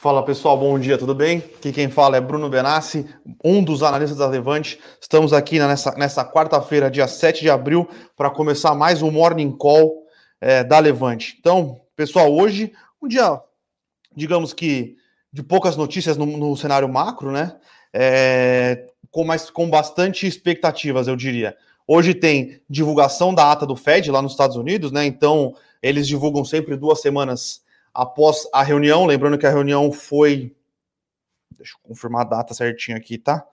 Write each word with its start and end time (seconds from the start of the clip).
Fala 0.00 0.24
pessoal, 0.24 0.56
bom 0.56 0.78
dia, 0.78 0.96
tudo 0.96 1.12
bem? 1.12 1.38
Aqui 1.38 1.72
quem 1.72 1.90
fala 1.90 2.16
é 2.16 2.20
Bruno 2.20 2.48
Benassi, 2.48 3.04
um 3.44 3.64
dos 3.64 3.82
analistas 3.82 4.18
da 4.18 4.28
Levante. 4.28 4.78
Estamos 5.00 5.32
aqui 5.32 5.58
nessa, 5.58 5.90
nessa 5.96 6.24
quarta-feira, 6.24 6.88
dia 6.88 7.08
7 7.08 7.40
de 7.40 7.50
abril, 7.50 7.88
para 8.16 8.30
começar 8.30 8.76
mais 8.76 9.02
um 9.02 9.10
Morning 9.10 9.50
Call 9.50 10.06
é, 10.40 10.62
da 10.62 10.78
Levante. 10.78 11.36
Então, 11.40 11.80
pessoal, 11.96 12.32
hoje, 12.32 12.72
um 13.02 13.08
dia, 13.08 13.40
digamos 14.14 14.52
que, 14.52 14.94
de 15.32 15.42
poucas 15.42 15.76
notícias 15.76 16.16
no, 16.16 16.26
no 16.26 16.56
cenário 16.56 16.88
macro, 16.88 17.32
né? 17.32 17.56
É, 17.92 18.84
com, 19.10 19.24
mais, 19.24 19.50
com 19.50 19.68
bastante 19.68 20.28
expectativas, 20.28 21.08
eu 21.08 21.16
diria. 21.16 21.56
Hoje 21.88 22.14
tem 22.14 22.60
divulgação 22.70 23.34
da 23.34 23.50
ata 23.50 23.66
do 23.66 23.74
Fed 23.74 24.12
lá 24.12 24.22
nos 24.22 24.30
Estados 24.30 24.54
Unidos, 24.54 24.92
né? 24.92 25.04
Então, 25.04 25.56
eles 25.82 26.06
divulgam 26.06 26.44
sempre 26.44 26.76
duas 26.76 27.00
semanas 27.00 27.66
após 27.98 28.48
a 28.54 28.62
reunião. 28.62 29.04
Lembrando 29.04 29.36
que 29.36 29.46
a 29.46 29.50
reunião 29.50 29.90
foi. 29.90 30.54
Deixa 31.56 31.74
eu 31.74 31.80
confirmar 31.82 32.22
a 32.22 32.28
data 32.28 32.54
certinho 32.54 32.96
aqui, 32.96 33.18
tá? 33.18 33.44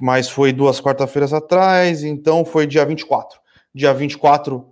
Mas 0.00 0.28
foi 0.28 0.52
duas 0.52 0.80
quarta-feiras 0.80 1.32
atrás, 1.32 2.04
então 2.04 2.44
foi 2.44 2.68
dia 2.68 2.84
24. 2.86 3.40
Dia 3.74 3.92
24 3.92 4.64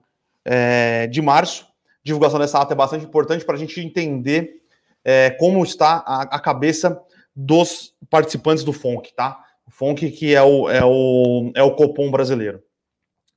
é, 0.45 1.09
de 1.09 1.21
março. 1.21 1.67
Divulgação 2.05 2.39
dessa 2.39 2.61
ata 2.61 2.75
é 2.75 2.77
bastante 2.77 3.05
importante 3.05 3.45
para 3.45 3.57
a 3.57 3.59
gente 3.59 3.81
entender 3.81 4.63
é, 5.05 5.31
como 5.31 5.63
está 5.65 6.05
a, 6.07 6.23
a, 6.23 6.41
cabeça 6.41 7.01
dos 7.35 7.95
participantes 8.09 8.63
do 8.63 8.73
FONC, 8.73 9.13
tá? 9.15 9.45
O 9.67 9.71
FONC 9.71 10.11
que 10.13 10.35
é 10.35 10.43
o, 10.43 10.69
é 10.69 10.85
o, 10.85 11.51
é 11.57 11.63
o 11.63 11.75
Copom 11.75 12.11
brasileiro. 12.11 12.63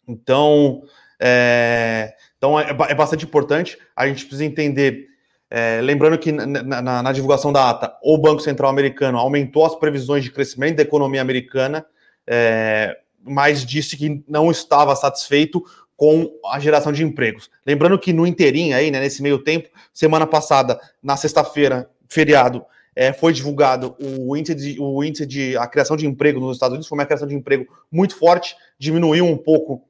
Então, 0.07 0.83
é, 1.19 2.13
então 2.37 2.59
é, 2.59 2.69
é 2.69 2.95
bastante 2.95 3.25
importante. 3.25 3.77
A 3.95 4.07
gente 4.07 4.25
precisa 4.25 4.45
entender 4.45 5.14
é, 5.49 5.79
lembrando 5.81 6.17
que 6.17 6.31
na, 6.31 6.81
na, 6.81 7.03
na, 7.03 7.11
divulgação 7.11 7.53
da 7.53 7.69
ata, 7.69 7.95
o 8.01 8.17
Banco 8.17 8.41
Central 8.41 8.69
americano 8.69 9.17
aumentou 9.17 9.65
as 9.65 9.75
previsões 9.75 10.23
de 10.23 10.31
crescimento 10.31 10.77
da 10.77 10.83
economia 10.83 11.21
americana, 11.21 11.85
é, 12.25 12.97
mas 13.23 13.65
disse 13.65 13.95
que 13.95 14.23
não 14.27 14.49
estava 14.49 14.95
satisfeito 14.95 15.63
com 15.95 16.29
a 16.51 16.59
geração 16.59 16.91
de 16.91 17.03
empregos. 17.03 17.49
Lembrando 17.65 17.97
que 17.97 18.11
no 18.11 18.27
inteirinho 18.27 18.75
aí, 18.75 18.91
né, 18.91 18.99
nesse 18.99 19.21
meio 19.21 19.39
tempo, 19.39 19.69
semana 19.93 20.27
passada, 20.27 20.79
na 21.01 21.15
sexta-feira, 21.15 21.89
feriado, 22.07 22.65
é, 22.95 23.13
foi 23.13 23.31
divulgado 23.31 23.95
o 23.99 24.35
índice, 24.35 24.55
de, 24.55 24.79
o 24.79 25.03
índice 25.03 25.25
de 25.25 25.57
a 25.57 25.67
criação 25.67 25.95
de 25.95 26.07
emprego 26.07 26.39
nos 26.39 26.55
Estados 26.55 26.73
Unidos, 26.73 26.87
foi 26.87 26.97
uma 26.97 27.05
criação 27.05 27.27
de 27.27 27.35
emprego 27.35 27.65
muito 27.91 28.17
forte, 28.17 28.55
diminuiu 28.79 29.25
um 29.25 29.37
pouco 29.37 29.83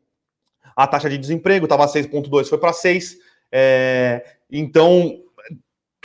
a 0.75 0.85
taxa 0.85 1.09
de 1.09 1.17
desemprego, 1.17 1.65
estava 1.65 1.85
6,2, 1.85 2.47
foi 2.47 2.57
para 2.57 2.73
6. 2.73 3.17
É, 3.51 4.25
então, 4.51 5.21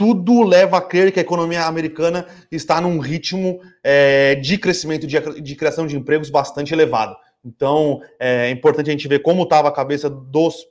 tudo 0.01 0.43
leva 0.43 0.79
a 0.79 0.81
crer 0.81 1.13
que 1.13 1.19
a 1.19 1.23
economia 1.23 1.67
americana 1.67 2.27
está 2.51 2.81
num 2.81 3.01
ritmo 3.01 3.61
é, 3.85 4.35
de 4.35 4.57
crescimento, 4.57 5.07
de, 5.07 5.21
de, 5.43 5.55
criação 5.55 5.87
de 5.87 5.95
empregos 5.95 6.31
bastante 6.31 6.73
elevado. 6.73 7.15
Então, 7.45 8.01
é 8.19 8.49
importante 8.49 8.89
a 8.89 8.93
gente 8.93 9.07
ver 9.07 9.19
como 9.19 9.43
estava 9.43 9.69
a 9.69 9.73
cabeça 9.73 10.09
dos, 10.09 10.67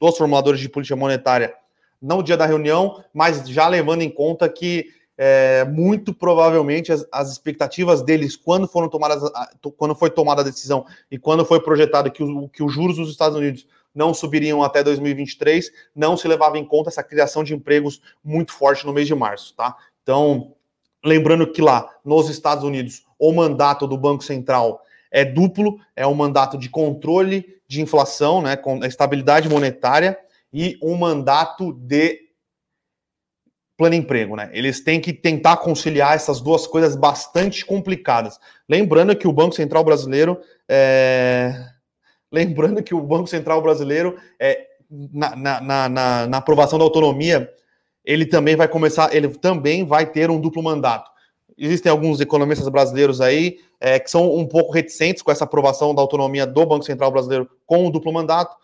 dos 0.00 0.18
formuladores 0.18 0.58
de 0.58 0.68
política 0.68 0.96
monetária 0.96 1.54
no 2.00 2.24
dia 2.24 2.36
da 2.36 2.44
reunião, 2.44 3.00
mas 3.14 3.48
já 3.48 3.68
levando 3.68 4.02
em 4.02 4.10
conta 4.10 4.48
que 4.48 4.86
é, 5.16 5.64
muito 5.64 6.12
provavelmente 6.12 6.92
as, 6.92 7.06
as, 7.12 7.30
expectativas 7.30 8.02
deles 8.02 8.34
quando 8.34 8.66
foram 8.66 8.88
tomadas, 8.88 9.22
quando 9.76 9.94
foi 9.94 10.10
tomada 10.10 10.40
a 10.40 10.44
decisão 10.44 10.84
e 11.08 11.16
quando 11.20 11.44
foi 11.44 11.60
projetado 11.60 12.10
que, 12.10 12.24
o, 12.24 12.48
que 12.48 12.64
os 12.64 12.72
juros 12.72 12.96
dos 12.96 13.10
Estados 13.10 13.38
Unidos 13.38 13.64
não 13.94 14.14
subiriam 14.14 14.62
até 14.62 14.82
2023, 14.82 15.70
não 15.94 16.16
se 16.16 16.26
levava 16.26 16.58
em 16.58 16.64
conta 16.64 16.88
essa 16.88 17.02
criação 17.02 17.44
de 17.44 17.54
empregos 17.54 18.00
muito 18.24 18.52
forte 18.52 18.86
no 18.86 18.92
mês 18.92 19.06
de 19.06 19.14
março, 19.14 19.54
tá? 19.54 19.76
Então, 20.02 20.54
lembrando 21.04 21.50
que 21.50 21.60
lá 21.60 21.88
nos 22.04 22.28
Estados 22.28 22.64
Unidos, 22.64 23.04
o 23.18 23.32
mandato 23.32 23.86
do 23.86 23.96
Banco 23.96 24.24
Central 24.24 24.82
é 25.10 25.24
duplo, 25.24 25.78
é 25.94 26.06
um 26.06 26.14
mandato 26.14 26.56
de 26.56 26.68
controle 26.68 27.60
de 27.68 27.80
inflação, 27.80 28.42
né, 28.42 28.56
com 28.56 28.84
estabilidade 28.84 29.48
monetária 29.48 30.18
e 30.52 30.78
um 30.82 30.96
mandato 30.96 31.72
de 31.72 32.20
plano 33.76 33.94
emprego, 33.94 34.36
né? 34.36 34.50
Eles 34.52 34.80
têm 34.80 35.00
que 35.00 35.12
tentar 35.12 35.56
conciliar 35.56 36.14
essas 36.14 36.40
duas 36.40 36.66
coisas 36.66 36.94
bastante 36.94 37.64
complicadas. 37.64 38.38
Lembrando 38.68 39.16
que 39.16 39.26
o 39.26 39.32
Banco 39.32 39.54
Central 39.54 39.82
brasileiro 39.82 40.38
é, 40.68 41.71
Lembrando 42.32 42.82
que 42.82 42.94
o 42.94 43.00
Banco 43.00 43.26
Central 43.26 43.60
brasileiro, 43.60 44.16
é, 44.40 44.66
na, 44.90 45.36
na, 45.36 45.60
na, 45.88 46.26
na 46.26 46.36
aprovação 46.38 46.78
da 46.78 46.84
autonomia, 46.84 47.52
ele 48.04 48.24
também 48.24 48.56
vai 48.56 48.66
começar, 48.66 49.14
ele 49.14 49.28
também 49.28 49.84
vai 49.84 50.06
ter 50.06 50.30
um 50.30 50.40
duplo 50.40 50.62
mandato. 50.62 51.10
Existem 51.58 51.92
alguns 51.92 52.20
economistas 52.20 52.66
brasileiros 52.68 53.20
aí 53.20 53.58
é, 53.78 53.98
que 53.98 54.10
são 54.10 54.34
um 54.34 54.46
pouco 54.46 54.72
reticentes 54.72 55.22
com 55.22 55.30
essa 55.30 55.44
aprovação 55.44 55.94
da 55.94 56.00
autonomia 56.00 56.46
do 56.46 56.64
Banco 56.64 56.84
Central 56.84 57.10
brasileiro 57.10 57.48
com 57.66 57.86
o 57.86 57.90
duplo 57.90 58.12
mandato. 58.12 58.56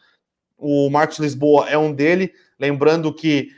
O 0.57 0.89
Marcos 0.89 1.19
Lisboa 1.19 1.69
é 1.69 1.77
um 1.77 1.93
dele, 1.93 2.33
lembrando 2.59 3.13
que 3.13 3.51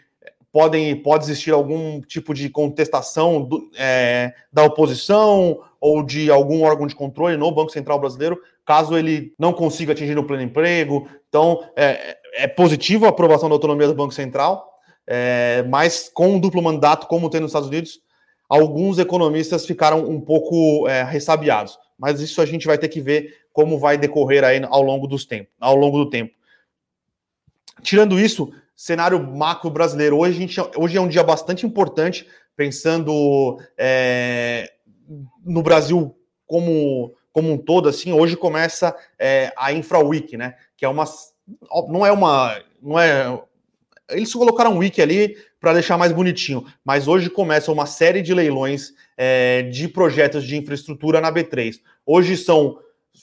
podem, 0.52 0.94
pode 0.96 1.24
existir 1.24 1.52
algum 1.52 2.00
tipo 2.00 2.34
de 2.34 2.50
contestação 2.50 3.42
do, 3.42 3.70
é, 3.76 4.34
da 4.52 4.64
oposição 4.64 5.60
ou 5.80 6.02
de 6.02 6.30
algum 6.30 6.62
órgão 6.62 6.86
de 6.86 6.94
controle 6.94 7.36
no 7.36 7.50
Banco 7.52 7.70
Central 7.70 7.98
brasileiro, 7.98 8.40
caso 8.70 8.96
ele 8.96 9.34
não 9.36 9.52
consiga 9.52 9.90
atingir 9.90 10.16
o 10.16 10.22
pleno 10.22 10.44
emprego. 10.44 11.08
Então, 11.28 11.68
é, 11.74 12.16
é 12.34 12.46
positivo 12.46 13.04
a 13.04 13.08
aprovação 13.08 13.48
da 13.48 13.54
autonomia 13.56 13.88
do 13.88 13.96
Banco 13.96 14.14
Central, 14.14 14.64
é, 15.04 15.64
mas 15.68 16.08
com 16.14 16.34
um 16.34 16.38
duplo 16.38 16.62
mandato, 16.62 17.08
como 17.08 17.28
tem 17.28 17.40
nos 17.40 17.50
Estados 17.50 17.68
Unidos, 17.68 17.98
alguns 18.48 19.00
economistas 19.00 19.66
ficaram 19.66 20.08
um 20.08 20.20
pouco 20.20 20.86
é, 20.86 21.02
ressabiados. 21.02 21.76
Mas 21.98 22.20
isso 22.20 22.40
a 22.40 22.46
gente 22.46 22.64
vai 22.64 22.78
ter 22.78 22.86
que 22.86 23.00
ver 23.00 23.38
como 23.52 23.76
vai 23.76 23.98
decorrer 23.98 24.44
aí 24.44 24.62
ao 24.64 24.82
longo 24.82 25.08
dos 25.08 25.24
tempos, 25.24 25.52
ao 25.58 25.74
longo 25.74 25.98
do 25.98 26.08
tempo. 26.08 26.32
Tirando 27.82 28.20
isso, 28.20 28.52
cenário 28.76 29.20
macro 29.20 29.68
brasileiro. 29.68 30.16
Hoje, 30.16 30.36
a 30.36 30.40
gente, 30.40 30.60
hoje 30.76 30.96
é 30.96 31.00
um 31.00 31.08
dia 31.08 31.24
bastante 31.24 31.66
importante, 31.66 32.24
pensando 32.56 33.58
é, 33.76 34.70
no 35.44 35.60
Brasil 35.60 36.16
como, 36.46 37.16
como 37.32 37.52
um 37.52 37.58
todo, 37.58 37.88
assim, 37.88 38.12
hoje 38.12 38.36
começa 38.36 38.94
é, 39.18 39.52
a 39.56 39.72
Infra 39.72 39.98
Week, 39.98 40.36
né? 40.36 40.54
Que 40.76 40.84
é 40.84 40.88
uma. 40.88 41.04
Não 41.88 42.04
é 42.04 42.12
uma. 42.12 42.60
Não 42.82 42.98
é. 42.98 43.40
Eles 44.10 44.32
colocaram 44.32 44.72
um 44.72 44.78
wiki 44.78 45.00
ali 45.00 45.36
para 45.60 45.74
deixar 45.74 45.96
mais 45.96 46.10
bonitinho, 46.10 46.64
mas 46.84 47.06
hoje 47.06 47.30
começa 47.30 47.70
uma 47.70 47.86
série 47.86 48.22
de 48.22 48.34
leilões 48.34 48.92
é, 49.16 49.62
de 49.62 49.86
projetos 49.86 50.44
de 50.44 50.56
infraestrutura 50.56 51.20
na 51.20 51.30
B3. 51.30 51.80
Hoje 52.04 52.36
são 52.36 52.78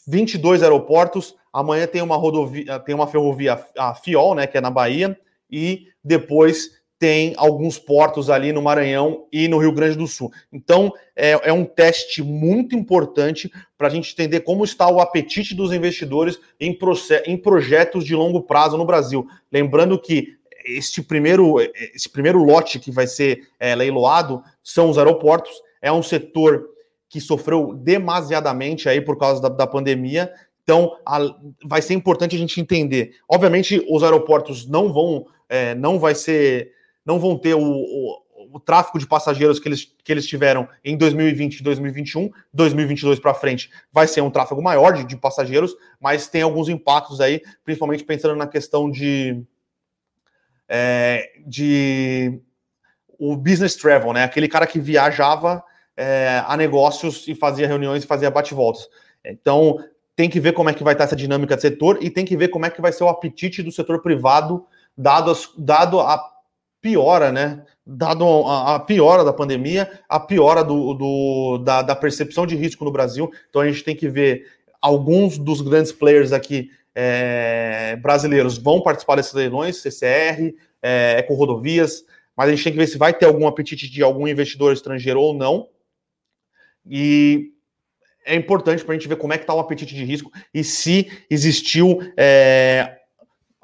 22 0.07 0.63
aeroportos, 0.63 1.35
amanhã 1.51 1.87
tem 1.87 2.01
uma 2.01 2.15
rodovia, 2.15 2.79
tem 2.79 2.95
uma 2.95 3.07
ferrovia, 3.07 3.59
a 3.77 3.95
FIOL, 3.95 4.35
né, 4.35 4.47
que 4.47 4.57
é 4.57 4.61
na 4.61 4.69
Bahia, 4.69 5.19
e 5.49 5.87
depois 6.03 6.76
tem 6.99 7.33
alguns 7.37 7.77
portos 7.77 8.29
ali 8.29 8.51
no 8.51 8.61
Maranhão 8.61 9.25
e 9.31 9.47
no 9.47 9.59
Rio 9.59 9.71
Grande 9.71 9.97
do 9.97 10.07
Sul. 10.07 10.31
Então, 10.51 10.91
é, 11.15 11.49
é 11.49 11.53
um 11.53 11.63
teste 11.63 12.23
muito 12.23 12.75
importante 12.75 13.51
para 13.77 13.87
a 13.87 13.91
gente 13.91 14.13
entender 14.13 14.41
como 14.41 14.63
está 14.63 14.89
o 14.89 14.99
apetite 14.99 15.53
dos 15.53 15.71
investidores 15.71 16.39
em, 16.59 16.77
em 17.25 17.37
projetos 17.37 18.03
de 18.03 18.15
longo 18.15 18.41
prazo 18.41 18.77
no 18.77 18.85
Brasil. 18.85 19.27
Lembrando 19.51 19.99
que 19.99 20.37
este 20.65 21.01
primeiro, 21.01 21.55
esse 21.93 22.09
primeiro 22.09 22.43
lote 22.43 22.79
que 22.79 22.91
vai 22.91 23.07
ser 23.07 23.47
é, 23.59 23.75
leiloado 23.75 24.43
são 24.63 24.89
os 24.89 24.97
aeroportos. 24.97 25.53
É 25.81 25.91
um 25.91 26.03
setor 26.03 26.67
que 27.09 27.21
sofreu 27.21 27.73
demasiadamente 27.73 28.89
aí 28.89 28.99
por 28.99 29.17
causa 29.17 29.41
da, 29.41 29.49
da 29.49 29.67
pandemia. 29.67 30.31
Então, 30.63 30.97
a, 31.05 31.19
vai 31.63 31.81
ser 31.81 31.93
importante 31.93 32.35
a 32.35 32.39
gente 32.39 32.59
entender. 32.59 33.15
Obviamente, 33.29 33.85
os 33.89 34.03
aeroportos 34.03 34.67
não 34.67 34.91
vão, 34.91 35.25
é, 35.47 35.75
não 35.75 35.99
vai 35.99 36.15
ser 36.15 36.75
não 37.07 37.21
vão 37.21 37.37
ter 37.37 37.55
o, 37.55 37.63
o, 37.63 38.21
o 38.51 38.59
tráfego 38.59 38.99
de 38.99 39.07
passageiros 39.07 39.59
que 39.61 39.69
eles, 39.69 39.95
que 40.03 40.11
eles 40.11 40.27
tiveram 40.27 40.67
em 40.83 40.97
2020 40.97 41.59
e 41.59 41.63
2021. 41.63 42.29
2022 42.53 43.17
para 43.21 43.33
frente 43.33 43.71
vai 43.93 44.05
ser 44.07 44.19
um 44.19 44.29
tráfego 44.29 44.61
maior 44.61 44.91
de, 44.91 45.05
de 45.05 45.15
passageiros, 45.15 45.73
mas 46.01 46.27
tem 46.27 46.41
alguns 46.41 46.67
impactos 46.67 47.21
aí, 47.21 47.41
principalmente 47.63 48.03
pensando 48.03 48.35
na 48.35 48.45
questão 48.45 48.91
de. 48.91 49.41
É, 50.67 51.31
de 51.45 52.41
o 53.17 53.37
business 53.37 53.75
travel, 53.77 54.11
né? 54.11 54.25
Aquele 54.25 54.49
cara 54.49 54.67
que 54.67 54.79
viajava 54.79 55.63
é, 55.95 56.43
a 56.45 56.57
negócios 56.57 57.25
e 57.25 57.33
fazia 57.33 57.65
reuniões 57.65 58.03
e 58.03 58.07
fazia 58.07 58.29
bate-voltas. 58.29 58.89
Então, 59.23 59.77
tem 60.13 60.29
que 60.29 60.41
ver 60.41 60.51
como 60.51 60.69
é 60.69 60.73
que 60.73 60.83
vai 60.83 60.93
estar 60.93 61.05
essa 61.05 61.15
dinâmica 61.15 61.55
do 61.55 61.61
setor 61.61 61.99
e 62.01 62.09
tem 62.09 62.25
que 62.25 62.35
ver 62.35 62.49
como 62.49 62.65
é 62.65 62.69
que 62.69 62.81
vai 62.81 62.91
ser 62.91 63.05
o 63.05 63.09
apetite 63.09 63.63
do 63.63 63.71
setor 63.71 64.01
privado, 64.01 64.67
dado, 64.95 65.31
as, 65.31 65.49
dado 65.57 66.01
a 66.01 66.36
piora, 66.87 67.33
né? 67.33 67.63
Dado 67.85 68.25
a, 68.45 68.75
a, 68.75 68.79
piora 68.79 69.25
da 69.25 69.33
pandemia, 69.33 69.91
a 70.07 70.21
piora 70.21 70.63
do, 70.63 70.93
do 70.93 71.57
da, 71.57 71.81
da, 71.81 71.95
percepção 71.95 72.47
de 72.47 72.55
risco 72.55 72.85
no 72.85 72.91
Brasil. 72.91 73.29
Então 73.49 73.61
a 73.61 73.67
gente 73.67 73.83
tem 73.83 73.93
que 73.93 74.07
ver 74.07 74.45
alguns 74.81 75.37
dos 75.37 75.59
grandes 75.59 75.91
players 75.91 76.31
aqui 76.31 76.69
é, 76.95 77.97
brasileiros 77.97 78.57
vão 78.57 78.81
participar 78.81 79.17
desses 79.17 79.33
leilões, 79.33 79.81
CCR, 79.81 80.55
é, 80.81 81.17
Eco 81.19 81.33
Rodovias, 81.33 82.05
mas 82.35 82.47
a 82.47 82.51
gente 82.51 82.63
tem 82.63 82.71
que 82.71 82.79
ver 82.79 82.87
se 82.87 82.97
vai 82.97 83.13
ter 83.13 83.25
algum 83.25 83.45
apetite 83.45 83.89
de 83.89 84.01
algum 84.01 84.27
investidor 84.27 84.71
estrangeiro 84.71 85.19
ou 85.19 85.33
não. 85.33 85.67
E 86.85 87.51
é 88.25 88.33
importante 88.33 88.83
para 88.83 88.95
a 88.95 88.97
gente 88.97 89.09
ver 89.09 89.17
como 89.17 89.33
é 89.33 89.37
que 89.37 89.43
está 89.43 89.53
o 89.53 89.59
apetite 89.59 89.93
de 89.93 90.05
risco 90.05 90.31
e 90.53 90.63
se 90.63 91.11
existiu, 91.29 91.99
é, 92.15 92.97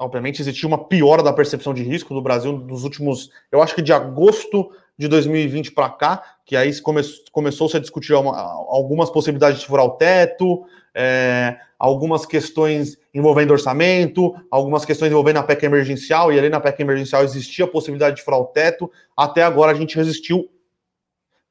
obviamente, 0.03 0.41
existiu 0.41 0.67
uma 0.67 0.85
piora 0.85 1.23
da 1.23 1.33
percepção 1.33 1.73
de 1.73 1.83
risco 1.83 2.13
do 2.13 2.21
Brasil 2.21 2.51
nos 2.51 2.83
últimos, 2.83 3.31
eu 3.51 3.61
acho 3.61 3.73
que 3.73 3.81
de 3.81 3.93
agosto 3.93 4.69
de 4.97 5.07
2020 5.07 5.71
para 5.71 5.89
cá, 5.89 6.23
que 6.45 6.55
aí 6.55 6.79
come, 6.81 7.01
começou-se 7.31 7.75
a 7.75 7.79
discutir 7.79 8.13
uma, 8.13 8.37
algumas 8.37 9.09
possibilidades 9.09 9.61
de 9.61 9.65
furar 9.65 9.85
o 9.85 9.91
teto, 9.91 10.65
é, 10.93 11.57
algumas 11.79 12.25
questões 12.25 12.97
envolvendo 13.13 13.51
orçamento, 13.51 14.35
algumas 14.51 14.85
questões 14.85 15.11
envolvendo 15.11 15.37
a 15.37 15.43
PEC 15.43 15.65
emergencial, 15.65 16.31
e 16.31 16.37
ali 16.37 16.49
na 16.49 16.59
PEC 16.59 16.81
emergencial 16.81 17.23
existia 17.23 17.65
a 17.65 17.67
possibilidade 17.67 18.17
de 18.17 18.21
furar 18.21 18.39
o 18.39 18.45
teto. 18.45 18.91
Até 19.17 19.41
agora 19.41 19.71
a 19.71 19.75
gente 19.75 19.95
resistiu, 19.95 20.47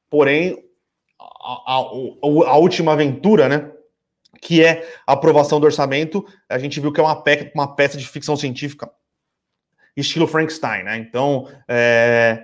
porém, 0.09 0.63
a, 1.19 1.73
a, 1.73 1.77
a 1.77 2.57
última 2.57 2.93
aventura, 2.93 3.49
né? 3.49 3.72
Que 4.43 4.63
é 4.63 4.87
a 5.07 5.13
aprovação 5.13 5.59
do 5.59 5.65
orçamento, 5.65 6.25
a 6.49 6.57
gente 6.59 6.79
viu 6.79 6.91
que 6.91 6.99
é 6.99 7.03
uma, 7.03 7.21
PEC, 7.21 7.51
uma 7.55 7.75
peça 7.75 7.97
de 7.97 8.07
ficção 8.07 8.35
científica 8.35 8.89
estilo 9.95 10.27
Frankenstein, 10.27 10.83
né? 10.83 10.97
Então, 10.97 11.47
é, 11.67 12.43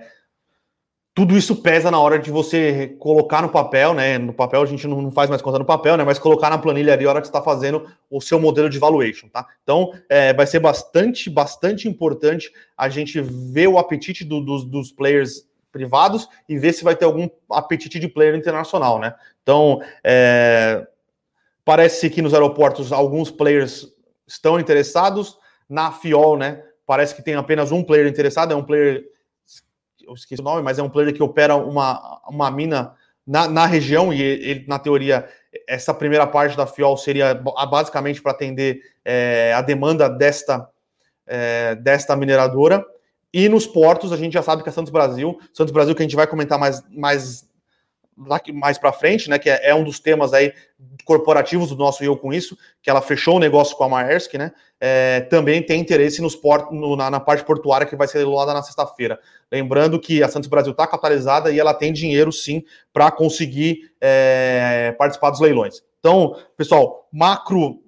tudo 1.12 1.36
isso 1.36 1.56
pesa 1.56 1.90
na 1.90 1.98
hora 1.98 2.18
de 2.18 2.30
você 2.30 2.96
colocar 2.98 3.42
no 3.42 3.48
papel, 3.48 3.92
né? 3.92 4.16
No 4.16 4.32
papel 4.32 4.62
a 4.62 4.66
gente 4.66 4.86
não 4.86 5.10
faz 5.10 5.28
mais 5.28 5.42
conta 5.42 5.58
no 5.58 5.64
papel, 5.64 5.96
né? 5.96 6.04
Mas 6.04 6.18
colocar 6.18 6.48
na 6.48 6.58
planilha 6.58 6.92
ali 6.92 7.04
a 7.04 7.10
hora 7.10 7.20
que 7.20 7.26
você 7.26 7.30
está 7.30 7.42
fazendo 7.42 7.86
o 8.08 8.20
seu 8.20 8.38
modelo 8.38 8.70
de 8.70 8.78
valuation, 8.78 9.28
tá? 9.28 9.46
Então 9.62 9.92
é, 10.08 10.32
vai 10.32 10.46
ser 10.46 10.60
bastante, 10.60 11.28
bastante 11.28 11.88
importante 11.88 12.52
a 12.76 12.88
gente 12.88 13.20
ver 13.20 13.66
o 13.66 13.78
apetite 13.78 14.24
do, 14.24 14.40
dos, 14.40 14.64
dos 14.64 14.92
players 14.92 15.48
privados 15.72 16.28
e 16.48 16.58
ver 16.58 16.72
se 16.72 16.82
vai 16.82 16.96
ter 16.96 17.04
algum 17.04 17.28
apetite 17.50 17.98
de 17.98 18.08
player 18.08 18.34
internacional, 18.34 18.98
né? 18.98 19.14
Então 19.42 19.82
é, 20.04 20.86
parece 21.64 22.10
que 22.10 22.22
nos 22.22 22.34
aeroportos 22.34 22.92
alguns 22.92 23.30
players 23.30 23.86
estão 24.26 24.58
interessados 24.58 25.36
na 25.68 25.92
FIOL, 25.92 26.36
né? 26.36 26.62
Parece 26.86 27.14
que 27.14 27.22
tem 27.22 27.34
apenas 27.34 27.70
um 27.70 27.82
player 27.82 28.06
interessado, 28.06 28.52
é 28.52 28.56
um 28.56 28.64
player 28.64 29.04
eu 30.10 30.14
esqueci 30.14 30.40
o 30.40 30.44
nome, 30.44 30.60
mas 30.60 30.78
é 30.78 30.82
um 30.82 30.90
player 30.90 31.14
que 31.14 31.22
opera 31.22 31.54
uma, 31.54 32.20
uma 32.28 32.50
mina 32.50 32.94
na, 33.24 33.46
na 33.48 33.64
região, 33.64 34.12
e 34.12 34.20
ele, 34.20 34.64
na 34.66 34.76
teoria, 34.76 35.28
essa 35.68 35.94
primeira 35.94 36.26
parte 36.26 36.56
da 36.56 36.66
FIOL 36.66 36.96
seria 36.96 37.32
basicamente 37.70 38.20
para 38.20 38.32
atender 38.32 38.80
é, 39.04 39.52
a 39.54 39.62
demanda 39.62 40.08
desta, 40.08 40.68
é, 41.26 41.76
desta 41.76 42.16
mineradora. 42.16 42.84
E 43.32 43.48
nos 43.48 43.68
portos, 43.68 44.12
a 44.12 44.16
gente 44.16 44.32
já 44.32 44.42
sabe 44.42 44.64
que 44.64 44.68
é 44.68 44.72
Santos 44.72 44.90
Brasil, 44.90 45.38
Santos 45.52 45.72
Brasil 45.72 45.94
que 45.94 46.02
a 46.02 46.04
gente 46.04 46.16
vai 46.16 46.26
comentar 46.26 46.58
mais, 46.58 46.82
mais 46.90 47.48
mais 48.52 48.76
para 48.76 48.92
frente, 48.92 49.30
né, 49.30 49.38
que 49.38 49.48
é, 49.48 49.70
é, 49.70 49.74
um 49.74 49.82
dos 49.82 49.98
temas 49.98 50.32
aí 50.34 50.52
corporativos 51.04 51.70
do 51.70 51.76
nosso 51.76 52.04
Eu 52.04 52.16
com 52.16 52.32
isso, 52.32 52.56
que 52.82 52.90
ela 52.90 53.00
fechou 53.00 53.36
o 53.36 53.40
negócio 53.40 53.76
com 53.76 53.84
a 53.84 53.88
Maersk, 53.88 54.34
né, 54.34 54.52
é, 54.78 55.22
também 55.22 55.62
tem 55.62 55.80
interesse 55.80 56.20
nos 56.20 56.36
port, 56.36 56.70
no, 56.70 56.96
na, 56.96 57.10
na, 57.10 57.20
parte 57.20 57.44
portuária 57.44 57.86
que 57.86 57.96
vai 57.96 58.08
ser 58.08 58.18
leiloada 58.18 58.52
na 58.52 58.62
sexta-feira. 58.62 59.18
Lembrando 59.50 59.98
que 59.98 60.22
a 60.22 60.28
Santos 60.28 60.48
Brasil 60.48 60.72
está 60.72 60.86
capitalizada 60.86 61.50
e 61.50 61.58
ela 61.58 61.74
tem 61.74 61.92
dinheiro 61.92 62.32
sim 62.32 62.62
para 62.92 63.10
conseguir 63.10 63.92
é, 64.00 64.94
participar 64.98 65.30
dos 65.30 65.40
leilões. 65.40 65.82
Então, 65.98 66.36
pessoal, 66.56 67.08
macro 67.12 67.82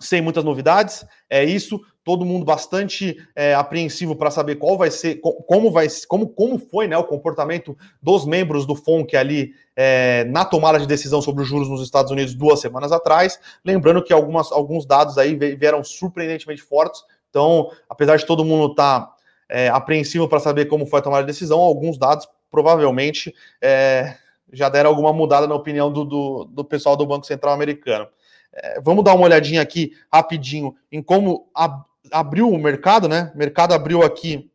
sem 0.00 0.20
muitas 0.20 0.44
novidades, 0.44 1.06
é 1.30 1.44
isso 1.44 1.80
todo 2.04 2.24
mundo 2.24 2.44
bastante 2.44 3.16
é, 3.34 3.54
apreensivo 3.54 4.14
para 4.14 4.30
saber 4.30 4.56
qual 4.56 4.76
vai 4.76 4.90
ser, 4.90 5.16
como 5.20 5.70
vai, 5.70 5.88
como, 6.06 6.28
como 6.28 6.58
foi 6.58 6.86
né, 6.86 6.96
o 6.98 7.04
comportamento 7.04 7.76
dos 8.00 8.26
membros 8.26 8.66
do 8.66 8.76
FONC 8.76 9.16
ali 9.16 9.54
é, 9.74 10.24
na 10.24 10.44
tomada 10.44 10.78
de 10.78 10.86
decisão 10.86 11.22
sobre 11.22 11.42
os 11.42 11.48
juros 11.48 11.68
nos 11.68 11.82
Estados 11.82 12.12
Unidos 12.12 12.34
duas 12.34 12.60
semanas 12.60 12.92
atrás. 12.92 13.40
Lembrando 13.64 14.04
que 14.04 14.12
algumas, 14.12 14.52
alguns 14.52 14.84
dados 14.84 15.16
aí 15.16 15.34
vieram 15.34 15.82
surpreendentemente 15.82 16.62
fortes. 16.62 17.02
Então, 17.30 17.70
apesar 17.88 18.16
de 18.16 18.26
todo 18.26 18.44
mundo 18.44 18.72
estar 18.72 19.00
tá, 19.00 19.14
é, 19.48 19.68
apreensivo 19.68 20.28
para 20.28 20.40
saber 20.40 20.66
como 20.66 20.86
foi 20.86 21.00
a 21.00 21.02
tomada 21.02 21.22
de 21.22 21.32
decisão, 21.32 21.58
alguns 21.58 21.96
dados 21.96 22.28
provavelmente 22.50 23.34
é, 23.60 24.14
já 24.52 24.68
deram 24.68 24.90
alguma 24.90 25.12
mudada 25.12 25.46
na 25.46 25.54
opinião 25.54 25.90
do, 25.90 26.04
do, 26.04 26.44
do 26.44 26.64
pessoal 26.64 26.96
do 26.96 27.06
Banco 27.06 27.26
Central 27.26 27.54
americano. 27.54 28.06
É, 28.52 28.80
vamos 28.80 29.02
dar 29.02 29.14
uma 29.14 29.24
olhadinha 29.24 29.60
aqui 29.60 29.92
rapidinho 30.12 30.76
em 30.92 31.02
como 31.02 31.48
a, 31.54 31.84
abriu 32.10 32.48
o 32.48 32.58
mercado, 32.58 33.08
né? 33.08 33.30
O 33.34 33.38
mercado 33.38 33.72
abriu 33.72 34.02
aqui 34.02 34.50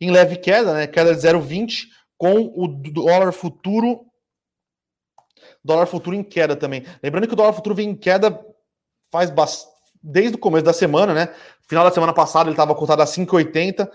em 0.00 0.10
leve 0.10 0.36
queda, 0.36 0.74
né? 0.74 0.86
Queda 0.86 1.14
de 1.14 1.20
0,20 1.20 1.88
com 2.16 2.52
o 2.54 2.68
dólar 2.68 3.32
futuro 3.32 4.06
dólar 5.64 5.86
futuro 5.86 6.14
em 6.14 6.22
queda 6.22 6.54
também. 6.54 6.84
Lembrando 7.02 7.26
que 7.26 7.32
o 7.32 7.36
dólar 7.36 7.52
futuro 7.52 7.74
vem 7.74 7.90
em 7.90 7.96
queda 7.96 8.38
faz 9.10 9.32
desde 10.02 10.36
o 10.36 10.38
começo 10.38 10.64
da 10.64 10.72
semana, 10.72 11.14
né? 11.14 11.34
Final 11.66 11.84
da 11.84 11.90
semana 11.90 12.12
passada 12.12 12.48
ele 12.48 12.54
estava 12.54 12.74
cotado 12.74 13.00
a 13.00 13.06
5,80, 13.06 13.88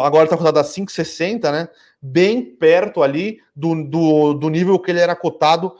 agora 0.00 0.24
está 0.24 0.36
cotado 0.36 0.58
a 0.58 0.64
5,60, 0.64 1.52
né? 1.52 1.68
Bem 2.00 2.56
perto 2.56 3.02
ali 3.02 3.40
do, 3.54 3.84
do, 3.84 4.34
do 4.34 4.48
nível 4.48 4.78
que 4.78 4.90
ele 4.90 5.00
era 5.00 5.14
cotado 5.14 5.76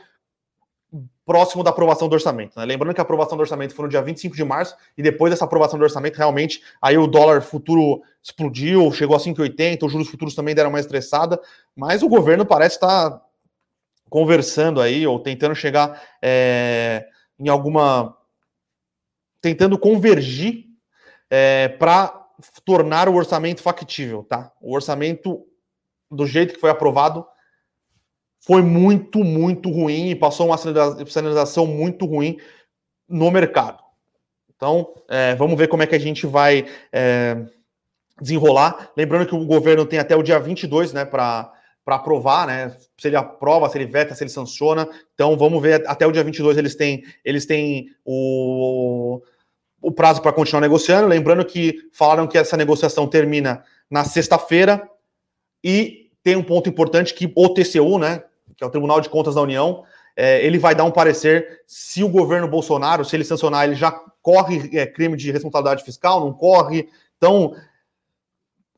próximo 1.31 1.63
da 1.63 1.71
aprovação 1.71 2.09
do 2.09 2.15
orçamento. 2.15 2.59
Né? 2.59 2.65
Lembrando 2.65 2.93
que 2.93 3.01
a 3.01 3.05
aprovação 3.05 3.39
do 3.39 3.41
orçamento 3.41 3.73
foi 3.73 3.85
no 3.85 3.89
dia 3.89 4.03
25 4.03 4.35
de 4.35 4.43
março, 4.43 4.75
e 4.99 5.03
depois 5.03 5.31
dessa 5.31 5.45
aprovação 5.45 5.79
do 5.79 5.83
orçamento, 5.85 6.17
realmente, 6.17 6.61
aí 6.83 6.99
o 6.99 7.07
dólar 7.07 7.41
futuro 7.41 8.03
explodiu, 8.21 8.91
chegou 8.91 9.15
a 9.15 9.21
5,80, 9.21 9.87
os 9.87 9.93
juros 9.93 10.09
futuros 10.09 10.35
também 10.35 10.57
deram 10.57 10.71
uma 10.71 10.81
estressada, 10.81 11.41
mas 11.77 12.03
o 12.03 12.09
governo 12.09 12.45
parece 12.45 12.75
estar 12.75 13.23
conversando 14.09 14.81
aí, 14.81 15.07
ou 15.07 15.21
tentando 15.21 15.55
chegar 15.55 16.03
é, 16.21 17.07
em 17.39 17.49
alguma. 17.49 18.17
tentando 19.41 19.79
convergir 19.79 20.65
é, 21.31 21.69
para 21.69 22.27
tornar 22.65 23.09
o 23.09 23.15
orçamento 23.15 23.63
factível, 23.63 24.25
tá? 24.25 24.51
O 24.61 24.75
orçamento, 24.75 25.47
do 26.11 26.27
jeito 26.27 26.55
que 26.55 26.61
foi 26.61 26.71
aprovado, 26.71 27.25
foi 28.41 28.63
muito, 28.63 29.23
muito 29.23 29.71
ruim 29.71 30.11
e 30.11 30.15
passou 30.15 30.47
uma 30.47 30.59
sinalização 30.59 31.67
muito 31.67 32.07
ruim 32.07 32.39
no 33.09 33.31
mercado. 33.31 33.83
Então, 34.57 34.95
é, 35.09 35.35
vamos 35.35 35.59
ver 35.59 35.69
como 35.69 35.83
é 35.83 35.87
que 35.87 35.95
a 35.95 36.01
gente 36.01 36.27
vai 36.27 36.67
é, 36.93 37.45
desenrolar. 38.21 38.91
Lembrando 38.97 39.27
que 39.27 39.35
o 39.35 39.45
governo 39.45 39.87
tem 39.87 39.99
até 39.99 40.17
o 40.17 40.23
dia 40.23 40.39
22 40.39 40.93
né, 40.93 41.05
para 41.05 41.53
aprovar, 41.87 42.47
né? 42.47 42.77
Se 42.99 43.09
ele 43.09 43.17
aprova, 43.17 43.69
se 43.69 43.77
ele 43.79 43.87
veta, 43.87 44.15
se 44.15 44.23
ele 44.23 44.31
sanciona. 44.31 44.89
Então, 45.15 45.37
vamos 45.37 45.61
ver 45.61 45.87
até 45.89 46.07
o 46.07 46.13
dia 46.13 46.23
22 46.23 46.57
eles 46.57 46.75
têm, 46.75 47.03
eles 47.25 47.47
têm 47.47 47.89
o, 48.05 49.21
o 49.81 49.91
prazo 49.91 50.23
para 50.23 50.33
continuar 50.33 50.61
negociando. 50.61 51.09
Lembrando 51.09 51.45
que 51.45 51.89
falaram 51.93 52.27
que 52.27 52.39
essa 52.39 52.57
negociação 52.57 53.07
termina 53.07 53.65
na 53.91 54.05
sexta-feira 54.05 54.89
e 55.65 56.11
tem 56.23 56.37
um 56.37 56.43
ponto 56.43 56.69
importante 56.69 57.15
que 57.15 57.33
o 57.35 57.49
TCU, 57.49 57.99
né, 57.99 58.23
que 58.61 58.65
é 58.65 58.67
o 58.67 58.71
Tribunal 58.71 59.01
de 59.01 59.09
Contas 59.09 59.37
da 59.37 59.41
União, 59.41 59.85
é, 60.15 60.45
ele 60.45 60.59
vai 60.59 60.75
dar 60.75 60.85
um 60.85 60.91
parecer 60.91 61.63
se 61.67 62.05
o 62.05 62.11
governo 62.11 62.47
Bolsonaro, 62.47 63.07
se 63.07 63.17
ele 63.17 63.25
sancionar, 63.25 63.65
ele 63.65 63.75
já 63.75 63.91
corre 64.21 64.69
é, 64.77 64.87
crime 64.87 65.17
de 65.17 65.33
responsabilidade 65.33 65.83
fiscal, 65.83 66.21
não 66.21 66.31
corre. 66.31 66.91
Então, 67.17 67.55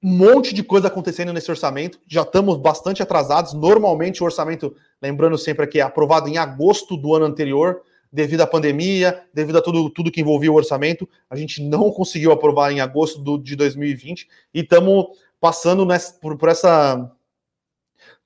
um 0.00 0.08
monte 0.08 0.54
de 0.54 0.62
coisa 0.62 0.86
acontecendo 0.86 1.32
nesse 1.32 1.50
orçamento. 1.50 1.98
Já 2.06 2.22
estamos 2.22 2.56
bastante 2.58 3.02
atrasados. 3.02 3.54
Normalmente, 3.54 4.22
o 4.22 4.24
orçamento, 4.24 4.72
lembrando 5.02 5.36
sempre 5.36 5.66
que 5.66 5.80
é 5.80 5.82
aprovado 5.82 6.28
em 6.28 6.38
agosto 6.38 6.96
do 6.96 7.12
ano 7.12 7.24
anterior, 7.24 7.82
devido 8.12 8.42
à 8.42 8.46
pandemia, 8.46 9.24
devido 9.34 9.58
a 9.58 9.62
tudo, 9.62 9.90
tudo 9.90 10.12
que 10.12 10.20
envolvia 10.20 10.52
o 10.52 10.54
orçamento. 10.54 11.08
A 11.28 11.34
gente 11.34 11.60
não 11.60 11.90
conseguiu 11.90 12.30
aprovar 12.30 12.70
em 12.70 12.80
agosto 12.80 13.20
do, 13.20 13.36
de 13.36 13.56
2020 13.56 14.28
e 14.54 14.60
estamos 14.60 15.06
passando 15.40 15.84
nessa, 15.84 16.14
por, 16.20 16.38
por 16.38 16.48
essa 16.48 17.10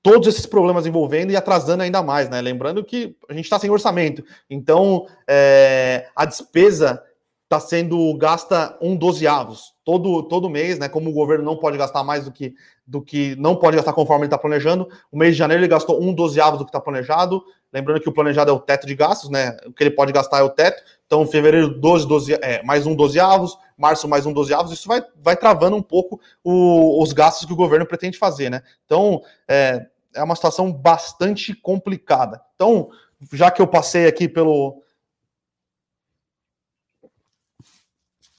todos 0.06 0.28
esses 0.28 0.46
problemas 0.46 0.86
envolvendo 0.86 1.32
e 1.32 1.36
atrasando 1.36 1.82
ainda 1.82 2.00
mais, 2.00 2.30
né? 2.30 2.40
Lembrando 2.40 2.84
que 2.84 3.16
a 3.28 3.34
gente 3.34 3.46
está 3.46 3.58
sem 3.58 3.68
orçamento, 3.68 4.24
então 4.48 5.04
é, 5.28 6.06
a 6.14 6.24
despesa 6.24 7.02
está 7.42 7.58
sendo 7.58 8.16
gasta 8.16 8.78
um 8.80 8.94
dozeavos 8.94 9.74
todo, 9.84 10.22
todo 10.22 10.48
mês, 10.48 10.78
né? 10.78 10.88
Como 10.88 11.10
o 11.10 11.12
governo 11.12 11.44
não 11.44 11.56
pode 11.56 11.76
gastar 11.76 12.04
mais 12.04 12.24
do 12.24 12.30
que 12.30 12.54
do 12.86 13.02
que 13.02 13.34
não 13.34 13.56
pode 13.56 13.74
gastar 13.76 13.92
conforme 13.92 14.22
ele 14.22 14.26
está 14.28 14.38
planejando. 14.38 14.88
O 15.10 15.18
mês 15.18 15.32
de 15.32 15.38
janeiro 15.40 15.60
ele 15.60 15.68
gastou 15.68 16.00
um 16.00 16.14
dozeavos 16.14 16.60
do 16.60 16.64
que 16.64 16.68
está 16.68 16.80
planejado. 16.80 17.42
Lembrando 17.72 18.00
que 18.00 18.08
o 18.08 18.12
planejado 18.12 18.52
é 18.52 18.54
o 18.54 18.60
teto 18.60 18.86
de 18.86 18.94
gastos, 18.94 19.28
né? 19.28 19.56
O 19.66 19.72
que 19.72 19.82
ele 19.82 19.90
pode 19.90 20.12
gastar 20.12 20.38
é 20.38 20.42
o 20.42 20.50
teto. 20.50 20.80
Então, 21.04 21.26
fevereiro, 21.26 21.80
12, 21.80 22.06
12 22.06 22.34
é, 22.34 22.62
mais 22.62 22.86
um 22.86 22.94
dozeavos, 22.94 23.58
março, 23.76 24.06
mais 24.06 24.24
um 24.24 24.32
dozeavos. 24.32 24.72
Isso 24.72 24.86
vai, 24.86 25.02
vai 25.20 25.36
travando 25.36 25.74
um 25.74 25.82
pouco 25.82 26.20
o, 26.44 27.02
os 27.02 27.12
gastos 27.12 27.44
que 27.44 27.52
o 27.52 27.56
governo 27.56 27.86
pretende 27.86 28.16
fazer, 28.16 28.50
né? 28.50 28.62
Então, 28.84 29.20
é, 29.48 29.84
é 30.16 30.22
uma 30.22 30.34
situação 30.34 30.72
bastante 30.72 31.54
complicada. 31.54 32.40
Então, 32.54 32.90
já 33.32 33.50
que 33.50 33.60
eu 33.60 33.66
passei 33.66 34.06
aqui 34.06 34.28
pelo 34.28 34.82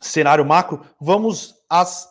cenário 0.02 0.46
macro, 0.46 0.86
vamos 1.00 1.56
às, 1.70 2.08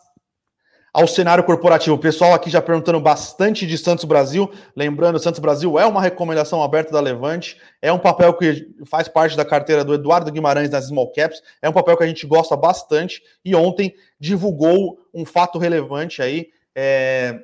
ao 0.93 1.07
cenário 1.07 1.43
corporativo. 1.43 1.95
O 1.95 1.99
pessoal 1.99 2.33
aqui 2.33 2.49
já 2.49 2.61
perguntando 2.61 2.99
bastante 2.99 3.65
de 3.65 3.77
Santos 3.77 4.05
Brasil. 4.05 4.51
Lembrando, 4.75 5.19
Santos 5.19 5.39
Brasil 5.39 5.77
é 5.79 5.85
uma 5.85 6.01
recomendação 6.01 6.61
aberta 6.63 6.91
da 6.91 6.99
Levante, 6.99 7.59
é 7.81 7.91
um 7.91 7.99
papel 7.99 8.33
que 8.33 8.73
faz 8.85 9.07
parte 9.07 9.35
da 9.35 9.45
carteira 9.45 9.83
do 9.83 9.93
Eduardo 9.93 10.31
Guimarães 10.31 10.69
nas 10.69 10.87
Small 10.87 11.11
Caps, 11.11 11.41
é 11.61 11.69
um 11.69 11.73
papel 11.73 11.97
que 11.97 12.03
a 12.03 12.07
gente 12.07 12.25
gosta 12.25 12.55
bastante 12.55 13.21
e 13.43 13.55
ontem 13.55 13.93
divulgou 14.19 14.97
um 15.13 15.25
fato 15.25 15.57
relevante 15.57 16.21
aí 16.21 16.49
é, 16.75 17.39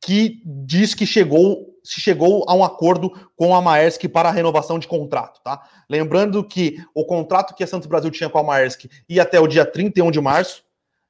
que 0.00 0.42
diz 0.44 0.94
que 0.94 1.06
chegou 1.06 1.70
se 1.82 2.00
chegou 2.00 2.44
a 2.46 2.54
um 2.54 2.62
acordo 2.62 3.10
com 3.34 3.54
a 3.54 3.60
Maersk 3.60 4.06
para 4.08 4.28
a 4.28 4.32
renovação 4.32 4.78
de 4.78 4.86
contrato, 4.86 5.40
tá? 5.42 5.62
Lembrando 5.88 6.44
que 6.44 6.76
o 6.94 7.04
contrato 7.04 7.54
que 7.54 7.64
a 7.64 7.66
Santos 7.66 7.88
Brasil 7.88 8.10
tinha 8.10 8.28
com 8.28 8.38
a 8.38 8.42
Maersk 8.42 8.84
ia 9.08 9.22
até 9.22 9.40
o 9.40 9.46
dia 9.46 9.64
31 9.64 10.10
de 10.10 10.20
março. 10.20 10.62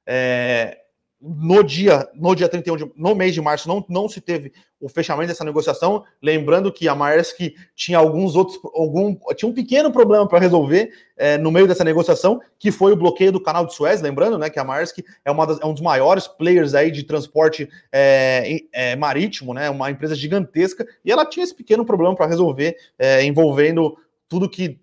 É, 0.07 0.80
no 1.21 1.63
dia, 1.63 2.09
no 2.15 2.33
dia 2.33 2.49
31 2.49 2.77
de, 2.77 2.91
no 2.95 3.13
mês 3.13 3.33
de 3.33 3.41
março 3.41 3.67
não, 3.67 3.85
não 3.87 4.09
se 4.09 4.19
teve 4.19 4.51
o 4.79 4.89
fechamento 4.89 5.27
dessa 5.27 5.43
negociação, 5.43 6.03
lembrando 6.19 6.71
que 6.71 6.87
a 6.87 6.95
Maersk 6.95 7.53
tinha 7.75 7.99
alguns 7.99 8.35
outros 8.35 8.57
algum 8.73 9.15
tinha 9.35 9.47
um 9.47 9.53
pequeno 9.53 9.91
problema 9.91 10.27
para 10.27 10.39
resolver 10.39 10.91
é, 11.15 11.37
no 11.37 11.51
meio 11.51 11.67
dessa 11.67 11.83
negociação, 11.83 12.41
que 12.57 12.71
foi 12.71 12.91
o 12.93 12.95
bloqueio 12.95 13.31
do 13.31 13.39
canal 13.39 13.67
de 13.67 13.75
Suez, 13.75 14.01
lembrando, 14.01 14.39
né, 14.39 14.49
que 14.49 14.59
a 14.59 14.63
Maersk 14.63 14.99
é, 15.23 15.29
uma 15.29 15.45
das, 15.45 15.59
é 15.61 15.65
um 15.65 15.73
dos 15.73 15.83
maiores 15.83 16.27
players 16.27 16.73
aí 16.73 16.89
de 16.89 17.03
transporte 17.03 17.69
é, 17.91 18.61
é, 18.73 18.95
marítimo, 18.95 19.53
né, 19.53 19.69
uma 19.69 19.91
empresa 19.91 20.15
gigantesca, 20.15 20.87
e 21.05 21.11
ela 21.11 21.25
tinha 21.25 21.43
esse 21.43 21.53
pequeno 21.53 21.85
problema 21.85 22.15
para 22.15 22.25
resolver 22.25 22.75
é, 22.97 23.23
envolvendo 23.23 23.95
tudo 24.27 24.49
que 24.49 24.79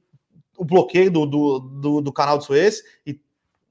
o 0.56 0.64
bloqueio 0.64 1.10
do, 1.10 1.26
do, 1.26 1.58
do, 1.58 2.00
do 2.00 2.12
canal 2.12 2.38
de 2.38 2.44
Suez 2.44 2.82
e 3.04 3.18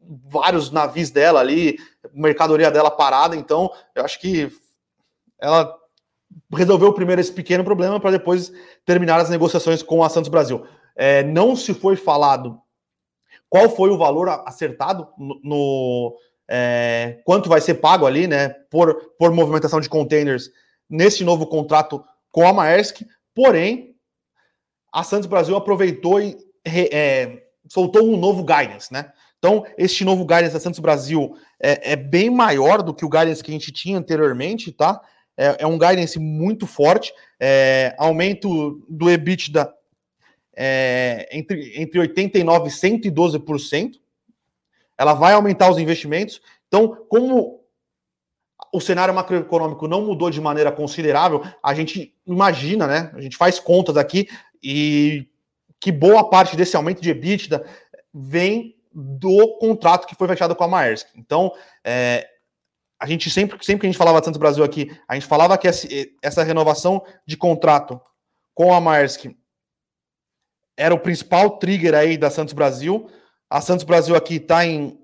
vários 0.08 0.72
navios 0.72 1.10
dela 1.10 1.40
ali, 1.40 1.78
mercadoria 2.14 2.72
dela 2.72 2.90
parada, 2.90 3.36
então 3.36 3.72
eu 3.96 4.04
acho 4.04 4.20
que 4.20 4.52
ela 5.40 5.76
resolveu 6.54 6.94
primeiro 6.94 7.22
esse 7.22 7.32
pequeno 7.32 7.64
problema 7.64 8.00
para 8.00 8.12
depois 8.12 8.52
terminar 8.86 9.20
as 9.20 9.30
negociações 9.30 9.84
com 9.84 10.04
a 10.04 10.10
Santos 10.10 10.30
Brasil. 10.30 10.66
É, 10.96 11.24
não 11.24 11.56
se 11.56 11.74
foi 11.74 11.96
falado 11.96 12.60
qual 13.50 13.70
foi 13.70 13.90
o 13.90 13.98
valor 13.98 14.30
acertado 14.46 15.08
no, 15.18 15.40
no 15.44 16.18
é, 16.48 17.20
quanto 17.26 17.50
vai 17.50 17.62
ser 17.62 17.76
pago 17.76 18.06
ali, 18.06 18.28
né, 18.28 18.50
por, 18.70 18.96
por 19.18 19.32
movimentação 19.32 19.80
de 19.80 19.90
containers 19.90 20.50
nesse 20.90 21.24
novo 21.24 21.46
contrato 21.46 22.04
com 22.32 22.48
a 22.48 22.54
Maersk, 22.54 23.02
porém 23.36 23.96
a 24.92 25.04
Santos 25.04 25.28
Brasil 25.28 25.56
aproveitou 25.56 26.22
e 26.22 26.38
é, 26.66 27.44
soltou 27.70 28.04
um 28.04 28.18
novo 28.18 28.44
guidance, 28.44 28.92
né? 28.92 29.12
Então, 29.38 29.66
este 29.78 30.04
novo 30.04 30.26
guidance 30.26 30.54
da 30.54 30.60
Santos 30.60 30.80
Brasil 30.80 31.36
é, 31.60 31.94
é, 31.94 31.96
bem 31.96 32.30
maior 32.30 32.82
do 32.82 32.94
que 32.94 33.06
o 33.06 33.10
guidance 33.10 33.44
que 33.44 33.52
a 33.52 33.54
gente 33.54 33.72
tinha 33.72 33.98
anteriormente, 33.98 34.72
tá? 34.72 35.00
É, 35.38 35.58
é 35.60 35.68
um 35.68 35.78
guidance 35.78 36.18
muito 36.18 36.66
forte, 36.66 37.14
é, 37.40 37.96
aumento 37.98 38.84
do 38.90 39.10
EBITDA 39.10 39.72
é, 40.56 41.30
entre, 41.32 41.80
entre 41.80 42.00
89% 42.00 43.06
e 43.06 43.12
112%. 43.12 43.92
Ela 44.98 45.14
vai 45.14 45.34
aumentar 45.34 45.70
os 45.70 45.78
investimentos. 45.78 46.42
Então, 46.68 47.06
como 47.08 47.62
o 48.74 48.82
cenário 48.82 49.14
macroeconômico 49.14 49.88
não 49.88 50.04
mudou 50.04 50.32
de 50.32 50.42
maneira 50.42 50.72
considerável, 50.72 51.44
a 51.62 51.76
gente 51.76 52.16
imagina, 52.26 52.88
né? 52.88 53.12
A 53.14 53.22
gente 53.22 53.38
faz 53.38 53.60
contas 53.60 53.96
aqui 53.96 54.28
e 54.62 55.28
que 55.80 55.92
boa 55.92 56.28
parte 56.28 56.56
desse 56.56 56.76
aumento 56.76 57.02
de 57.02 57.12
EBITDA 57.12 57.64
vem 58.12 58.76
do 59.00 59.60
contrato 59.60 60.08
que 60.08 60.16
foi 60.16 60.28
fechado 60.28 60.56
com 60.56 60.64
a 60.64 60.68
Maersk. 60.68 61.10
Então, 61.16 61.54
é, 61.86 62.28
a 63.00 63.06
gente 63.06 63.30
sempre, 63.30 63.64
sempre 63.64 63.82
que 63.82 63.86
a 63.86 63.92
gente 63.92 63.98
falava 63.98 64.24
Santos 64.24 64.40
Brasil 64.40 64.64
aqui, 64.64 64.92
a 65.08 65.14
gente 65.14 65.28
falava 65.28 65.56
que 65.56 65.68
essa 65.68 66.44
renovação 66.44 67.06
de 67.24 67.38
contrato 67.38 68.02
com 68.56 68.74
a 68.74 68.82
Maersk 68.82 69.26
era 70.76 70.96
o 70.96 71.00
principal 71.00 71.60
trigger 71.60 71.94
aí 71.94 72.18
da 72.18 72.32
Santos 72.32 72.56
Brasil. 72.56 73.08
A 73.48 73.62
Santos 73.62 73.86
Brasil 73.86 74.16
aqui 74.16 74.38
está 74.38 74.66
em, 74.66 75.00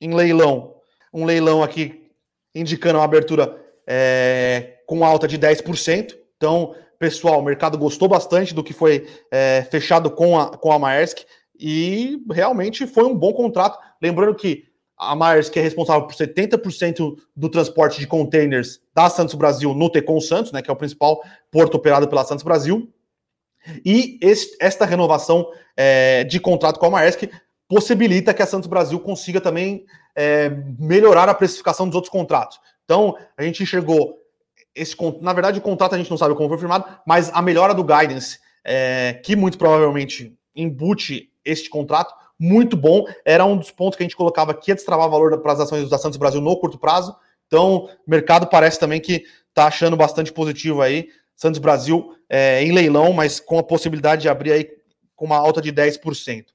em 0.00 0.14
leilão, 0.14 0.80
um 1.12 1.26
leilão 1.26 1.62
aqui 1.62 2.10
indicando 2.54 2.98
uma 2.98 3.04
abertura 3.04 3.62
é, 3.86 4.78
com 4.86 5.04
alta 5.04 5.28
de 5.28 5.38
10%. 5.38 6.16
Então, 6.38 6.74
pessoal, 6.98 7.40
o 7.40 7.44
mercado 7.44 7.76
gostou 7.76 8.08
bastante 8.08 8.54
do 8.54 8.64
que 8.64 8.72
foi 8.72 9.06
é, 9.30 9.66
fechado 9.70 10.10
com 10.10 10.38
a, 10.38 10.56
com 10.56 10.72
a 10.72 10.78
Maersk 10.78 11.26
e 11.58 12.22
realmente 12.30 12.86
foi 12.86 13.04
um 13.04 13.16
bom 13.16 13.32
contrato. 13.32 13.78
Lembrando 14.00 14.34
que 14.34 14.68
a 14.96 15.14
Myers, 15.14 15.48
que 15.48 15.58
é 15.58 15.62
responsável 15.62 16.06
por 16.06 16.14
70% 16.14 17.16
do 17.34 17.48
transporte 17.48 18.00
de 18.00 18.06
containers 18.06 18.80
da 18.94 19.08
Santos 19.08 19.34
Brasil 19.34 19.72
no 19.72 19.90
Tecon 19.90 20.20
Santos, 20.20 20.50
né, 20.50 20.60
que 20.60 20.70
é 20.70 20.72
o 20.72 20.76
principal 20.76 21.22
porto 21.50 21.76
operado 21.76 22.08
pela 22.08 22.24
Santos 22.24 22.42
Brasil. 22.42 22.92
E 23.84 24.18
esta 24.60 24.84
renovação 24.84 25.46
é, 25.76 26.24
de 26.24 26.40
contrato 26.40 26.80
com 26.80 26.86
a 26.86 26.90
Maersk 26.90 27.24
possibilita 27.68 28.32
que 28.32 28.42
a 28.42 28.46
Santos 28.46 28.68
Brasil 28.68 28.98
consiga 28.98 29.40
também 29.40 29.84
é, 30.16 30.50
melhorar 30.78 31.28
a 31.28 31.34
precificação 31.34 31.86
dos 31.86 31.94
outros 31.94 32.10
contratos. 32.10 32.58
Então, 32.84 33.16
a 33.36 33.42
gente 33.42 33.62
enxergou 33.62 34.18
esse 34.74 34.96
na 35.20 35.32
verdade 35.32 35.58
o 35.58 35.62
contrato 35.62 35.94
a 35.94 35.98
gente 35.98 36.10
não 36.10 36.16
sabe 36.16 36.34
como 36.34 36.48
foi 36.48 36.58
firmado, 36.58 36.84
mas 37.06 37.30
a 37.34 37.42
melhora 37.42 37.74
do 37.74 37.84
guidance, 37.84 38.38
é, 38.64 39.20
que 39.24 39.36
muito 39.36 39.58
provavelmente 39.58 40.34
embute 40.54 41.30
este 41.48 41.70
contrato, 41.70 42.14
muito 42.38 42.76
bom. 42.76 43.04
Era 43.24 43.44
um 43.44 43.56
dos 43.56 43.70
pontos 43.70 43.96
que 43.96 44.02
a 44.02 44.06
gente 44.06 44.16
colocava 44.16 44.54
que 44.54 44.70
ia 44.70 44.74
destravar 44.74 45.08
valor 45.08 45.38
para 45.40 45.52
as 45.52 45.60
ações 45.60 45.88
da 45.88 45.98
Santos 45.98 46.18
Brasil 46.18 46.40
no 46.40 46.56
curto 46.56 46.78
prazo. 46.78 47.16
Então, 47.46 47.88
o 48.06 48.10
mercado 48.10 48.46
parece 48.46 48.78
também 48.78 49.00
que 49.00 49.24
está 49.48 49.66
achando 49.66 49.96
bastante 49.96 50.32
positivo 50.32 50.82
aí. 50.82 51.08
Santos 51.34 51.58
Brasil 51.58 52.14
é, 52.28 52.62
em 52.62 52.72
leilão, 52.72 53.12
mas 53.12 53.40
com 53.40 53.58
a 53.58 53.62
possibilidade 53.62 54.22
de 54.22 54.28
abrir 54.28 54.52
aí 54.52 54.68
com 55.16 55.24
uma 55.24 55.36
alta 55.36 55.60
de 55.60 55.72
10%. 55.72 56.46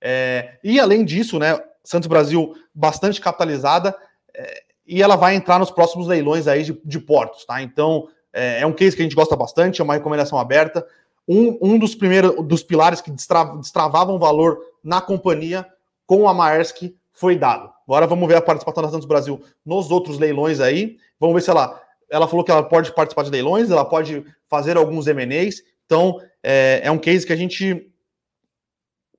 É, 0.00 0.58
e 0.62 0.78
além 0.78 1.04
disso, 1.04 1.38
né, 1.38 1.58
Santos 1.84 2.06
Brasil 2.06 2.54
bastante 2.74 3.20
capitalizada 3.20 3.96
é, 4.34 4.62
e 4.86 5.02
ela 5.02 5.16
vai 5.16 5.34
entrar 5.34 5.58
nos 5.58 5.70
próximos 5.70 6.06
leilões 6.06 6.46
aí 6.46 6.62
de, 6.62 6.80
de 6.84 6.98
portos, 6.98 7.44
tá? 7.44 7.60
Então 7.62 8.08
é, 8.32 8.60
é, 8.60 8.66
um 8.66 8.72
case 8.72 8.94
que 8.94 9.02
a 9.02 9.04
gente 9.04 9.14
gosta 9.14 9.36
bastante, 9.36 9.80
é 9.80 9.84
uma 9.84 9.94
recomendação 9.94 10.38
aberta 10.38 10.86
um, 11.28 11.58
um 11.60 11.78
dos 11.78 11.94
primeiros 11.94 12.34
dos 12.46 12.62
pilares 12.62 13.02
que 13.02 13.10
destravavam 13.10 14.18
valor 14.18 14.58
na 14.82 15.00
companhia 15.00 15.66
com 16.06 16.26
a 16.26 16.32
Maersk 16.32 16.94
foi 17.12 17.36
dado. 17.36 17.70
Agora 17.86 18.06
vamos 18.06 18.26
ver 18.26 18.36
a 18.36 18.40
participação 18.40 18.82
da 18.82 18.88
Santos 18.88 19.06
Brasil 19.06 19.42
nos 19.64 19.90
outros 19.90 20.18
leilões 20.18 20.60
aí. 20.60 20.96
Vamos 21.20 21.34
ver 21.34 21.42
se 21.42 21.50
ela. 21.50 21.80
Ela 22.10 22.26
falou 22.26 22.42
que 22.42 22.50
ela 22.50 22.62
pode 22.62 22.90
participar 22.94 23.22
de 23.24 23.30
leilões, 23.30 23.70
ela 23.70 23.84
pode 23.84 24.24
fazer 24.48 24.78
alguns 24.78 25.06
MNEs. 25.06 25.62
Então, 25.84 26.18
é, 26.42 26.80
é 26.82 26.90
um 26.90 26.98
case 26.98 27.26
que 27.26 27.32
a 27.34 27.36
gente 27.36 27.92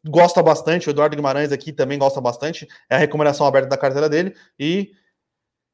gosta 0.07 0.41
bastante. 0.41 0.87
O 0.87 0.91
Eduardo 0.91 1.15
Guimarães 1.15 1.51
aqui 1.51 1.71
também 1.71 1.99
gosta 1.99 2.19
bastante. 2.19 2.67
É 2.89 2.95
a 2.95 2.97
recomendação 2.97 3.45
aberta 3.45 3.69
da 3.69 3.77
carteira 3.77 4.09
dele. 4.09 4.35
E 4.57 4.91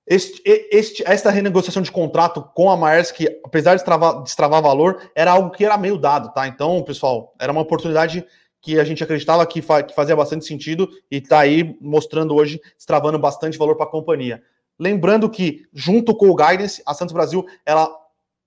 este, 0.08 0.42
este, 0.46 1.04
esta 1.06 1.32
renegociação 1.32 1.82
de 1.82 1.92
contrato 1.92 2.42
com 2.54 2.70
a 2.70 2.78
Maersk, 2.78 3.22
apesar 3.44 3.76
de 3.76 3.84
destravar, 4.24 4.62
valor, 4.62 5.02
era 5.16 5.32
algo 5.32 5.50
que 5.50 5.66
era 5.66 5.78
meio 5.78 5.98
dado, 5.98 6.32
tá? 6.32 6.48
Então, 6.48 6.84
pessoal, 6.84 7.34
era 7.40 7.52
uma 7.52 7.62
oportunidade 7.62 8.26
que 8.62 8.80
a 8.80 8.84
gente 8.84 9.04
acreditava 9.04 9.46
que, 9.46 9.62
fa 9.62 9.84
que 9.84 9.96
fazia 9.96 10.16
bastante 10.16 10.46
sentido 10.46 10.90
e 11.10 11.18
está 11.18 11.40
aí 11.40 11.76
mostrando 11.82 12.36
hoje, 12.36 12.62
destravando 12.78 13.18
bastante 13.18 13.58
valor 13.58 13.76
para 13.76 13.86
a 13.86 13.90
companhia. 13.90 14.42
Lembrando 14.80 15.30
que, 15.30 15.66
junto 15.74 16.16
com 16.16 16.30
o 16.30 16.36
Guidance, 16.36 16.82
a 16.86 16.94
Santos 16.94 17.14
Brasil 17.14 17.46
ela 17.66 17.90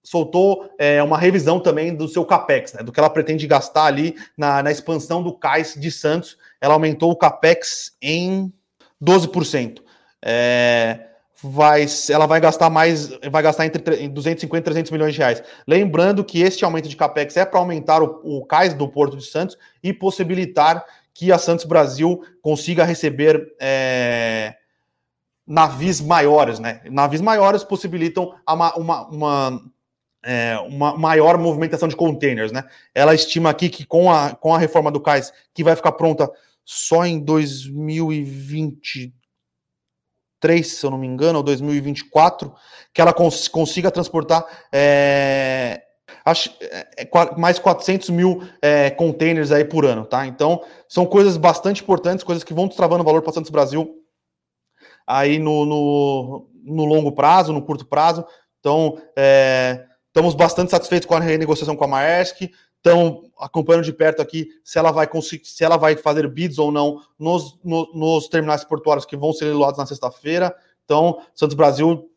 soltou 0.03 0.71
é, 0.79 1.03
uma 1.03 1.19
revisão 1.19 1.61
também 1.61 1.95
do 1.95 2.09
seu 2.09 2.25
CAPEX, 2.25 2.73
né, 2.75 2.83
do 2.83 2.93
que 2.93 2.99
ela 2.99 3.11
pretende 3.11 3.47
gastar 3.47 3.85
ali 3.85 4.17
na, 4.37 4.63
na 4.63 4.71
expansão 4.71 5.23
do 5.23 5.33
CAIS 5.33 5.75
de 5.75 5.91
Santos. 5.91 6.39
Ela 6.61 6.75
aumentou 6.75 7.11
o 7.11 7.17
CAPEX 7.17 7.97
em 8.01 8.53
12%. 9.03 9.83
É, 10.25 11.09
vai, 11.43 11.87
ela 12.11 12.27
vai 12.27 12.41
gastar 12.41 12.69
mais, 12.69 13.11
vai 13.31 13.43
gastar 13.43 13.65
entre 13.65 14.09
250 14.09 14.59
e 14.59 14.65
300 14.65 14.91
milhões 14.91 15.15
de 15.15 15.19
reais. 15.19 15.43
Lembrando 15.67 16.25
que 16.25 16.41
este 16.41 16.65
aumento 16.65 16.89
de 16.89 16.97
capex 16.97 17.37
é 17.37 17.45
para 17.45 17.61
aumentar 17.61 18.03
o, 18.03 18.21
o 18.25 18.45
cais 18.45 18.75
do 18.75 18.89
Porto 18.89 19.17
de 19.17 19.25
Santos 19.25 19.57
e 19.83 19.93
possibilitar 19.93 20.85
que 21.15 21.33
a 21.33 21.39
Santos 21.39 21.65
Brasil 21.65 22.21
consiga 22.43 22.85
receber 22.85 23.55
é, 23.61 24.57
navios 25.47 26.01
maiores, 26.01 26.59
né? 26.59 26.81
Navios 26.91 27.23
maiores 27.23 27.63
possibilitam 27.65 28.35
uma, 28.49 28.75
uma, 28.75 29.09
uma, 29.09 29.63
é, 30.25 30.59
uma, 30.67 30.97
maior 30.97 31.39
movimentação 31.39 31.89
de 31.89 31.97
containers, 31.97 32.53
né? 32.53 32.65
Ela 32.95 33.15
estima 33.15 33.51
aqui 33.51 33.69
que 33.69 33.85
com 33.85 34.11
a, 34.11 34.35
com 34.35 34.55
a 34.55 34.59
reforma 34.59 34.91
do 34.91 35.01
cais, 35.01 35.33
que 35.55 35.65
vai 35.65 35.77
ficar 35.77 35.93
pronta 35.93 36.31
só 36.65 37.07
em 37.07 37.19
2020 37.19 39.15
2023, 40.41 40.67
se 40.67 40.87
eu 40.87 40.91
não 40.91 40.99
me 40.99 41.07
engano, 41.07 41.39
ou 41.39 41.43
2024, 41.43 42.53
que 42.93 43.01
ela 43.01 43.13
cons 43.13 43.49
consiga 43.49 43.91
transportar 43.91 44.47
é, 44.73 45.83
acho, 46.25 46.51
é, 46.61 47.09
mais 47.37 47.59
400 47.59 48.11
mil 48.11 48.43
é, 48.63 48.91
containers 48.91 49.51
aí 49.51 49.65
por 49.65 49.85
ano, 49.85 50.05
tá? 50.05 50.27
Então, 50.27 50.63
são 50.89 51.05
coisas 51.05 51.37
bastante 51.37 51.83
importantes, 51.83 52.25
coisas 52.25 52.45
que 52.45 52.55
vão 52.55 52.69
destravando 52.69 53.05
valor 53.05 53.23
para 53.23 53.33
Santos 53.33 53.51
Brasil 53.51 53.95
aí 55.07 55.39
no, 55.39 55.65
no, 55.65 56.51
no 56.65 56.85
longo 56.85 57.13
prazo, 57.13 57.53
no 57.53 57.63
curto 57.63 57.87
prazo. 57.87 58.25
Então, 58.61 59.01
é, 59.17 59.85
estamos 60.07 60.35
bastante 60.35 60.71
satisfeitos 60.71 61.07
com 61.07 61.15
a 61.15 61.21
renegociação 61.21 61.77
com 61.77 61.85
a 61.85 61.89
Maersk, 61.89 62.51
estão 62.79 63.31
acompanhando 63.39 63.85
de 63.85 63.93
perto 63.93 64.23
aqui 64.23 64.49
se 64.65 64.79
ela 64.79 64.91
vai 64.91 65.07
conseguir, 65.07 65.47
se 65.47 65.63
ela 65.63 65.77
vai 65.77 65.97
fazer 65.97 66.27
bids 66.29 66.59
ou 66.59 66.73
não 66.73 67.03
nos, 67.19 67.59
no, 67.63 67.91
nos 67.93 68.29
terminais 68.29 68.65
portuários 68.65 69.05
que 69.05 69.17
vão 69.17 69.33
ser 69.33 69.47
leiloados 69.47 69.79
na 69.79 69.87
sexta-feira. 69.87 70.55
Então, 70.85 71.21
Santos 71.35 71.55
Brasil 71.55 72.11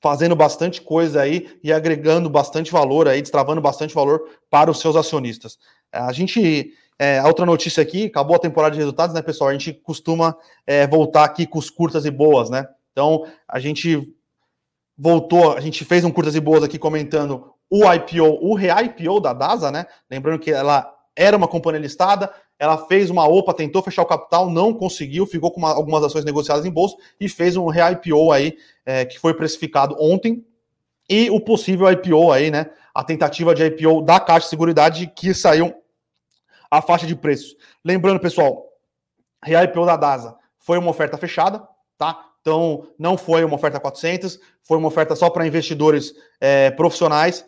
fazendo 0.00 0.36
bastante 0.36 0.82
coisa 0.82 1.22
aí 1.22 1.58
e 1.62 1.72
agregando 1.72 2.28
bastante 2.28 2.70
valor 2.70 3.08
aí, 3.08 3.22
destravando 3.22 3.60
bastante 3.60 3.94
valor 3.94 4.28
para 4.50 4.70
os 4.70 4.78
seus 4.78 4.96
acionistas. 4.96 5.58
A 5.90 6.12
gente, 6.12 6.72
é, 6.98 7.22
outra 7.22 7.46
notícia 7.46 7.82
aqui, 7.82 8.04
acabou 8.04 8.36
a 8.36 8.38
temporada 8.38 8.74
de 8.74 8.78
resultados, 8.78 9.14
né, 9.14 9.22
pessoal? 9.22 9.48
A 9.48 9.54
gente 9.54 9.72
costuma 9.72 10.36
é, 10.66 10.86
voltar 10.86 11.24
aqui 11.24 11.46
com 11.46 11.58
os 11.58 11.70
curtas 11.70 12.04
e 12.04 12.10
boas, 12.10 12.50
né? 12.50 12.68
Então, 12.92 13.24
a 13.48 13.58
gente 13.58 14.14
voltou, 14.96 15.52
a 15.56 15.60
gente 15.60 15.86
fez 15.86 16.04
um 16.04 16.10
curtas 16.10 16.34
e 16.34 16.40
boas 16.40 16.62
aqui 16.62 16.78
comentando 16.78 17.53
o 17.70 17.90
IPO, 17.92 18.38
o 18.40 18.54
re-IPO 18.54 19.20
da 19.20 19.32
DASA, 19.32 19.70
né? 19.70 19.86
Lembrando 20.10 20.38
que 20.38 20.50
ela 20.50 20.92
era 21.16 21.36
uma 21.36 21.48
companhia 21.48 21.80
listada, 21.80 22.32
ela 22.58 22.86
fez 22.86 23.10
uma 23.10 23.26
OPA, 23.26 23.54
tentou 23.54 23.82
fechar 23.82 24.02
o 24.02 24.06
capital, 24.06 24.48
não 24.48 24.72
conseguiu, 24.72 25.26
ficou 25.26 25.50
com 25.50 25.58
uma, 25.58 25.70
algumas 25.70 26.02
ações 26.02 26.24
negociadas 26.24 26.64
em 26.64 26.70
bolsa 26.70 26.96
e 27.20 27.28
fez 27.28 27.56
um 27.56 27.66
re-IPO 27.66 28.32
aí, 28.32 28.56
é, 28.84 29.04
que 29.04 29.18
foi 29.18 29.34
precificado 29.34 29.96
ontem, 29.98 30.44
e 31.08 31.30
o 31.30 31.40
possível 31.40 31.90
IPO 31.90 32.32
aí, 32.32 32.50
né? 32.50 32.70
A 32.94 33.04
tentativa 33.04 33.54
de 33.54 33.64
IPO 33.64 34.02
da 34.02 34.20
Caixa 34.20 34.46
de 34.46 34.50
Seguridade 34.50 35.06
que 35.14 35.34
saiu 35.34 35.74
a 36.70 36.80
faixa 36.80 37.06
de 37.06 37.14
preços. 37.14 37.56
Lembrando, 37.84 38.20
pessoal, 38.20 38.66
re-IPO 39.42 39.84
da 39.84 39.96
DASA 39.96 40.36
foi 40.58 40.78
uma 40.78 40.90
oferta 40.90 41.18
fechada, 41.18 41.66
tá? 41.98 42.30
Então, 42.40 42.88
não 42.98 43.16
foi 43.16 43.42
uma 43.44 43.54
oferta 43.54 43.80
400, 43.80 44.38
foi 44.62 44.76
uma 44.76 44.88
oferta 44.88 45.16
só 45.16 45.30
para 45.30 45.46
investidores 45.46 46.14
é, 46.40 46.70
profissionais. 46.70 47.44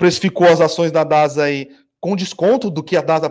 Precificou 0.00 0.48
as 0.48 0.62
ações 0.62 0.90
da 0.90 1.04
DASA 1.04 1.44
aí 1.44 1.68
com 2.00 2.16
desconto 2.16 2.70
do 2.70 2.82
que 2.82 2.96
a 2.96 3.02
DASA 3.02 3.30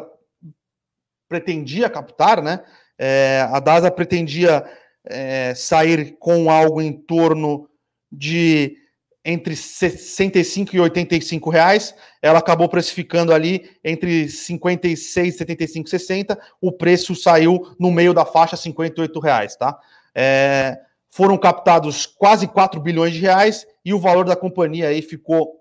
pretendia 1.27 1.89
captar, 1.89 2.43
né? 2.43 2.63
É, 2.95 3.47
a 3.49 3.59
DASA 3.59 3.89
pretendia 3.89 4.63
é, 5.03 5.55
sair 5.55 6.15
com 6.19 6.51
algo 6.51 6.79
em 6.79 6.93
torno 6.93 7.67
de 8.11 8.77
entre 9.25 9.55
65 9.55 10.75
e 10.75 10.79
85 10.79 11.49
reais, 11.49 11.95
ela 12.21 12.37
acabou 12.37 12.69
precificando 12.69 13.33
ali 13.33 13.67
entre 13.83 14.29
56, 14.29 15.37
75 15.37 15.87
e 15.87 15.89
60, 15.89 16.39
o 16.61 16.71
preço 16.71 17.15
saiu 17.15 17.75
no 17.79 17.89
meio 17.89 18.13
da 18.13 18.25
faixa 18.25 18.55
58 18.55 19.19
reais, 19.19 19.55
tá? 19.55 19.75
É, 20.13 20.77
foram 21.09 21.35
captados 21.35 22.05
quase 22.05 22.47
4 22.47 22.79
bilhões 22.79 23.15
de 23.15 23.21
reais 23.21 23.65
e 23.83 23.91
o 23.91 23.99
valor 23.99 24.25
da 24.25 24.35
companhia 24.35 24.89
aí 24.89 25.01
ficou 25.01 25.58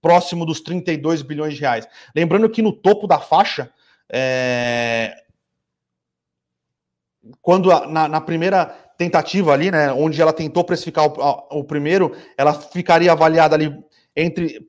próximo 0.00 0.44
dos 0.44 0.60
32 0.60 1.22
bilhões 1.22 1.54
de 1.54 1.60
reais. 1.60 1.86
Lembrando 2.14 2.48
que 2.48 2.62
no 2.62 2.72
topo 2.72 3.06
da 3.06 3.18
faixa, 3.18 3.70
é, 4.10 5.14
quando 7.42 7.68
na, 7.88 8.08
na, 8.08 8.20
primeira 8.20 8.66
tentativa 8.96 9.52
ali, 9.52 9.70
né, 9.70 9.92
onde 9.92 10.20
ela 10.20 10.32
tentou 10.32 10.64
precificar 10.64 11.06
o, 11.06 11.60
o 11.60 11.64
primeiro, 11.64 12.16
ela 12.36 12.54
ficaria 12.54 13.12
avaliada 13.12 13.54
ali 13.54 13.76
entre 14.16 14.68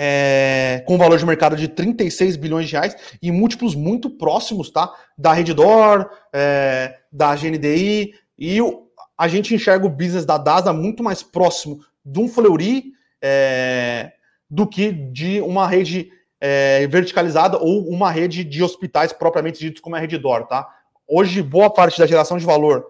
é, 0.00 0.84
com 0.86 0.96
valor 0.96 1.18
de 1.18 1.26
mercado 1.26 1.56
de 1.56 1.66
36 1.66 2.36
bilhões 2.36 2.66
de 2.66 2.72
reais 2.72 2.96
e 3.20 3.32
múltiplos 3.32 3.74
muito 3.74 4.08
próximos, 4.10 4.70
tá? 4.70 4.94
Da 5.16 5.32
Reddor, 5.32 6.08
é, 6.32 6.94
da 7.10 7.34
GNDI, 7.34 8.12
e 8.38 8.62
o, 8.62 8.86
a 9.18 9.26
gente 9.26 9.52
enxerga 9.52 9.84
o 9.84 9.90
business 9.90 10.24
da 10.24 10.38
DASA 10.38 10.72
muito 10.72 11.02
mais 11.02 11.24
próximo 11.24 11.80
de 12.04 12.20
um 12.20 12.28
Fleury 12.28 12.92
é, 13.22 14.12
do 14.48 14.66
que 14.66 14.92
de 14.92 15.40
uma 15.40 15.66
rede 15.66 16.10
é, 16.40 16.86
verticalizada 16.86 17.58
ou 17.58 17.88
uma 17.88 18.10
rede 18.10 18.44
de 18.44 18.62
hospitais 18.62 19.12
propriamente 19.12 19.58
ditos 19.58 19.80
como 19.80 19.96
a 19.96 19.98
Reddor, 19.98 20.46
tá? 20.46 20.68
Hoje, 21.06 21.42
boa 21.42 21.70
parte 21.70 21.98
da 21.98 22.06
geração 22.06 22.36
de 22.36 22.44
valor 22.44 22.86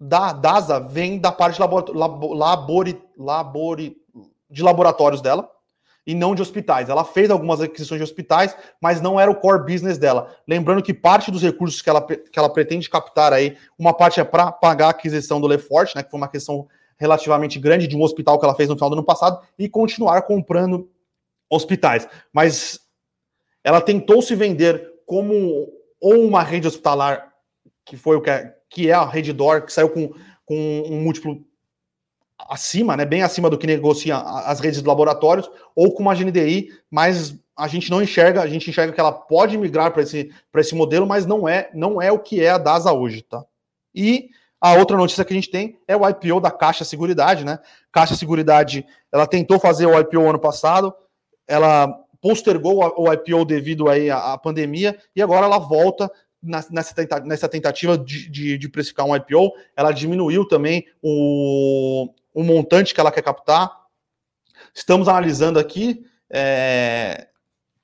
da 0.00 0.32
DASA 0.32 0.80
vem 0.80 1.20
da 1.20 1.30
parte 1.30 1.60
labor, 1.60 1.84
labori, 1.94 3.00
labori, 3.16 3.96
de 4.50 4.62
laboratórios 4.62 5.20
dela 5.20 5.48
e 6.04 6.12
não 6.12 6.34
de 6.34 6.42
hospitais. 6.42 6.88
Ela 6.88 7.04
fez 7.04 7.30
algumas 7.30 7.60
aquisições 7.60 8.00
de 8.00 8.02
hospitais, 8.02 8.56
mas 8.80 9.00
não 9.00 9.20
era 9.20 9.30
o 9.30 9.34
core 9.36 9.64
business 9.64 9.98
dela. 9.98 10.34
Lembrando 10.48 10.82
que 10.82 10.92
parte 10.92 11.30
dos 11.30 11.40
recursos 11.40 11.80
que 11.80 11.88
ela, 11.88 12.02
que 12.02 12.36
ela 12.36 12.52
pretende 12.52 12.90
captar 12.90 13.32
aí, 13.32 13.56
uma 13.78 13.94
parte 13.94 14.18
é 14.18 14.24
para 14.24 14.50
pagar 14.50 14.88
a 14.88 14.90
aquisição 14.90 15.40
do 15.40 15.46
Lefort, 15.46 15.94
né, 15.94 16.02
que 16.02 16.10
foi 16.10 16.18
uma 16.18 16.28
questão 16.28 16.66
relativamente 17.02 17.58
grande 17.58 17.88
de 17.88 17.96
um 17.96 18.02
hospital 18.02 18.38
que 18.38 18.44
ela 18.44 18.54
fez 18.54 18.68
no 18.68 18.76
final 18.76 18.88
do 18.88 18.94
ano 18.94 19.04
passado, 19.04 19.44
e 19.58 19.68
continuar 19.68 20.22
comprando 20.22 20.88
hospitais. 21.50 22.08
Mas 22.32 22.78
ela 23.64 23.80
tentou 23.80 24.22
se 24.22 24.36
vender 24.36 24.92
como 25.04 25.68
ou 26.00 26.24
uma 26.24 26.42
rede 26.42 26.68
hospitalar, 26.68 27.32
que 27.84 27.96
foi 27.96 28.16
o 28.16 28.20
que 28.20 28.30
é, 28.30 28.54
que 28.70 28.88
é 28.88 28.92
a 28.92 29.04
Rede 29.04 29.32
Dor, 29.32 29.62
que 29.62 29.72
saiu 29.72 29.90
com, 29.90 30.12
com 30.44 30.82
um 30.86 31.00
múltiplo 31.00 31.44
acima, 32.38 32.96
né, 32.96 33.04
bem 33.04 33.22
acima 33.22 33.50
do 33.50 33.58
que 33.58 33.66
negocia 33.66 34.16
as 34.16 34.60
redes 34.60 34.80
de 34.80 34.88
laboratórios, 34.88 35.50
ou 35.74 35.92
com 35.92 36.02
uma 36.02 36.14
GNDI, 36.14 36.70
mas 36.90 37.36
a 37.56 37.66
gente 37.68 37.90
não 37.90 38.00
enxerga, 38.00 38.42
a 38.42 38.46
gente 38.46 38.70
enxerga 38.70 38.92
que 38.92 39.00
ela 39.00 39.12
pode 39.12 39.58
migrar 39.58 39.92
para 39.92 40.02
esse, 40.02 40.32
esse 40.56 40.74
modelo, 40.74 41.06
mas 41.06 41.26
não 41.26 41.48
é, 41.48 41.68
não 41.74 42.00
é 42.00 42.10
o 42.10 42.18
que 42.18 42.40
é 42.40 42.50
a 42.50 42.58
DASA 42.58 42.92
hoje, 42.92 43.22
tá? 43.22 43.44
E 43.94 44.30
a 44.62 44.74
outra 44.74 44.96
notícia 44.96 45.24
que 45.24 45.32
a 45.32 45.34
gente 45.34 45.50
tem 45.50 45.76
é 45.88 45.96
o 45.96 46.08
IPO 46.08 46.40
da 46.40 46.48
Caixa 46.48 46.84
Seguridade, 46.84 47.44
né? 47.44 47.58
Caixa 47.90 48.14
Seguridade, 48.14 48.86
ela 49.10 49.26
tentou 49.26 49.58
fazer 49.58 49.86
o 49.86 49.98
IPO 49.98 50.20
ano 50.20 50.38
passado, 50.38 50.94
ela 51.48 51.92
postergou 52.20 52.78
o 52.96 53.12
IPO 53.12 53.44
devido 53.44 53.88
aí 53.88 54.08
à, 54.08 54.38
pandemia 54.38 54.96
e 55.16 55.20
agora 55.20 55.46
ela 55.46 55.58
volta 55.58 56.08
nessa 56.40 57.48
tentativa 57.48 57.98
de, 57.98 58.30
de, 58.30 58.56
de, 58.56 58.68
precificar 58.68 59.04
um 59.04 59.16
IPO, 59.16 59.52
ela 59.76 59.90
diminuiu 59.90 60.46
também 60.46 60.86
o, 61.02 62.08
o 62.32 62.44
montante 62.44 62.94
que 62.94 63.00
ela 63.00 63.10
quer 63.10 63.22
captar. 63.22 63.68
Estamos 64.72 65.08
analisando 65.08 65.58
aqui. 65.58 66.06
É... 66.30 67.26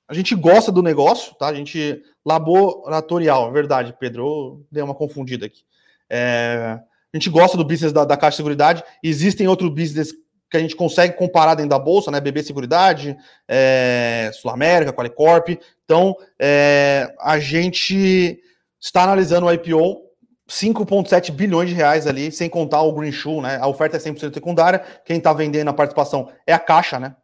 A 0.07 0.13
gente 0.13 0.33
gosta 0.33 0.71
do 0.71 0.81
negócio, 0.81 1.35
tá? 1.35 1.47
A 1.47 1.53
gente 1.53 2.01
laboratorial, 2.25 3.51
verdade, 3.51 3.93
Pedro. 3.99 4.25
Eu 4.25 4.67
dei 4.71 4.81
uma 4.81 4.95
confundida 4.95 5.45
aqui. 5.45 5.63
É... 6.09 6.79
A 7.13 7.17
gente 7.17 7.29
gosta 7.29 7.57
do 7.57 7.65
business 7.65 7.91
da, 7.91 8.05
da 8.05 8.15
Caixa 8.15 8.31
de 8.31 8.37
Seguridade. 8.37 8.83
Existem 9.03 9.47
outros 9.47 9.69
business 9.73 10.13
que 10.49 10.57
a 10.57 10.59
gente 10.59 10.75
consegue 10.75 11.15
comparar 11.15 11.55
dentro 11.55 11.69
da 11.69 11.79
bolsa, 11.79 12.09
né? 12.09 12.19
BB 12.19 12.43
Seguridade, 12.43 13.15
é, 13.47 14.31
Sul 14.33 14.49
América, 14.49 14.93
Qualicorp. 14.93 15.49
Então, 15.85 16.15
é, 16.39 17.13
a 17.19 17.39
gente 17.39 18.39
está 18.79 19.03
analisando 19.03 19.45
o 19.45 19.51
IPO 19.51 20.01
5,7 20.49 21.31
bilhões 21.31 21.69
de 21.69 21.75
reais 21.75 22.07
ali, 22.07 22.31
sem 22.31 22.49
contar 22.49 22.81
o 22.81 22.93
Green 22.93 23.11
Shoe, 23.11 23.41
né? 23.41 23.59
A 23.61 23.67
oferta 23.67 23.97
é 23.97 23.99
100% 23.99 24.33
secundária, 24.33 24.83
quem 25.05 25.17
está 25.17 25.31
vendendo 25.31 25.69
a 25.69 25.73
participação 25.73 26.31
é 26.47 26.53
a 26.53 26.59
Caixa, 26.59 26.99
né? 26.99 27.15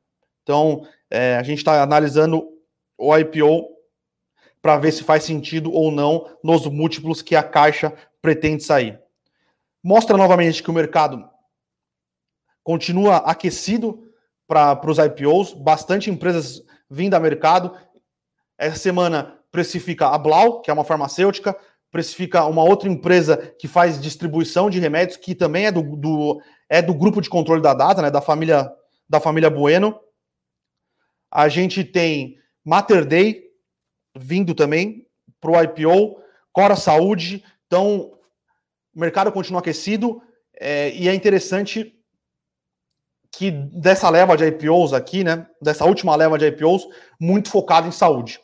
Então, 0.43 0.85
é, 1.09 1.35
a 1.35 1.43
gente 1.43 1.57
está 1.57 1.81
analisando 1.81 2.47
o 2.97 3.17
IPO 3.17 3.74
para 4.65 4.79
ver 4.79 4.91
se 4.91 5.03
faz 5.03 5.23
sentido 5.23 5.71
ou 5.71 5.91
não 5.91 6.27
nos 6.43 6.65
múltiplos 6.65 7.21
que 7.21 7.35
a 7.35 7.43
Caixa 7.43 7.93
pretende 8.19 8.63
sair. 8.63 8.99
Mostra 9.83 10.17
novamente 10.17 10.63
que 10.63 10.71
o 10.71 10.73
mercado 10.73 11.23
continua 12.63 13.17
aquecido 13.17 14.11
para 14.47 14.81
os 14.89 14.97
IPOs, 14.97 15.53
bastante 15.53 16.09
empresas 16.09 16.63
vindo 16.89 17.13
ao 17.13 17.21
mercado. 17.21 17.77
Essa 18.57 18.77
semana 18.77 19.37
precifica 19.51 20.07
a 20.07 20.17
Blau, 20.17 20.61
que 20.61 20.71
é 20.71 20.73
uma 20.73 20.83
farmacêutica, 20.83 21.55
precifica 21.91 22.43
uma 22.45 22.63
outra 22.63 22.89
empresa 22.89 23.37
que 23.59 23.67
faz 23.67 24.01
distribuição 24.01 24.67
de 24.67 24.79
remédios, 24.79 25.15
que 25.15 25.35
também 25.35 25.67
é 25.67 25.71
do, 25.71 25.83
do, 25.95 26.41
é 26.67 26.81
do 26.81 26.95
grupo 26.95 27.21
de 27.21 27.29
controle 27.29 27.61
da 27.61 27.75
data, 27.75 28.01
né, 28.01 28.09
da 28.09 28.19
família 28.19 28.73
da 29.07 29.19
família 29.19 29.51
Bueno. 29.51 29.99
A 31.31 31.47
gente 31.49 31.83
tem 31.83 32.39
Mater 32.65 33.05
Day 33.05 33.44
vindo 34.17 34.53
também 34.55 35.07
para 35.39 35.51
o 35.51 35.61
IPO, 35.61 36.19
Cora 36.51 36.75
Saúde. 36.75 37.43
Então, 37.67 38.17
o 38.95 38.99
mercado 38.99 39.31
continua 39.31 39.59
aquecido 39.59 40.21
é, 40.59 40.91
e 40.91 41.09
é 41.09 41.13
interessante 41.13 41.93
que 43.31 43.51
dessa 43.51 44.09
leva 44.09 44.37
de 44.37 44.45
IPOs 44.45 44.93
aqui, 44.93 45.23
né, 45.23 45.45
dessa 45.61 45.85
última 45.85 46.15
leva 46.15 46.37
de 46.37 46.47
IPOs, 46.47 46.87
muito 47.19 47.49
focado 47.49 47.87
em 47.87 47.91
saúde. 47.91 48.39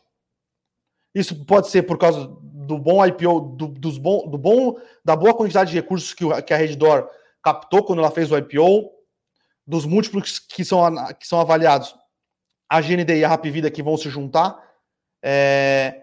Isso 1.16 1.46
pode 1.46 1.70
ser 1.70 1.84
por 1.84 1.98
causa 1.98 2.28
do 2.28 2.78
bom 2.78 3.06
IPO, 3.06 3.40
do, 3.56 3.68
dos 3.68 3.98
bom, 3.98 4.30
do 4.30 4.38
bom, 4.38 4.78
da 5.04 5.16
boa 5.16 5.34
quantidade 5.34 5.72
de 5.72 5.78
recursos 5.78 6.14
que, 6.14 6.26
que 6.44 6.54
a 6.54 6.58
Reddor 6.58 7.10
captou 7.42 7.84
quando 7.84 8.00
ela 8.00 8.12
fez 8.12 8.32
o 8.32 8.38
IPO, 8.38 8.92
dos 9.66 9.86
múltiplos 9.86 10.40
que 10.40 10.66
são, 10.66 10.82
que 11.16 11.28
são 11.28 11.40
avaliados, 11.40 11.96
a 12.70 12.82
GND 12.82 13.18
e 13.18 13.24
a 13.24 13.30
Rapvida 13.30 13.72
que 13.72 13.84
vão 13.84 13.98
se 13.98 14.10
juntar. 14.10 14.71
É, 15.22 16.02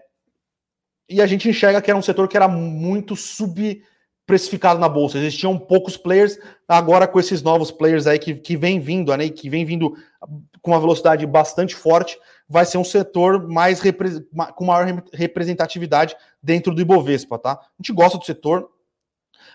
e 1.09 1.21
a 1.21 1.25
gente 1.25 1.49
enxerga 1.49 1.81
que 1.81 1.89
era 1.89 1.97
um 1.97 2.03
setor 2.03 2.27
que 2.27 2.37
era 2.37 2.47
muito 2.47 3.15
sub 3.15 3.81
precificado 4.29 4.79
na 4.79 4.87
bolsa. 4.87 5.17
Existiam 5.17 5.57
poucos 5.57 5.97
players, 5.97 6.37
agora 6.67 7.07
com 7.07 7.19
esses 7.19 7.41
novos 7.41 7.71
players 7.71 8.05
aí 8.05 8.19
que, 8.19 8.35
que 8.35 8.55
vem 8.55 8.79
vindo, 8.79 9.15
né, 9.17 9.27
que 9.27 9.49
vem 9.49 9.65
vindo 9.65 9.95
com 10.61 10.69
uma 10.69 10.79
velocidade 10.79 11.25
bastante 11.25 11.73
forte, 11.73 12.15
vai 12.47 12.63
ser 12.63 12.77
um 12.77 12.83
setor 12.83 13.47
mais 13.47 13.81
com 14.55 14.65
maior 14.65 15.03
representatividade 15.13 16.15
dentro 16.43 16.75
do 16.75 16.81
Ibovespa, 16.81 17.39
tá? 17.39 17.53
A 17.53 17.81
gente 17.81 17.91
gosta 17.91 18.19
do 18.19 18.25
setor, 18.25 18.69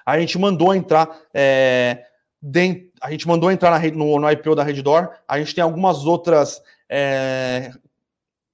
a 0.04 0.18
gente 0.18 0.36
mandou 0.38 0.74
entrar 0.74 1.20
é, 1.32 2.04
dentro, 2.42 2.90
a 3.00 3.12
gente 3.12 3.28
mandou 3.28 3.52
entrar 3.52 3.70
na, 3.70 3.90
no, 3.90 4.18
no 4.18 4.30
IPO 4.30 4.56
da 4.56 4.64
Reddor, 4.64 5.08
a 5.28 5.38
gente 5.38 5.54
tem 5.54 5.62
algumas 5.62 6.04
outras 6.04 6.60
é, 6.88 7.70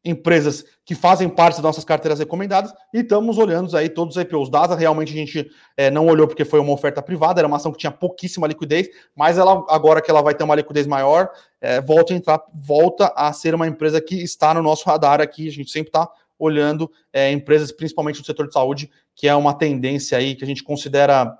empresas 0.04 0.64
que 0.84 0.94
fazem 0.94 1.28
parte 1.28 1.56
das 1.56 1.62
nossas 1.62 1.84
carteiras 1.84 2.18
recomendadas 2.18 2.72
e 2.92 3.00
estamos 3.00 3.36
olhando 3.38 3.74
aí 3.76 3.88
todos 3.88 4.16
os 4.16 4.22
IPOs. 4.22 4.50
DASA 4.50 4.74
realmente 4.74 5.12
a 5.12 5.16
gente 5.16 5.50
é, 5.76 5.90
não 5.90 6.06
olhou 6.06 6.26
porque 6.26 6.44
foi 6.44 6.58
uma 6.58 6.72
oferta 6.72 7.02
privada, 7.02 7.40
era 7.40 7.46
uma 7.46 7.58
ação 7.58 7.70
que 7.70 7.78
tinha 7.78 7.90
pouquíssima 7.90 8.46
liquidez, 8.46 8.88
mas 9.14 9.36
ela 9.36 9.64
agora 9.68 10.00
que 10.00 10.10
ela 10.10 10.22
vai 10.22 10.34
ter 10.34 10.42
uma 10.42 10.54
liquidez 10.54 10.86
maior, 10.86 11.28
é, 11.60 11.80
volta 11.80 12.14
a 12.14 12.16
entrar, 12.16 12.42
volta 12.54 13.12
a 13.14 13.32
ser 13.32 13.54
uma 13.54 13.66
empresa 13.66 14.00
que 14.00 14.22
está 14.22 14.54
no 14.54 14.62
nosso 14.62 14.88
radar 14.88 15.20
aqui. 15.20 15.48
A 15.48 15.52
gente 15.52 15.70
sempre 15.70 15.90
está 15.90 16.08
olhando 16.38 16.90
é, 17.12 17.30
empresas, 17.30 17.70
principalmente 17.70 18.18
no 18.20 18.24
setor 18.24 18.46
de 18.46 18.54
saúde, 18.54 18.90
que 19.14 19.28
é 19.28 19.34
uma 19.34 19.52
tendência 19.52 20.16
aí 20.16 20.34
que 20.34 20.44
a 20.44 20.46
gente 20.46 20.64
considera 20.64 21.38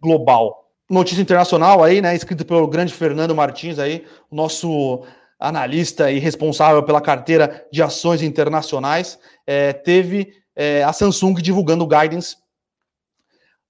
global. 0.00 0.64
Notícia 0.90 1.22
internacional 1.22 1.82
aí, 1.82 2.00
né? 2.02 2.14
Escrito 2.14 2.44
pelo 2.44 2.66
grande 2.66 2.92
Fernando 2.92 3.34
Martins 3.34 3.78
aí, 3.78 4.04
o 4.30 4.34
nosso 4.36 5.04
analista 5.38 6.10
e 6.10 6.18
responsável 6.18 6.82
pela 6.82 7.00
carteira 7.00 7.66
de 7.72 7.82
ações 7.82 8.22
internacionais, 8.22 9.18
é, 9.46 9.72
teve 9.72 10.32
é, 10.54 10.82
a 10.84 10.92
Samsung 10.92 11.34
divulgando 11.34 11.86
guidance, 11.86 12.36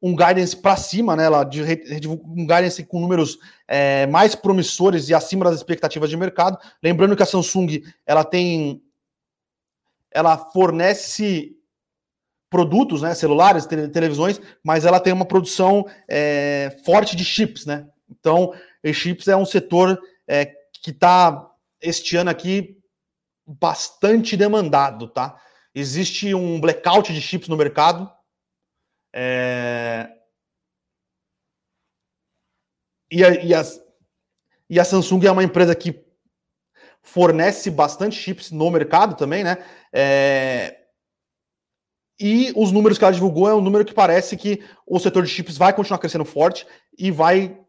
um 0.01 0.15
guidance 0.15 0.55
para 0.55 0.77
cima, 0.77 1.17
né? 1.17 1.25
Ela, 1.25 1.49
um 2.27 2.47
guidance 2.47 2.85
com 2.85 3.01
números 3.01 3.39
é, 3.67 4.07
mais 4.07 4.35
promissores 4.35 5.09
e 5.09 5.15
acima 5.15 5.47
das 5.47 5.57
expectativas 5.57 6.11
de 6.11 6.17
mercado. 6.17 6.59
Lembrando 6.83 7.17
que 7.17 7.23
a 7.23 7.27
Samsung 7.27 7.83
ela 8.05 8.23
tem, 8.23 8.83
ela 10.11 10.37
fornece 10.37 11.57
produtos, 12.51 13.03
né, 13.03 13.15
celulares, 13.15 13.67
televisões, 13.67 14.41
mas 14.63 14.85
ela 14.85 15.01
tem 15.01 15.13
uma 15.13 15.25
produção 15.25 15.85
é, 16.07 16.77
forte 16.85 17.17
de 17.17 17.25
chips, 17.25 17.67
né? 17.67 17.89
Então, 18.09 18.53
chips 18.93 19.27
é 19.27 19.35
um 19.35 19.47
setor 19.47 19.99
é, 20.29 20.53
que 20.83 20.91
está 20.91 21.51
este 21.81 22.17
ano 22.17 22.31
aqui 22.31 22.79
bastante 23.47 24.37
demandado, 24.37 25.09
tá? 25.09 25.39
Existe 25.75 26.35
um 26.35 26.61
blackout 26.61 27.13
de 27.13 27.21
chips 27.21 27.49
no 27.49 27.57
mercado. 27.57 28.11
É... 29.13 30.09
E, 33.11 33.25
a, 33.25 33.45
e, 33.45 33.55
as, 33.55 33.81
e 34.69 34.81
a 34.81 34.85
Samsung 34.85 35.27
é 35.27 35.31
uma 35.31 35.45
empresa 35.45 35.75
que 35.75 36.05
fornece 37.03 37.71
bastante 37.71 38.17
chips 38.17 38.51
no 38.51 38.71
mercado 38.71 39.17
também, 39.17 39.45
né? 39.45 39.65
É... 39.93 40.85
E 42.19 42.53
os 42.57 42.71
números 42.71 42.97
que 42.97 43.05
ela 43.05 43.13
divulgou 43.13 43.49
é 43.49 43.55
um 43.55 43.61
número 43.61 43.85
que 43.85 43.93
parece 43.93 44.37
que 44.37 44.65
o 44.87 44.99
setor 45.01 45.25
de 45.25 45.29
chips 45.29 45.59
vai 45.59 45.75
continuar 45.75 45.99
crescendo 45.99 46.25
forte 46.25 46.67
e 46.97 47.11
vai 47.11 47.64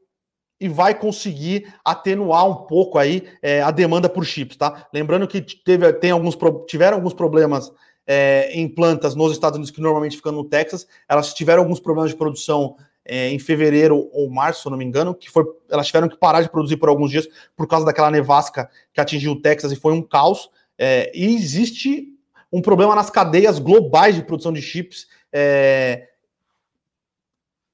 e 0.59 0.69
vai 0.69 0.97
conseguir 0.97 1.73
atenuar 1.83 2.47
um 2.47 2.55
pouco 2.65 2.97
aí 2.97 3.27
é, 3.41 3.61
a 3.61 3.71
demanda 3.71 4.07
por 4.07 4.25
chips, 4.25 4.55
tá? 4.55 4.87
Lembrando 4.93 5.27
que 5.27 5.41
teve, 5.41 5.91
tem 5.93 6.11
alguns, 6.11 6.37
tiveram 6.67 6.97
alguns 6.97 7.13
problemas 7.13 7.71
é, 8.07 8.51
em 8.53 8.67
plantas 8.67 9.15
nos 9.15 9.31
Estados 9.31 9.57
Unidos 9.57 9.71
que 9.71 9.81
normalmente 9.81 10.15
ficam 10.15 10.31
no 10.31 10.43
Texas, 10.43 10.87
elas 11.09 11.33
tiveram 11.33 11.63
alguns 11.63 11.79
problemas 11.79 12.11
de 12.11 12.17
produção 12.17 12.75
é, 13.03 13.29
em 13.29 13.37
fevereiro 13.37 14.09
ou 14.11 14.29
março, 14.29 14.63
se 14.63 14.69
não 14.69 14.77
me 14.77 14.85
engano, 14.85 15.13
que 15.13 15.29
foi, 15.29 15.45
elas 15.69 15.87
tiveram 15.87 16.09
que 16.09 16.17
parar 16.17 16.41
de 16.41 16.49
produzir 16.49 16.77
por 16.77 16.89
alguns 16.89 17.11
dias 17.11 17.27
por 17.55 17.67
causa 17.67 17.85
daquela 17.85 18.09
nevasca 18.09 18.69
que 18.93 18.99
atingiu 18.99 19.33
o 19.33 19.41
Texas 19.41 19.71
e 19.71 19.75
foi 19.75 19.93
um 19.93 20.01
caos. 20.01 20.49
É, 20.77 21.11
e 21.13 21.35
existe 21.35 22.07
um 22.51 22.61
problema 22.61 22.95
nas 22.95 23.09
cadeias 23.09 23.59
globais 23.59 24.15
de 24.15 24.23
produção 24.23 24.51
de 24.51 24.61
chips, 24.61 25.07
é, 25.31 26.09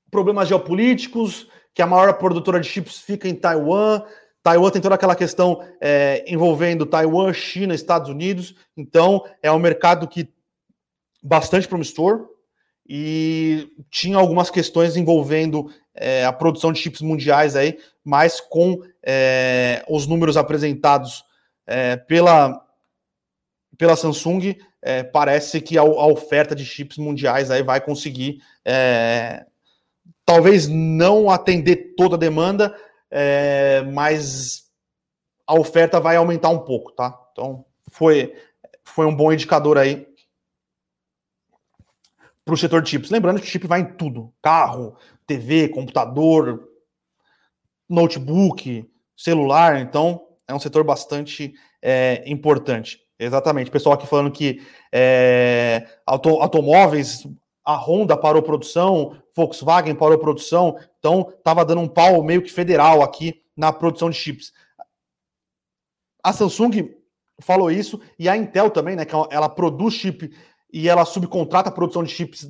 problemas 0.09 0.49
geopolíticos, 0.49 1.47
que 1.73 1.81
a 1.81 1.87
maior 1.87 2.13
produtora 2.13 2.59
de 2.59 2.67
chips 2.67 2.99
fica 2.99 3.27
em 3.27 3.35
Taiwan. 3.35 4.03
Taiwan 4.43 4.71
tem 4.71 4.81
toda 4.81 4.95
aquela 4.95 5.15
questão 5.15 5.63
é, 5.79 6.23
envolvendo 6.27 6.85
Taiwan, 6.85 7.31
China, 7.33 7.73
Estados 7.73 8.09
Unidos. 8.09 8.55
Então, 8.75 9.23
é 9.41 9.51
um 9.51 9.59
mercado 9.59 10.07
que 10.07 10.27
bastante 11.23 11.67
promissor 11.67 12.27
e 12.87 13.69
tinha 13.89 14.17
algumas 14.17 14.49
questões 14.49 14.97
envolvendo 14.97 15.71
é, 15.93 16.25
a 16.25 16.33
produção 16.33 16.71
de 16.71 16.79
chips 16.79 17.01
mundiais 17.01 17.55
aí, 17.55 17.77
mas 18.03 18.41
com 18.41 18.81
é, 19.03 19.85
os 19.87 20.07
números 20.07 20.35
apresentados 20.35 21.23
é, 21.67 21.95
pela, 21.95 22.59
pela 23.77 23.95
Samsung, 23.95 24.55
é, 24.81 25.03
parece 25.03 25.61
que 25.61 25.77
a, 25.77 25.81
a, 25.81 26.07
oferta 26.07 26.55
de 26.55 26.65
chips 26.65 26.97
mundiais 26.97 27.51
aí 27.51 27.61
vai 27.61 27.79
conseguir 27.79 28.41
é, 28.65 29.45
talvez 30.31 30.65
não 30.69 31.29
atender 31.29 31.93
toda 31.97 32.15
a 32.15 32.17
demanda, 32.17 32.73
é, 33.09 33.81
mas 33.91 34.63
a 35.45 35.59
oferta 35.59 35.99
vai 35.99 36.15
aumentar 36.15 36.47
um 36.47 36.59
pouco, 36.59 36.93
tá? 36.93 37.13
Então 37.33 37.65
foi, 37.89 38.33
foi 38.81 39.05
um 39.05 39.13
bom 39.13 39.33
indicador 39.33 39.77
aí 39.77 40.07
para 42.45 42.53
o 42.53 42.57
setor 42.57 42.87
chips. 42.87 43.09
Lembrando 43.09 43.41
que 43.41 43.45
chip 43.45 43.67
vai 43.67 43.81
em 43.81 43.93
tudo: 43.93 44.33
carro, 44.41 44.95
TV, 45.27 45.67
computador, 45.67 46.65
notebook, 47.89 48.89
celular. 49.17 49.81
Então 49.81 50.29
é 50.47 50.53
um 50.53 50.59
setor 50.59 50.85
bastante 50.85 51.53
é, 51.81 52.23
importante. 52.25 53.01
Exatamente. 53.19 53.69
Pessoal 53.69 53.95
aqui 53.95 54.07
falando 54.07 54.31
que 54.31 54.65
é, 54.93 55.85
auto, 56.05 56.41
automóveis 56.41 57.27
a 57.65 57.75
Honda 57.75 58.15
parou 58.15 58.41
produção, 58.41 59.20
Volkswagen 59.35 59.95
parou 59.95 60.17
produção, 60.17 60.77
então 60.99 61.33
estava 61.37 61.65
dando 61.65 61.81
um 61.81 61.87
pau 61.87 62.23
meio 62.23 62.41
que 62.41 62.51
federal 62.51 63.01
aqui 63.01 63.41
na 63.55 63.71
produção 63.71 64.09
de 64.09 64.17
chips. 64.17 64.51
A 66.23 66.33
Samsung 66.33 66.95
falou 67.39 67.71
isso 67.71 67.99
e 68.17 68.29
a 68.29 68.37
Intel 68.37 68.69
também, 68.69 68.95
né, 68.95 69.05
que 69.05 69.15
ela 69.29 69.49
produz 69.49 69.93
chip 69.93 70.31
e 70.71 70.87
ela 70.87 71.05
subcontrata 71.05 71.69
a 71.69 71.71
produção 71.71 72.03
de 72.03 72.11
chips 72.11 72.49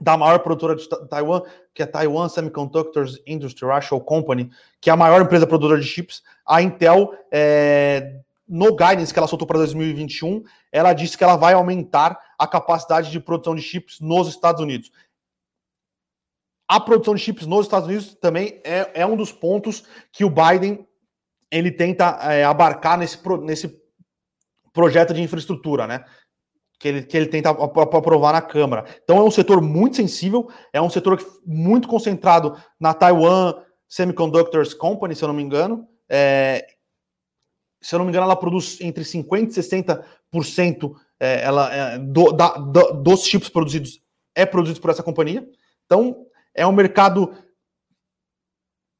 da 0.00 0.16
maior 0.16 0.38
produtora 0.38 0.76
de 0.76 0.88
Taiwan, 1.08 1.42
que 1.74 1.82
é 1.82 1.84
a 1.84 1.88
Taiwan 1.88 2.28
Semiconductors 2.28 3.20
Industry 3.26 3.66
Russell 3.66 4.00
Company, 4.00 4.50
que 4.80 4.90
é 4.90 4.92
a 4.92 4.96
maior 4.96 5.20
empresa 5.20 5.46
produtora 5.46 5.80
de 5.80 5.86
chips. 5.86 6.22
A 6.46 6.62
Intel 6.62 7.12
é, 7.32 8.20
no 8.48 8.74
guidance 8.74 9.12
que 9.12 9.18
ela 9.18 9.28
soltou 9.28 9.46
para 9.46 9.58
2021, 9.58 10.42
ela 10.72 10.92
disse 10.92 11.18
que 11.18 11.24
ela 11.24 11.36
vai 11.36 11.52
aumentar 11.52 12.18
a 12.38 12.46
capacidade 12.46 13.10
de 13.10 13.20
produção 13.20 13.54
de 13.54 13.60
chips 13.60 14.00
nos 14.00 14.28
Estados 14.28 14.62
Unidos. 14.62 14.90
A 16.68 16.78
produção 16.78 17.14
de 17.14 17.22
chips 17.22 17.46
nos 17.46 17.64
Estados 17.64 17.88
Unidos 17.88 18.14
também 18.20 18.60
é, 18.62 19.00
é 19.00 19.06
um 19.06 19.16
dos 19.16 19.32
pontos 19.32 19.84
que 20.12 20.24
o 20.24 20.30
Biden 20.30 20.86
ele 21.50 21.70
tenta 21.70 22.18
é, 22.30 22.44
abarcar 22.44 22.98
nesse, 22.98 23.18
nesse 23.42 23.74
projeto 24.72 25.14
de 25.14 25.22
infraestrutura, 25.22 25.86
né? 25.86 26.04
Que 26.78 26.88
ele, 26.88 27.02
que 27.02 27.16
ele 27.16 27.26
tenta 27.26 27.50
aprovar 27.50 28.34
na 28.34 28.42
Câmara. 28.42 28.84
Então 29.02 29.16
é 29.16 29.22
um 29.22 29.30
setor 29.30 29.62
muito 29.62 29.96
sensível, 29.96 30.48
é 30.72 30.80
um 30.80 30.90
setor 30.90 31.18
muito 31.44 31.88
concentrado 31.88 32.56
na 32.78 32.92
Taiwan 32.92 33.54
Semiconductors 33.88 34.74
Company, 34.74 35.16
se 35.16 35.24
eu 35.24 35.28
não 35.28 35.34
me 35.34 35.42
engano, 35.42 35.88
é, 36.08 36.66
se 37.80 37.94
eu 37.94 37.98
não 37.98 38.04
me 38.04 38.10
engano, 38.10 38.24
ela 38.24 38.36
produz 38.36 38.78
entre 38.80 39.02
50% 39.02 39.56
e 39.56 39.60
60% 40.34 40.92
é, 41.18 41.42
ela, 41.42 41.74
é, 41.74 41.98
do, 41.98 42.32
da, 42.32 42.50
do, 42.50 42.92
dos 42.92 43.24
chips 43.24 43.48
produzidos 43.48 44.00
é 44.34 44.46
produzido 44.46 44.80
por 44.80 44.90
essa 44.90 45.02
companhia. 45.02 45.48
Então, 45.86 46.27
é 46.58 46.66
um 46.66 46.72
mercado 46.72 47.32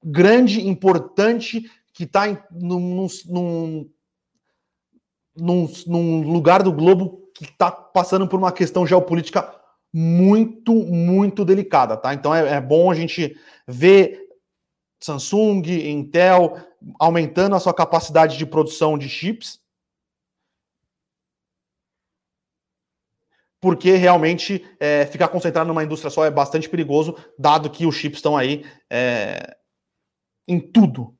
grande, 0.03 0.67
importante, 0.67 1.71
que 1.93 2.05
está 2.05 2.27
num, 2.51 3.09
num, 3.27 3.91
num, 5.37 5.73
num 5.87 6.33
lugar 6.33 6.63
do 6.63 6.73
globo 6.73 7.29
que 7.35 7.45
está 7.45 7.71
passando 7.71 8.27
por 8.29 8.39
uma 8.39 8.53
questão 8.53 8.87
geopolítica 8.87 9.55
muito, 9.93 10.73
muito 10.73 11.45
delicada, 11.45 11.97
tá? 11.97 12.15
Então 12.15 12.35
é, 12.35 12.57
é 12.57 12.61
bom 12.61 12.91
a 12.91 12.95
gente 12.95 13.37
ver 13.67 14.21
Samsung, 15.01 15.63
Intel, 15.67 16.57
aumentando 16.99 17.55
a 17.55 17.61
sua 17.61 17.75
capacidade 17.75 18.37
de 18.37 18.47
produção 18.47 18.99
de 18.99 19.09
chips, 19.09 19.61
porque 23.61 23.93
realmente 23.93 24.65
é, 24.79 25.07
ficar 25.07 25.29
concentrado 25.29 25.69
numa 25.69 25.83
indústria 25.83 26.11
só 26.11 26.25
é 26.25 26.31
bastante 26.31 26.69
perigoso, 26.69 27.17
dado 27.39 27.71
que 27.71 27.87
os 27.87 27.95
chips 27.95 28.19
estão 28.19 28.37
aí 28.37 28.65
é, 28.91 29.57
em 30.47 30.61
tudo. 30.61 31.15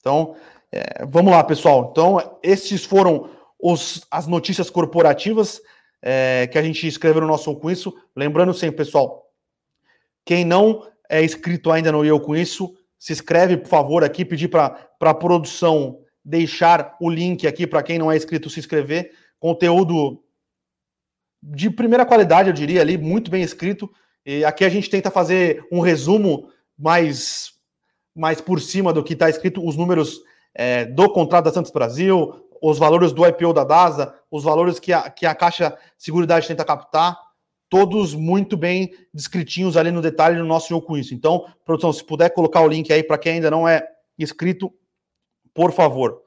Então, 0.00 0.36
é, 0.72 1.04
vamos 1.06 1.32
lá, 1.32 1.42
pessoal. 1.44 1.88
Então, 1.90 2.38
esses 2.42 2.84
foram 2.84 3.30
os, 3.58 4.06
as 4.10 4.26
notícias 4.26 4.68
corporativas 4.68 5.60
é, 6.02 6.48
que 6.50 6.58
a 6.58 6.62
gente 6.62 6.86
escreveu 6.86 7.22
no 7.22 7.28
nosso 7.28 7.54
com 7.56 7.70
isso. 7.70 7.94
Lembrando 8.14 8.52
sempre, 8.52 8.78
pessoal, 8.78 9.24
Quem 10.24 10.44
não 10.44 10.86
é 11.08 11.24
inscrito 11.24 11.70
ainda 11.70 11.92
no 11.92 12.04
Eu 12.04 12.20
Com 12.20 12.34
Isso, 12.34 12.74
se 12.98 13.12
inscreve, 13.12 13.56
por 13.56 13.68
favor, 13.68 14.02
aqui, 14.02 14.24
pedir 14.24 14.48
para 14.48 14.88
a 15.00 15.14
produção 15.14 16.00
deixar 16.24 16.96
o 17.00 17.08
link 17.08 17.46
aqui 17.46 17.68
para 17.68 17.84
quem 17.84 17.98
não 17.98 18.10
é 18.10 18.16
inscrito 18.16 18.50
se 18.50 18.58
inscrever. 18.58 19.12
Conteúdo 19.38 20.20
de 21.42 21.70
primeira 21.70 22.06
qualidade, 22.06 22.48
eu 22.48 22.54
diria 22.54 22.80
ali, 22.80 22.98
muito 22.98 23.30
bem 23.30 23.42
escrito. 23.42 23.90
E 24.24 24.44
aqui 24.44 24.64
a 24.64 24.68
gente 24.68 24.90
tenta 24.90 25.10
fazer 25.10 25.64
um 25.70 25.80
resumo 25.80 26.48
mais, 26.76 27.52
mais 28.14 28.40
por 28.40 28.60
cima 28.60 28.92
do 28.92 29.04
que 29.04 29.12
está 29.12 29.30
escrito, 29.30 29.66
os 29.66 29.76
números 29.76 30.20
é, 30.54 30.84
do 30.84 31.08
contrato 31.12 31.44
da 31.44 31.52
Santos 31.52 31.70
Brasil, 31.70 32.46
os 32.60 32.78
valores 32.78 33.12
do 33.12 33.26
IPO 33.26 33.52
da 33.52 33.64
DASA, 33.64 34.14
os 34.30 34.44
valores 34.44 34.78
que 34.78 34.92
a, 34.92 35.10
que 35.10 35.26
a 35.26 35.34
Caixa 35.34 35.76
Seguridade 35.96 36.48
tenta 36.48 36.64
captar, 36.64 37.16
todos 37.68 38.14
muito 38.14 38.56
bem 38.56 38.92
descritinhos 39.12 39.76
ali 39.76 39.90
no 39.90 40.02
detalhe 40.02 40.38
no 40.38 40.44
nosso 40.44 40.68
jogo 40.68 40.86
com 40.86 40.96
isso. 40.96 41.14
Então, 41.14 41.46
produção, 41.64 41.92
se 41.92 42.04
puder 42.04 42.30
colocar 42.30 42.60
o 42.60 42.68
link 42.68 42.92
aí 42.92 43.02
para 43.02 43.18
quem 43.18 43.34
ainda 43.34 43.50
não 43.50 43.68
é 43.68 43.86
inscrito, 44.18 44.72
por 45.54 45.72
favor. 45.72 46.22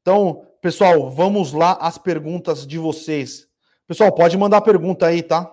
Então, 0.00 0.46
pessoal, 0.62 1.10
vamos 1.10 1.52
lá 1.52 1.72
às 1.72 1.98
perguntas 1.98 2.66
de 2.66 2.78
vocês. 2.78 3.47
Pessoal, 3.88 4.14
pode 4.14 4.36
mandar 4.36 4.60
pergunta 4.60 5.06
aí, 5.06 5.22
tá? 5.22 5.50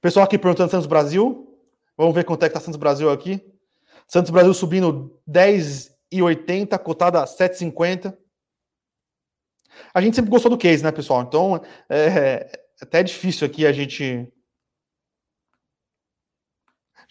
Pessoal 0.00 0.24
aqui 0.24 0.38
perguntando 0.38 0.70
Santos 0.70 0.86
Brasil. 0.86 1.46
Vamos 1.94 2.14
ver 2.14 2.24
quanto 2.24 2.42
é 2.42 2.48
que 2.48 2.54
tá 2.54 2.60
Santos 2.60 2.80
Brasil 2.80 3.10
aqui. 3.10 3.44
Santos 4.08 4.30
Brasil 4.30 4.54
subindo 4.54 5.20
10,80, 5.28 6.78
cotada 6.78 7.22
7,50. 7.24 8.16
A 9.92 10.00
gente 10.00 10.16
sempre 10.16 10.30
gostou 10.30 10.50
do 10.50 10.56
case, 10.56 10.82
né, 10.82 10.90
pessoal? 10.90 11.20
Então, 11.20 11.62
é, 11.86 12.06
é 12.06 12.52
até 12.80 13.02
difícil 13.02 13.46
aqui 13.46 13.66
a 13.66 13.72
gente 13.72 14.26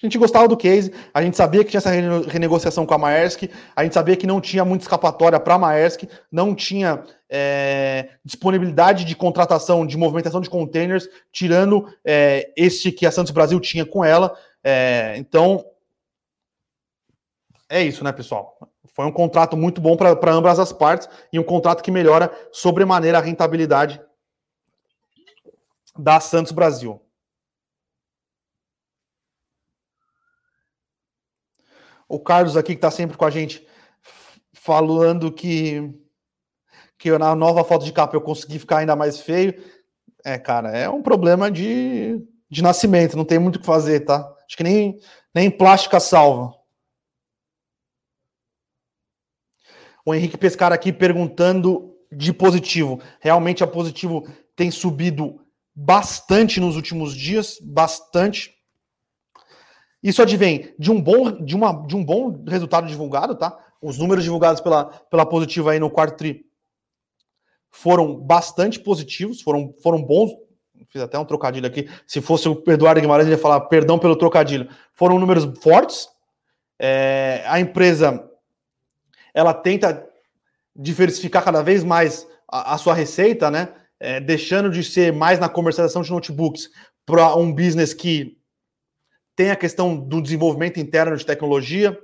a 0.01 0.05
gente 0.05 0.17
gostava 0.17 0.47
do 0.47 0.55
case, 0.55 0.93
a 1.13 1.21
gente 1.21 1.35
sabia 1.35 1.63
que 1.63 1.71
tinha 1.71 1.79
essa 1.79 1.89
renegociação 1.89 2.85
com 2.85 2.93
a 2.93 2.97
Maersk, 2.97 3.43
a 3.75 3.83
gente 3.83 3.93
sabia 3.93 4.15
que 4.15 4.25
não 4.25 4.39
tinha 4.39 4.63
muita 4.63 4.85
escapatória 4.85 5.37
para 5.39 5.55
a 5.55 5.59
Maersk, 5.59 6.03
não 6.31 6.55
tinha 6.55 7.03
é, 7.29 8.09
disponibilidade 8.23 9.03
de 9.03 9.13
contratação, 9.13 9.85
de 9.85 9.97
movimentação 9.97 10.39
de 10.39 10.49
containers, 10.49 11.09
tirando 11.33 11.85
é, 12.05 12.49
que 12.97 13.05
a 13.05 13.11
Santos 13.11 13.33
Brasil 13.33 13.59
tinha 13.59 13.85
com 13.85 14.03
ela. 14.03 14.33
É, 14.63 15.15
então, 15.17 15.65
é 17.67 17.83
isso, 17.83 18.01
né, 18.01 18.13
pessoal? 18.13 18.57
Foi 18.95 19.05
um 19.05 19.11
contrato 19.11 19.57
muito 19.57 19.81
bom 19.81 19.97
para 19.97 20.31
ambas 20.31 20.59
as 20.59 20.71
partes 20.71 21.09
e 21.31 21.37
um 21.37 21.43
contrato 21.43 21.83
que 21.83 21.91
melhora 21.91 22.31
sobremaneira 22.53 23.17
a 23.17 23.21
rentabilidade 23.21 24.01
da 25.97 26.21
Santos 26.21 26.53
Brasil. 26.53 27.01
O 32.09 32.19
Carlos 32.19 32.57
aqui, 32.57 32.73
que 32.73 32.79
está 32.79 32.89
sempre 32.89 33.15
com 33.15 33.23
a 33.23 33.29
gente, 33.29 33.65
falando 34.51 35.31
que, 35.31 35.93
que 36.97 37.15
na 37.17 37.35
nova 37.35 37.63
foto 37.63 37.85
de 37.85 37.93
capa 37.93 38.15
eu 38.15 38.21
consegui 38.21 38.57
ficar 38.57 38.79
ainda 38.79 38.95
mais 38.95 39.21
feio. 39.21 39.53
É, 40.25 40.37
cara, 40.39 40.75
é 40.75 40.89
um 40.89 41.03
problema 41.03 41.51
de, 41.51 42.19
de 42.49 42.63
nascimento, 42.63 43.15
não 43.15 43.23
tem 43.23 43.37
muito 43.37 43.57
o 43.57 43.59
que 43.59 43.65
fazer, 43.65 44.01
tá? 44.01 44.27
Acho 44.45 44.57
que 44.57 44.63
nem, 44.63 44.99
nem 45.33 45.51
plástica 45.51 45.99
salva. 45.99 46.53
O 50.03 50.13
Henrique 50.13 50.37
Pescar 50.37 50.73
aqui 50.73 50.91
perguntando 50.91 51.95
de 52.11 52.33
positivo. 52.33 52.99
Realmente 53.19 53.63
a 53.63 53.67
positivo 53.67 54.27
tem 54.55 54.71
subido 54.71 55.39
bastante 55.75 56.59
nos 56.59 56.75
últimos 56.75 57.13
dias, 57.13 57.59
bastante. 57.61 58.58
Isso 60.01 60.21
advém 60.21 60.73
de 60.79 60.91
um 60.91 61.01
bom, 61.01 61.43
de 61.43 61.55
uma, 61.55 61.85
de 61.85 61.95
um 61.95 62.03
bom 62.03 62.43
resultado 62.47 62.87
divulgado, 62.87 63.35
tá? 63.35 63.57
Os 63.81 63.97
números 63.97 64.23
divulgados 64.23 64.61
pela, 64.61 64.85
pela 64.85 65.25
positiva 65.25 65.71
aí 65.71 65.79
no 65.79 65.89
quarto 65.89 66.17
tri 66.17 66.49
foram 67.71 68.15
bastante 68.15 68.79
positivos, 68.79 69.41
foram, 69.41 69.73
foram 69.81 70.01
bons. 70.01 70.31
Fiz 70.89 71.01
até 71.01 71.19
um 71.19 71.25
trocadilho 71.25 71.67
aqui. 71.67 71.87
Se 72.07 72.19
fosse 72.19 72.49
o 72.49 72.63
Eduardo 72.67 72.99
Guimarães, 72.99 73.27
ele 73.27 73.35
ia 73.35 73.41
falar 73.41 73.61
perdão 73.61 73.99
pelo 73.99 74.15
trocadilho. 74.15 74.69
Foram 74.93 75.19
números 75.19 75.47
fortes. 75.61 76.07
É, 76.79 77.43
a 77.45 77.59
empresa 77.59 78.27
ela 79.33 79.53
tenta 79.53 80.07
diversificar 80.75 81.43
cada 81.43 81.61
vez 81.61 81.83
mais 81.83 82.27
a, 82.51 82.73
a 82.73 82.77
sua 82.77 82.93
receita, 82.93 83.51
né? 83.51 83.73
É, 83.99 84.19
deixando 84.19 84.71
de 84.71 84.81
ser 84.83 85.11
mais 85.11 85.39
na 85.39 85.49
comercialização 85.49 86.01
de 86.01 86.09
notebooks 86.09 86.69
para 87.05 87.35
um 87.35 87.53
business 87.53 87.93
que 87.93 88.38
tem 89.39 89.51
a 89.51 89.55
questão 89.55 89.95
do 89.95 90.21
desenvolvimento 90.21 90.81
interno 90.81 91.15
de 91.15 91.25
tecnologia, 91.25 91.97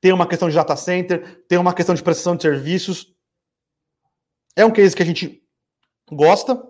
tem 0.00 0.12
uma 0.12 0.28
questão 0.28 0.48
de 0.48 0.54
data 0.54 0.76
center, 0.76 1.44
tem 1.48 1.58
uma 1.58 1.74
questão 1.74 1.92
de 1.92 2.04
prestação 2.04 2.36
de 2.36 2.42
serviços. 2.42 3.12
É 4.54 4.64
um 4.64 4.70
case 4.70 4.94
que 4.94 5.02
a 5.02 5.06
gente 5.06 5.42
gosta 6.08 6.64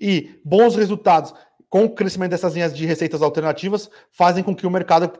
e 0.00 0.40
bons 0.42 0.76
resultados 0.76 1.34
com 1.68 1.84
o 1.84 1.94
crescimento 1.94 2.30
dessas 2.30 2.54
linhas 2.54 2.74
de 2.74 2.86
receitas 2.86 3.20
alternativas 3.20 3.90
fazem 4.10 4.42
com 4.42 4.56
que 4.56 4.66
o 4.66 4.70
mercado 4.70 5.12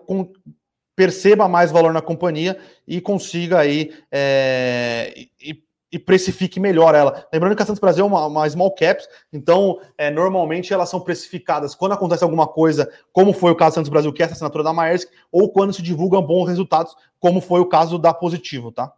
perceba 0.97 1.47
mais 1.47 1.71
valor 1.71 1.93
na 1.93 2.01
companhia 2.01 2.59
e 2.89 2.99
consiga 2.99 3.59
aí 3.59 3.93
é, 4.11 5.12
e, 5.39 5.62
e 5.97 5.99
precifique 5.99 6.61
melhor 6.61 6.95
ela. 6.95 7.27
Lembrando 7.33 7.57
que 7.57 7.63
a 7.63 7.67
Santos 7.67 7.81
Brasil 7.81 8.05
é 8.05 8.07
uma, 8.07 8.27
uma 8.27 8.49
small 8.51 8.75
caps, 8.75 9.09
então 9.33 9.81
é, 9.97 10.11
normalmente 10.11 10.73
elas 10.73 10.91
são 10.91 11.01
precificadas 11.01 11.75
quando 11.75 11.93
acontece 11.93 12.23
alguma 12.23 12.47
coisa, 12.47 12.91
como 13.15 13.33
foi 13.33 13.51
o 13.51 13.57
caso 13.57 13.71
da 13.71 13.75
Santos 13.77 13.89
Brasil, 13.89 14.13
que 14.13 14.23
é 14.23 14.27
essa 14.27 14.35
assinatura 14.35 14.63
da 14.63 14.75
Maersk, 14.75 15.09
ou 15.33 15.51
quando 15.51 15.73
se 15.73 15.81
divulgam 15.81 16.21
bons 16.21 16.47
resultados, 16.49 16.95
como 17.19 17.41
foi 17.41 17.61
o 17.61 17.67
caso 17.67 17.99
da 17.99 18.13
Positivo, 18.13 18.71
tá? 18.71 18.93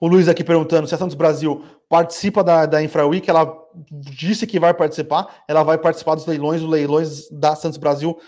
O 0.00 0.08
Luiz 0.08 0.28
aqui 0.28 0.42
perguntando 0.42 0.88
se 0.88 0.94
a 0.96 0.98
Santos 0.98 1.14
Brasil 1.14 1.64
participa 1.88 2.42
da, 2.42 2.66
da 2.66 2.82
InfraWeek, 2.82 3.30
ela 3.30 3.56
disse 3.88 4.48
que 4.48 4.58
vai 4.58 4.74
participar, 4.74 5.44
ela 5.46 5.62
vai 5.62 5.78
participar 5.78 6.16
dos 6.16 6.26
leilões, 6.26 6.60
os 6.60 6.68
leilões 6.68 7.30
da 7.30 7.54
Santos 7.54 7.78
Brasil, 7.78 8.18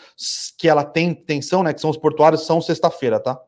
que 0.56 0.68
ela 0.68 0.84
tem 0.84 1.08
intenção, 1.08 1.64
né, 1.64 1.74
que 1.74 1.80
são 1.80 1.90
os 1.90 1.96
portuários, 1.96 2.46
são 2.46 2.60
sexta-feira, 2.60 3.18
tá? 3.18 3.40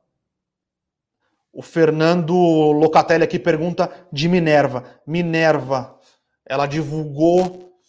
O 1.57 1.63
Fernando 1.63 2.35
Locatelli 2.35 3.25
aqui 3.25 3.39
pergunta 3.39 3.91
de 4.13 4.29
Minerva. 4.29 5.01
Minerva, 5.07 5.99
ela 6.45 6.67
divulgou. 6.67 7.81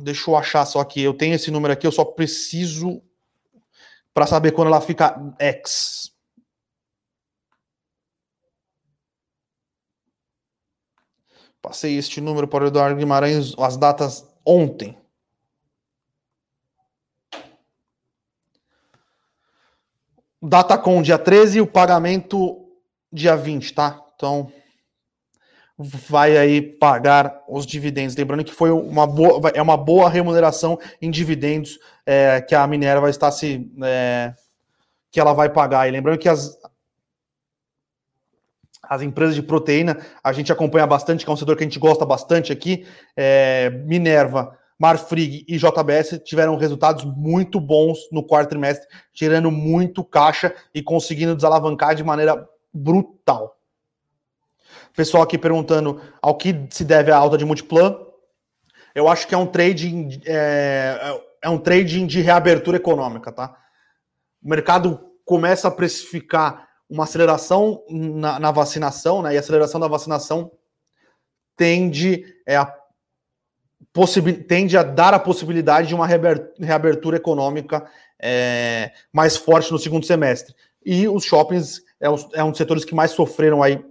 Deixa 0.00 0.30
eu 0.30 0.34
achar 0.34 0.64
só 0.64 0.80
aqui. 0.80 1.02
Eu 1.02 1.12
tenho 1.12 1.34
esse 1.34 1.50
número 1.50 1.74
aqui, 1.74 1.86
eu 1.86 1.92
só 1.92 2.02
preciso 2.02 3.02
para 4.14 4.26
saber 4.26 4.52
quando 4.52 4.68
ela 4.68 4.80
fica 4.80 5.14
X. 5.38 6.16
Passei 11.60 11.98
este 11.98 12.22
número 12.22 12.48
para 12.48 12.64
o 12.64 12.68
Eduardo 12.68 12.96
Guimarães, 12.96 13.52
as 13.58 13.76
datas 13.76 14.26
ontem. 14.46 14.96
Datacom 20.40 21.02
dia 21.02 21.18
13, 21.18 21.60
o 21.60 21.66
pagamento 21.66 22.64
dia 23.12 23.36
20, 23.36 23.74
tá? 23.74 24.00
Então 24.14 24.52
vai 25.78 26.36
aí 26.36 26.60
pagar 26.60 27.42
os 27.48 27.64
dividendos. 27.64 28.16
Lembrando 28.16 28.44
que 28.44 28.52
foi 28.52 28.70
uma 28.70 29.06
boa, 29.06 29.50
é 29.54 29.62
uma 29.62 29.76
boa 29.76 30.10
remuneração 30.10 30.78
em 31.00 31.10
dividendos 31.10 31.78
é, 32.04 32.40
que 32.40 32.54
a 32.54 32.66
Minerva 32.66 33.08
está 33.08 33.30
se 33.30 33.70
é, 33.82 34.34
que 35.10 35.20
ela 35.20 35.32
vai 35.32 35.48
pagar. 35.48 35.88
E 35.88 35.92
lembrando 35.92 36.18
que 36.18 36.28
as 36.28 36.58
as 38.82 39.02
empresas 39.02 39.34
de 39.34 39.42
proteína 39.42 39.98
a 40.24 40.32
gente 40.32 40.50
acompanha 40.50 40.86
bastante, 40.86 41.24
que 41.24 41.30
é 41.30 41.34
um 41.34 41.36
setor 41.36 41.56
que 41.56 41.62
a 41.62 41.66
gente 41.66 41.78
gosta 41.78 42.06
bastante 42.06 42.50
aqui. 42.50 42.86
É, 43.14 43.68
Minerva, 43.84 44.56
Marfrig 44.78 45.44
e 45.46 45.58
JBS 45.58 46.20
tiveram 46.24 46.56
resultados 46.56 47.04
muito 47.04 47.60
bons 47.60 47.98
no 48.10 48.24
quarto 48.24 48.50
trimestre, 48.50 48.88
gerando 49.12 49.50
muito 49.50 50.02
caixa 50.02 50.54
e 50.74 50.82
conseguindo 50.82 51.36
desalavancar 51.36 51.94
de 51.94 52.02
maneira 52.02 52.48
brutal. 52.72 53.58
Pessoal 54.94 55.22
aqui 55.22 55.38
perguntando 55.38 56.00
ao 56.20 56.36
que 56.36 56.66
se 56.70 56.84
deve 56.84 57.10
a 57.10 57.16
alta 57.16 57.38
de 57.38 57.44
Multiplan. 57.44 57.96
Eu 58.94 59.08
acho 59.08 59.28
que 59.28 59.34
é 59.34 59.38
um 59.38 59.46
trading, 59.46 60.20
é, 60.26 61.20
é 61.42 61.48
um 61.48 61.58
trading 61.58 62.06
de 62.06 62.20
reabertura 62.20 62.76
econômica, 62.76 63.30
tá? 63.30 63.56
O 64.42 64.48
mercado 64.48 65.00
começa 65.24 65.68
a 65.68 65.70
precificar 65.70 66.68
uma 66.88 67.04
aceleração 67.04 67.84
na, 67.88 68.40
na 68.40 68.50
vacinação, 68.50 69.22
né? 69.22 69.34
E 69.34 69.36
a 69.36 69.40
aceleração 69.40 69.78
da 69.78 69.86
vacinação 69.86 70.50
tende, 71.56 72.24
é, 72.46 72.56
a, 72.56 72.72
tende 74.48 74.76
a 74.76 74.82
dar 74.82 75.12
a 75.14 75.18
possibilidade 75.18 75.88
de 75.88 75.94
uma 75.94 76.06
reabertura 76.06 77.16
econômica 77.16 77.88
é, 78.20 78.92
mais 79.12 79.36
forte 79.36 79.70
no 79.70 79.78
segundo 79.78 80.06
semestre. 80.06 80.54
E 80.84 81.06
os 81.06 81.24
shoppings 81.24 81.82
é 82.00 82.08
um, 82.10 82.16
é 82.34 82.44
um 82.44 82.50
dos 82.50 82.58
setores 82.58 82.84
que 82.84 82.94
mais 82.94 83.10
sofreram 83.10 83.62
aí 83.62 83.84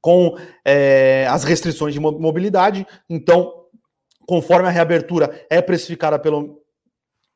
com 0.00 0.36
é, 0.64 1.26
as 1.28 1.44
restrições 1.44 1.92
de 1.92 2.00
mobilidade. 2.00 2.86
Então, 3.08 3.64
conforme 4.26 4.68
a 4.68 4.70
reabertura 4.70 5.44
é 5.50 5.60
precificada 5.60 6.18
pelo, 6.18 6.62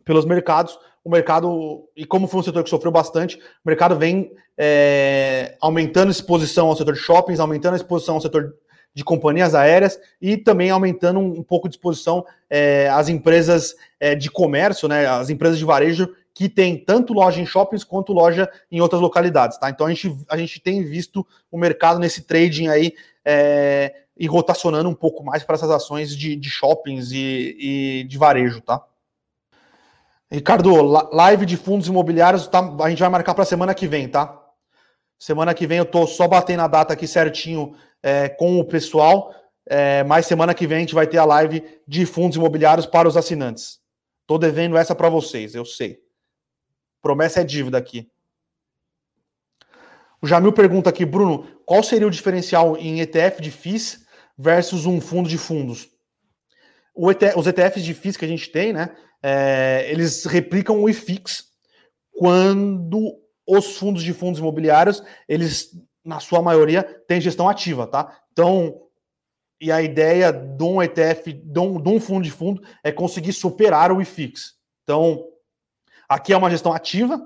pelos 0.05 0.25
mercados, 0.25 0.79
o 1.03 1.11
mercado, 1.11 1.89
e 1.97 2.05
como 2.05 2.27
foi 2.27 2.41
um 2.41 2.43
setor 2.43 2.63
que 2.63 2.71
sofreu 2.71 2.93
bastante, 2.93 3.37
o 3.37 3.69
mercado 3.69 3.97
vem 3.97 4.31
é, 4.57 5.57
aumentando 5.61 6.09
a 6.09 6.11
exposição 6.11 6.69
ao 6.69 6.77
setor 6.77 6.95
de 6.95 7.01
shoppings, 7.01 7.41
aumentando 7.41 7.75
a 7.75 7.77
exposição 7.77 8.17
ao 8.17 8.21
setor 8.21 8.55
de 8.93 9.05
companhias 9.05 9.55
aéreas 9.55 9.99
e 10.21 10.37
também 10.37 10.71
aumentando 10.71 11.21
um, 11.21 11.43
pouco 11.43 11.69
de 11.69 11.77
exposição 11.77 12.25
é, 12.49 12.89
às 12.89 13.09
empresas 13.09 13.75
é, 13.99 14.15
de 14.15 14.31
comércio, 14.31 14.89
né, 14.89 15.07
as 15.07 15.31
empresas 15.31 15.59
de 15.59 15.65
varejo 15.65 16.13
que 16.35 16.49
tem 16.49 16.77
tanto 16.77 17.13
loja 17.13 17.41
em 17.41 17.47
shoppings 17.47 17.85
quanto 17.85 18.13
loja 18.13 18.51
em 18.71 18.81
outras 18.81 19.01
localidades, 19.01 19.59
tá? 19.59 19.69
Então 19.69 19.87
a 19.87 19.91
gente, 19.91 20.17
a 20.29 20.37
gente 20.37 20.61
tem 20.61 20.83
visto 20.83 21.27
o 21.51 21.59
mercado 21.59 21.99
nesse 21.99 22.23
trading 22.23 22.69
aí 22.69 22.95
é, 23.25 23.95
e 24.17 24.27
rotacionando 24.27 24.89
um 24.89 24.95
pouco 24.95 25.25
mais 25.25 25.43
para 25.43 25.57
essas 25.57 25.71
ações 25.71 26.17
de, 26.17 26.37
de 26.37 26.51
shoppings 26.51 27.11
e, 27.13 27.57
e, 27.59 28.05
de 28.05 28.19
varejo, 28.19 28.61
tá? 28.61 28.85
Ricardo, 30.31 30.71
live 31.13 31.45
de 31.45 31.57
fundos 31.57 31.89
imobiliários, 31.89 32.47
tá? 32.47 32.61
A 32.81 32.89
gente 32.89 33.01
vai 33.01 33.09
marcar 33.09 33.35
para 33.35 33.45
semana 33.45 33.75
que 33.75 33.89
vem, 33.89 34.09
tá? 34.09 34.41
Semana 35.19 35.53
que 35.53 35.67
vem 35.67 35.79
eu 35.79 35.85
tô 35.85 36.07
só 36.07 36.29
batendo 36.29 36.63
a 36.63 36.69
data 36.69 36.93
aqui 36.93 37.07
certinho 37.07 37.75
é, 38.03 38.29
com 38.29 38.59
o 38.59 38.65
pessoal, 38.65 39.35
é, 39.67 40.05
mas 40.05 40.27
semana 40.27 40.55
que 40.55 40.67
vem 40.67 40.79
a 40.79 40.81
gente 40.81 40.95
vai 40.95 41.07
ter 41.07 41.19
a 41.19 41.25
live 41.25 41.63
de 41.87 42.07
fundos 42.07 42.37
imobiliários 42.37 42.87
para 42.87 43.09
os 43.09 43.17
assinantes. 43.17 43.81
Tô 44.27 44.39
devendo 44.39 44.77
essa 44.77 44.95
para 44.95 45.09
vocês, 45.09 45.55
eu 45.55 45.65
sei. 45.65 46.01
Promessa 47.01 47.41
é 47.41 47.45
dívida 47.45 47.79
aqui. 47.79 48.11
O 50.23 50.27
Jamil 50.27 50.53
pergunta 50.53 50.91
aqui, 50.91 51.05
Bruno, 51.05 51.47
qual 51.65 51.83
seria 51.83 52.07
o 52.07 52.11
diferencial 52.11 52.77
em 52.77 53.01
ETF 53.01 53.41
de 53.41 53.51
FIIs 53.51 54.05
versus 54.37 54.85
um 54.85 55.01
fundo 55.01 55.29
de 55.29 55.39
fundos? 55.39 55.89
ETF, 56.97 57.39
os 57.39 57.47
ETFs 57.47 57.83
de 57.83 57.95
FIIs 57.95 58.17
que 58.17 58.25
a 58.25 58.29
gente 58.29 58.51
tem, 58.51 58.73
né? 58.73 58.95
É, 59.23 59.87
eles 59.91 60.25
replicam 60.25 60.83
o 60.83 60.89
IFIX 60.89 61.45
quando 62.13 63.19
os 63.47 63.77
fundos 63.77 64.03
de 64.03 64.13
fundos 64.13 64.41
imobiliários, 64.41 65.03
eles, 65.29 65.71
na 66.05 66.21
sua 66.21 66.43
maioria, 66.43 66.83
têm 67.07 67.21
gestão 67.21 67.49
ativa, 67.49 67.87
tá? 67.87 68.19
Então, 68.33 68.79
e 69.61 69.71
a 69.71 69.83
ideia 69.83 70.33
de 70.33 70.63
um 70.63 70.83
ETF, 70.83 71.33
de 71.33 71.59
um, 71.59 71.81
de 71.81 71.89
um 71.89 72.01
fundo 72.01 72.25
de 72.25 72.31
fundo, 72.31 72.63
é 72.85 72.93
conseguir 72.93 73.33
superar 73.33 73.93
o 73.93 74.01
IFIX. 74.01 74.55
Então, 74.83 75.25
Aqui 76.11 76.33
é 76.33 76.37
uma 76.37 76.51
gestão 76.51 76.73
ativa. 76.73 77.25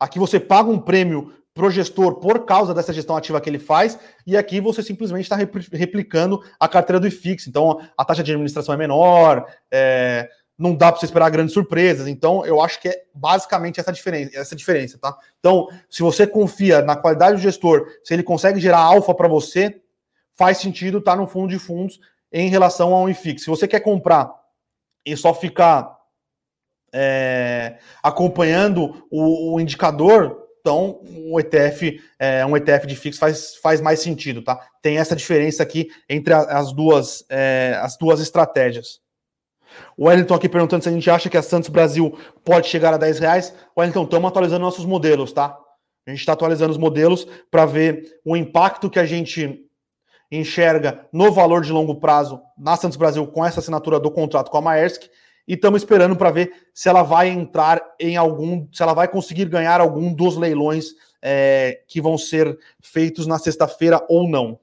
Aqui 0.00 0.18
você 0.18 0.40
paga 0.40 0.70
um 0.70 0.78
prêmio 0.78 1.34
para 1.52 1.66
o 1.66 1.70
gestor 1.70 2.14
por 2.14 2.46
causa 2.46 2.72
dessa 2.72 2.90
gestão 2.90 3.14
ativa 3.14 3.38
que 3.38 3.50
ele 3.50 3.58
faz, 3.58 3.98
e 4.26 4.34
aqui 4.34 4.60
você 4.62 4.82
simplesmente 4.82 5.24
está 5.24 5.36
replicando 5.36 6.42
a 6.58 6.66
carteira 6.66 6.98
do 6.98 7.06
IFIX. 7.06 7.46
Então, 7.46 7.78
a 7.96 8.02
taxa 8.02 8.22
de 8.22 8.32
administração 8.32 8.74
é 8.74 8.78
menor, 8.78 9.46
é, 9.70 10.28
não 10.58 10.74
dá 10.74 10.90
para 10.90 11.00
você 11.00 11.04
esperar 11.04 11.30
grandes 11.30 11.52
surpresas. 11.52 12.08
Então, 12.08 12.46
eu 12.46 12.62
acho 12.62 12.80
que 12.80 12.88
é 12.88 13.04
basicamente 13.14 13.78
essa 13.78 13.92
diferença, 13.92 14.30
essa 14.38 14.56
diferença, 14.56 14.98
tá? 14.98 15.14
Então, 15.38 15.68
se 15.90 16.02
você 16.02 16.26
confia 16.26 16.80
na 16.80 16.96
qualidade 16.96 17.36
do 17.36 17.42
gestor, 17.42 17.86
se 18.02 18.14
ele 18.14 18.22
consegue 18.22 18.58
gerar 18.58 18.78
alfa 18.78 19.14
para 19.14 19.28
você, 19.28 19.82
faz 20.34 20.56
sentido 20.56 20.96
estar 20.96 21.12
tá 21.12 21.18
no 21.18 21.26
fundo 21.26 21.50
de 21.50 21.58
fundos 21.58 22.00
em 22.32 22.48
relação 22.48 22.94
ao 22.94 23.08
IFIX. 23.10 23.42
Se 23.42 23.50
você 23.50 23.68
quer 23.68 23.80
comprar 23.80 24.32
e 25.04 25.14
só 25.14 25.34
ficar 25.34 25.94
é, 26.96 27.78
acompanhando 28.00 29.04
o, 29.10 29.54
o, 29.54 29.60
indicador, 29.60 30.46
então 30.60 31.00
um 31.04 31.38
ETF, 31.40 32.00
é, 32.20 32.46
um 32.46 32.56
ETF 32.56 32.86
de 32.86 32.94
fixo 32.94 33.18
faz, 33.18 33.56
faz 33.56 33.80
mais 33.80 33.98
sentido, 33.98 34.42
tá? 34.42 34.60
Tem 34.80 34.96
essa 34.96 35.16
diferença 35.16 35.60
aqui 35.64 35.88
entre 36.08 36.32
a, 36.32 36.42
as 36.42 36.72
duas 36.72 37.24
é, 37.28 37.76
as 37.82 37.96
duas 37.96 38.20
estratégias. 38.20 39.00
O 39.96 40.06
Wellington 40.06 40.34
aqui 40.34 40.48
perguntando 40.48 40.84
se 40.84 40.88
a 40.88 40.92
gente 40.92 41.10
acha 41.10 41.28
que 41.28 41.36
a 41.36 41.42
Santos 41.42 41.68
Brasil 41.68 42.16
pode 42.44 42.68
chegar 42.68 42.94
a 42.94 42.96
10 42.96 43.18
reais. 43.18 43.52
Wellington, 43.76 44.04
estamos 44.04 44.28
atualizando 44.28 44.64
nossos 44.64 44.86
modelos, 44.86 45.32
tá? 45.32 45.58
A 46.06 46.10
gente 46.10 46.20
está 46.20 46.32
atualizando 46.32 46.70
os 46.70 46.78
modelos 46.78 47.26
para 47.50 47.66
ver 47.66 48.20
o 48.24 48.36
impacto 48.36 48.88
que 48.88 49.00
a 49.00 49.06
gente 49.06 49.68
enxerga 50.30 51.08
no 51.12 51.32
valor 51.32 51.62
de 51.62 51.72
longo 51.72 51.96
prazo 51.96 52.40
na 52.56 52.76
Santos 52.76 52.96
Brasil 52.96 53.26
com 53.26 53.44
essa 53.44 53.58
assinatura 53.58 53.98
do 53.98 54.12
contrato 54.12 54.48
com 54.48 54.58
a 54.58 54.62
Maersk 54.62 55.08
e 55.46 55.54
estamos 55.54 55.82
esperando 55.82 56.16
para 56.16 56.30
ver 56.30 56.68
se 56.72 56.88
ela 56.88 57.02
vai 57.02 57.28
entrar 57.28 57.82
em 58.00 58.16
algum, 58.16 58.66
se 58.72 58.82
ela 58.82 58.94
vai 58.94 59.08
conseguir 59.08 59.46
ganhar 59.46 59.80
algum 59.80 60.12
dos 60.12 60.36
leilões 60.36 60.94
é, 61.20 61.82
que 61.86 62.00
vão 62.00 62.16
ser 62.16 62.58
feitos 62.80 63.26
na 63.26 63.38
sexta-feira 63.38 64.04
ou 64.08 64.28
não. 64.28 64.58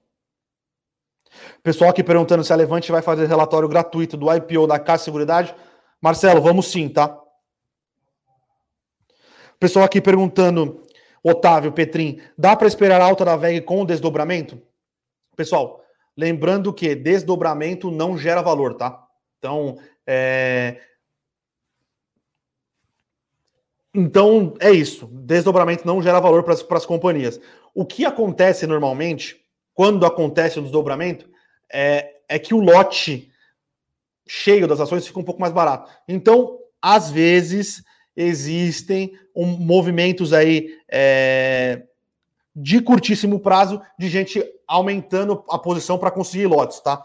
Pessoal 1.64 1.92
aqui 1.92 2.04
perguntando 2.04 2.44
se 2.44 2.52
a 2.52 2.56
Levante 2.56 2.92
vai 2.92 3.02
fazer 3.02 3.28
relatório 3.28 3.70
gratuito 3.70 4.18
do 4.18 4.34
IPO 4.34 4.68
da 4.68 4.80
Caixa 4.80 5.06
Seguridade. 5.06 5.56
Marcelo, 6.02 6.42
vamos 6.42 6.72
sim, 6.72 6.90
tá? 6.90 7.18
Pessoal 9.60 9.86
aqui 9.86 10.02
perguntando, 10.02 10.82
Otávio 11.24 11.72
Petrin, 11.72 12.20
dá 12.36 12.56
para 12.56 12.68
esperar 12.68 13.00
a 13.00 13.06
alta 13.06 13.24
da 13.24 13.36
VEG 13.36 13.62
com 13.62 13.82
o 13.82 13.86
desdobramento? 13.86 14.60
Pessoal, 15.36 15.84
lembrando 16.18 16.74
que 16.74 16.96
desdobramento 16.96 17.92
não 17.92 18.18
gera 18.18 18.42
valor, 18.42 18.74
tá? 18.74 19.08
Então, 19.38 19.78
é... 20.14 20.82
Então, 23.94 24.56
é 24.60 24.72
isso. 24.72 25.08
Desdobramento 25.08 25.88
não 25.88 26.02
gera 26.02 26.20
valor 26.20 26.44
para 26.44 26.78
as 26.78 26.86
companhias. 26.86 27.40
O 27.74 27.86
que 27.86 28.06
acontece 28.06 28.68
normalmente, 28.68 29.42
quando 29.74 30.06
acontece 30.06 30.60
o 30.60 30.62
desdobramento, 30.62 31.30
é, 31.72 32.16
é 32.28 32.38
que 32.38 32.54
o 32.54 32.60
lote 32.60 33.32
cheio 34.28 34.68
das 34.68 34.82
ações 34.82 35.08
fica 35.08 35.20
um 35.20 35.24
pouco 35.24 35.40
mais 35.40 35.54
barato. 35.54 35.90
Então, 36.08 36.60
às 36.82 37.10
vezes, 37.10 37.84
existem 38.16 39.14
um, 39.36 39.46
movimentos 39.46 40.34
aí 40.34 40.78
é, 40.90 41.84
de 42.54 42.82
curtíssimo 42.82 43.40
prazo 43.40 43.82
de 43.98 44.10
gente 44.10 44.44
aumentando 44.68 45.44
a 45.50 45.58
posição 45.58 45.98
para 45.98 46.12
conseguir 46.12 46.48
lotes, 46.48 46.80
tá? 46.82 47.04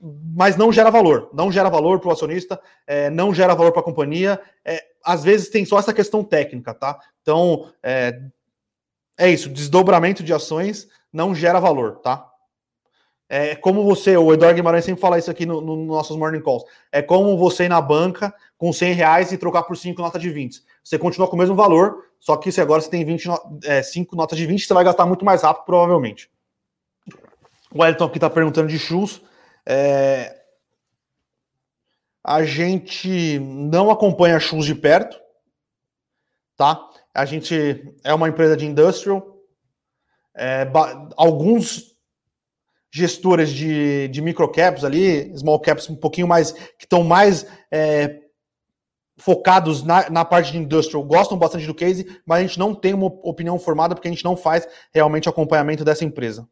Mas 0.00 0.56
não 0.56 0.72
gera 0.72 0.90
valor. 0.90 1.28
Não 1.32 1.52
gera 1.52 1.68
valor 1.68 2.00
para 2.00 2.08
o 2.08 2.12
acionista, 2.12 2.60
é, 2.86 3.10
não 3.10 3.34
gera 3.34 3.54
valor 3.54 3.72
para 3.72 3.80
a 3.80 3.84
companhia. 3.84 4.40
É, 4.64 4.82
às 5.04 5.22
vezes 5.22 5.50
tem 5.50 5.64
só 5.64 5.78
essa 5.78 5.92
questão 5.92 6.24
técnica, 6.24 6.72
tá? 6.72 6.98
Então, 7.20 7.70
é, 7.82 8.20
é 9.18 9.30
isso. 9.30 9.48
Desdobramento 9.50 10.22
de 10.22 10.32
ações 10.32 10.88
não 11.12 11.34
gera 11.34 11.60
valor, 11.60 11.96
tá? 11.98 12.26
É 13.32 13.54
como 13.54 13.84
você, 13.84 14.16
o 14.16 14.32
Eduardo 14.32 14.56
Guimarães 14.56 14.84
sempre 14.84 15.00
fala 15.00 15.16
isso 15.16 15.30
aqui 15.30 15.46
nos 15.46 15.62
no 15.62 15.84
nossos 15.84 16.16
morning 16.16 16.42
calls. 16.42 16.64
É 16.90 17.00
como 17.00 17.38
você 17.38 17.66
ir 17.66 17.68
na 17.68 17.80
banca 17.80 18.34
com 18.58 18.72
100 18.72 18.92
reais 18.92 19.30
e 19.30 19.38
trocar 19.38 19.62
por 19.62 19.76
5 19.76 20.02
notas 20.02 20.20
de 20.20 20.30
20. 20.30 20.60
Você 20.82 20.98
continua 20.98 21.28
com 21.28 21.36
o 21.36 21.38
mesmo 21.38 21.54
valor, 21.54 22.06
só 22.18 22.36
que 22.36 22.50
se 22.50 22.60
agora 22.60 22.80
você 22.80 22.90
tem 22.90 23.04
20, 23.04 23.28
é, 23.64 23.84
5 23.84 24.16
notas 24.16 24.36
de 24.36 24.46
20, 24.46 24.66
você 24.66 24.74
vai 24.74 24.82
gastar 24.82 25.06
muito 25.06 25.24
mais 25.24 25.42
rápido, 25.42 25.64
provavelmente. 25.64 26.28
O 27.72 27.84
Elton 27.84 28.06
aqui 28.06 28.18
está 28.18 28.28
perguntando 28.28 28.66
de 28.66 28.80
shoes. 28.80 29.22
É, 29.66 30.40
a 32.24 32.44
gente 32.44 33.38
não 33.38 33.90
acompanha 33.90 34.38
Shoes 34.38 34.66
de 34.66 34.74
perto, 34.74 35.20
tá? 36.56 36.88
A 37.14 37.24
gente 37.24 37.94
é 38.04 38.14
uma 38.14 38.28
empresa 38.28 38.56
de 38.56 38.66
industrial. 38.66 39.38
É, 40.36 40.66
alguns 41.16 41.96
gestores 42.92 43.50
de, 43.50 44.08
de 44.08 44.20
microcaps 44.20 44.84
ali, 44.84 45.36
small 45.36 45.60
caps 45.60 45.88
um 45.88 45.96
pouquinho 45.96 46.26
mais, 46.26 46.52
que 46.52 46.84
estão 46.84 47.04
mais 47.04 47.46
é, 47.70 48.20
focados 49.16 49.82
na, 49.82 50.10
na 50.10 50.24
parte 50.24 50.52
de 50.52 50.58
industrial, 50.58 51.04
gostam 51.04 51.38
bastante 51.38 51.66
do 51.66 51.74
case, 51.74 52.20
mas 52.26 52.38
a 52.38 52.42
gente 52.42 52.58
não 52.58 52.74
tem 52.74 52.94
uma 52.94 53.06
opinião 53.06 53.58
formada 53.58 53.94
porque 53.94 54.08
a 54.08 54.10
gente 54.10 54.24
não 54.24 54.36
faz 54.36 54.66
realmente 54.92 55.28
acompanhamento 55.28 55.84
dessa 55.84 56.04
empresa. 56.04 56.48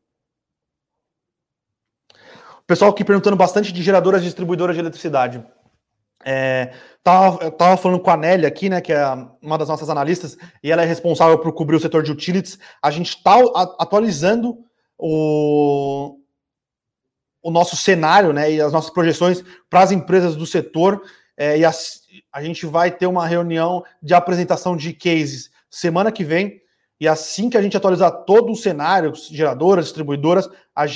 Pessoal 2.69 2.91
aqui 2.91 3.03
perguntando 3.03 3.35
bastante 3.35 3.73
de 3.73 3.83
geradoras 3.83 4.23
distribuidoras 4.23 4.77
de 4.77 4.83
eletricidade. 4.83 5.43
É, 6.23 6.75
tava, 7.03 7.51
tava 7.51 7.79
falando 7.79 7.99
com 7.99 8.11
a 8.11 8.17
Nelly 8.17 8.45
aqui, 8.45 8.69
né, 8.69 8.79
que 8.83 8.93
é 8.93 9.03
uma 9.41 9.57
das 9.57 9.71
nossas 9.71 9.89
analistas, 9.89 10.37
e 10.63 10.71
ela 10.71 10.83
é 10.83 10.85
responsável 10.85 11.39
por 11.39 11.51
cobrir 11.55 11.77
o 11.77 11.81
setor 11.81 12.03
de 12.03 12.13
utilities. 12.13 12.59
A 12.83 12.91
gente 12.91 13.09
está 13.09 13.37
atualizando 13.79 14.59
o, 14.99 16.19
o 17.43 17.51
nosso 17.51 17.75
cenário, 17.75 18.35
né, 18.35 18.53
e 18.53 18.61
as 18.61 18.71
nossas 18.71 18.91
projeções 18.91 19.43
para 19.71 19.81
as 19.81 19.91
empresas 19.91 20.37
do 20.37 20.45
setor. 20.45 21.01
É, 21.39 21.57
e 21.57 21.65
a, 21.65 21.71
a 22.31 22.43
gente 22.43 22.67
vai 22.67 22.91
ter 22.91 23.07
uma 23.07 23.27
reunião 23.27 23.83
de 24.03 24.13
apresentação 24.13 24.77
de 24.77 24.93
cases 24.93 25.51
semana 25.71 26.13
que 26.13 26.23
vem. 26.23 26.61
E 27.01 27.07
assim 27.07 27.49
que 27.49 27.57
a 27.57 27.63
gente 27.63 27.77
atualizar 27.77 28.25
todo 28.25 28.53
o 28.53 28.57
cenário, 28.57 29.13
geradoras, 29.31 29.87
distribuidoras, 29.87 30.49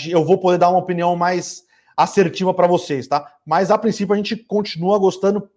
eu 0.09 0.25
vou 0.25 0.39
poder 0.39 0.59
dar 0.59 0.71
uma 0.71 0.79
opinião 0.79 1.15
mais 1.15 1.65
assertiva 1.97 2.53
para 2.53 2.67
vocês, 2.67 3.07
tá? 3.07 3.35
Mas 3.47 3.71
a 3.71 3.79
princípio 3.79 4.13
a 4.13 4.17
gente 4.17 4.37
continua 4.37 4.99
gostando 4.99 5.49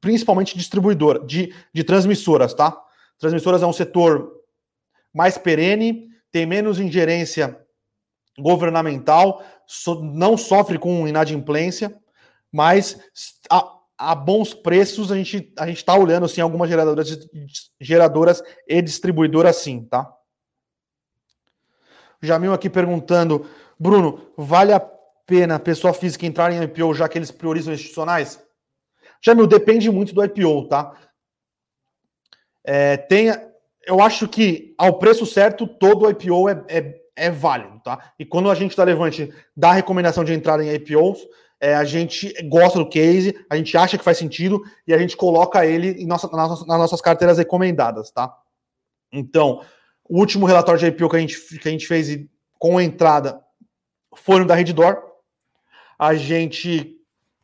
principalmente 0.00 0.54
de 0.54 0.60
distribuidora, 0.60 1.20
de, 1.26 1.54
de 1.72 1.84
transmissoras, 1.84 2.54
tá? 2.54 2.74
Transmissoras 3.18 3.62
é 3.62 3.66
um 3.66 3.72
setor 3.72 4.32
mais 5.12 5.36
perene, 5.36 6.08
tem 6.32 6.46
menos 6.46 6.80
ingerência 6.80 7.58
governamental, 8.38 9.42
não 10.14 10.36
sofre 10.36 10.78
com 10.78 11.06
inadimplência, 11.06 11.94
Mas 12.50 12.98
a, 13.50 13.79
a 14.00 14.14
bons 14.14 14.54
preços 14.54 15.12
a 15.12 15.16
gente 15.16 15.52
a 15.58 15.68
está 15.68 15.94
olhando 15.94 16.24
assim 16.24 16.40
algumas 16.40 16.70
geradoras, 16.70 17.28
geradoras 17.78 18.42
e 18.66 18.80
distribuidoras 18.80 19.56
sim, 19.56 19.84
tá? 19.84 20.10
Jamil 22.22 22.54
aqui 22.54 22.70
perguntando, 22.70 23.46
Bruno, 23.78 24.32
vale 24.38 24.72
a 24.72 24.80
pena 24.80 25.56
a 25.56 25.60
pessoa 25.60 25.92
física 25.92 26.24
entrar 26.24 26.50
em 26.50 26.62
IPO 26.62 26.94
já 26.94 27.08
que 27.10 27.18
eles 27.18 27.30
priorizam 27.30 27.74
institucionais? 27.74 28.42
Jamil, 29.22 29.46
depende 29.46 29.90
muito 29.90 30.14
do 30.14 30.24
IPO, 30.24 30.68
tá? 30.68 30.96
É, 32.64 32.96
tem, 32.96 33.28
eu 33.86 34.00
acho 34.00 34.26
que 34.26 34.74
ao 34.78 34.98
preço 34.98 35.26
certo 35.26 35.66
todo 35.66 36.08
IPO 36.08 36.48
é, 36.48 36.64
é, 36.68 37.00
é 37.16 37.30
válido, 37.30 37.78
tá? 37.80 38.12
E 38.18 38.24
quando 38.24 38.50
a 38.50 38.54
gente 38.54 38.74
da 38.74 38.84
Levante 38.84 39.30
dá 39.54 39.72
recomendação 39.72 40.24
de 40.24 40.32
entrar 40.32 40.58
em 40.60 40.72
IPOs, 40.72 41.20
é, 41.60 41.74
a 41.74 41.84
gente 41.84 42.32
gosta 42.48 42.78
do 42.78 42.88
case, 42.88 43.38
a 43.50 43.56
gente 43.56 43.76
acha 43.76 43.98
que 43.98 44.04
faz 44.04 44.16
sentido 44.16 44.62
e 44.86 44.94
a 44.94 44.98
gente 44.98 45.16
coloca 45.16 45.66
ele 45.66 46.06
nossa, 46.06 46.28
nas, 46.28 46.66
nas 46.66 46.78
nossas 46.78 47.00
carteiras 47.02 47.36
recomendadas, 47.36 48.10
tá? 48.10 48.34
Então, 49.12 49.60
o 50.08 50.18
último 50.18 50.46
relatório 50.46 50.80
de 50.80 50.86
IPO 50.86 51.10
que 51.10 51.16
a 51.16 51.20
gente, 51.20 51.58
que 51.58 51.68
a 51.68 51.70
gente 51.70 51.86
fez 51.86 52.18
com 52.58 52.80
entrada 52.80 53.40
foi 54.14 54.40
no 54.40 54.46
da 54.46 54.54
Redditor. 54.54 55.02
A 55.98 56.14
gente, 56.14 56.96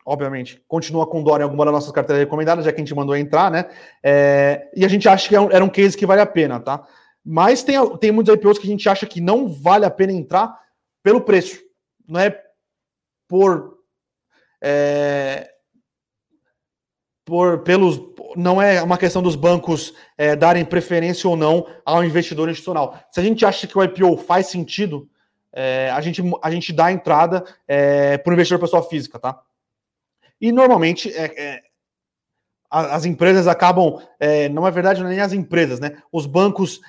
obviamente, 0.04 0.62
continua 0.66 1.06
com 1.06 1.22
Dora 1.22 1.42
em 1.42 1.44
alguma 1.44 1.66
das 1.66 1.74
nossas 1.74 1.92
carteiras 1.92 2.24
recomendadas, 2.24 2.64
já 2.64 2.72
que 2.72 2.80
a 2.80 2.84
gente 2.84 2.94
mandou 2.94 3.16
entrar, 3.16 3.50
né? 3.50 3.68
É, 4.02 4.70
e 4.74 4.84
a 4.84 4.88
gente 4.88 5.06
acha 5.08 5.28
que 5.28 5.36
é 5.36 5.38
era 5.38 5.64
um 5.64 5.68
case 5.68 5.96
que 5.96 6.06
vale 6.06 6.22
a 6.22 6.26
pena, 6.26 6.58
tá? 6.58 6.86
Mas 7.22 7.62
tem, 7.62 7.76
tem 7.98 8.12
muitos 8.12 8.32
IPOs 8.34 8.58
que 8.58 8.66
a 8.66 8.70
gente 8.70 8.88
acha 8.88 9.04
que 9.04 9.20
não 9.20 9.48
vale 9.48 9.84
a 9.84 9.90
pena 9.90 10.12
entrar 10.12 10.58
pelo 11.02 11.20
preço. 11.20 11.60
Não 12.08 12.20
é 12.20 12.40
por 13.28 13.75
é, 14.62 15.50
por, 17.26 17.58
pelos, 17.64 18.00
não 18.36 18.62
é 18.62 18.80
uma 18.82 18.96
questão 18.96 19.20
dos 19.20 19.34
bancos 19.34 19.92
é, 20.16 20.36
darem 20.36 20.64
preferência 20.64 21.28
ou 21.28 21.36
não 21.36 21.66
ao 21.84 22.04
investidor 22.04 22.48
institucional. 22.48 22.98
Se 23.10 23.18
a 23.18 23.22
gente 23.22 23.44
acha 23.44 23.66
que 23.66 23.76
o 23.76 23.82
IPO 23.82 24.16
faz 24.18 24.46
sentido, 24.46 25.10
é, 25.52 25.90
a, 25.90 26.00
gente, 26.00 26.22
a 26.40 26.50
gente 26.50 26.72
dá 26.72 26.92
entrada 26.92 27.44
é, 27.66 28.16
para 28.16 28.30
o 28.30 28.34
investidor 28.34 28.60
pessoa 28.60 28.82
física, 28.82 29.18
tá? 29.18 29.40
E 30.40 30.52
normalmente 30.52 31.12
é, 31.12 31.32
é 31.36 31.62
as 32.68 33.04
empresas 33.04 33.46
acabam, 33.46 34.02
é, 34.18 34.48
não 34.48 34.66
é 34.66 34.70
verdade, 34.70 35.02
nem 35.02 35.20
as 35.20 35.32
empresas, 35.32 35.80
né? 35.80 36.02
Os 36.12 36.26
bancos 36.26 36.80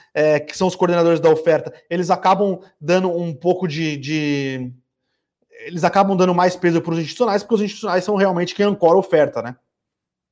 que 0.47 0.57
são 0.57 0.67
os 0.67 0.75
coordenadores 0.75 1.19
da 1.19 1.29
oferta, 1.29 1.71
eles 1.87 2.09
acabam 2.09 2.59
dando 2.81 3.09
um 3.15 3.33
pouco 3.33 3.67
de, 3.67 3.95
de 3.95 4.73
eles 5.65 5.83
acabam 5.83 6.15
dando 6.15 6.33
mais 6.33 6.55
peso 6.55 6.81
para 6.81 6.93
os 6.93 6.99
institucionais, 6.99 7.43
porque 7.43 7.55
os 7.55 7.61
institucionais 7.61 8.03
são 8.03 8.15
realmente 8.15 8.55
quem 8.55 8.65
ancora 8.65 8.95
a 8.95 8.99
oferta, 8.99 9.41
né? 9.41 9.55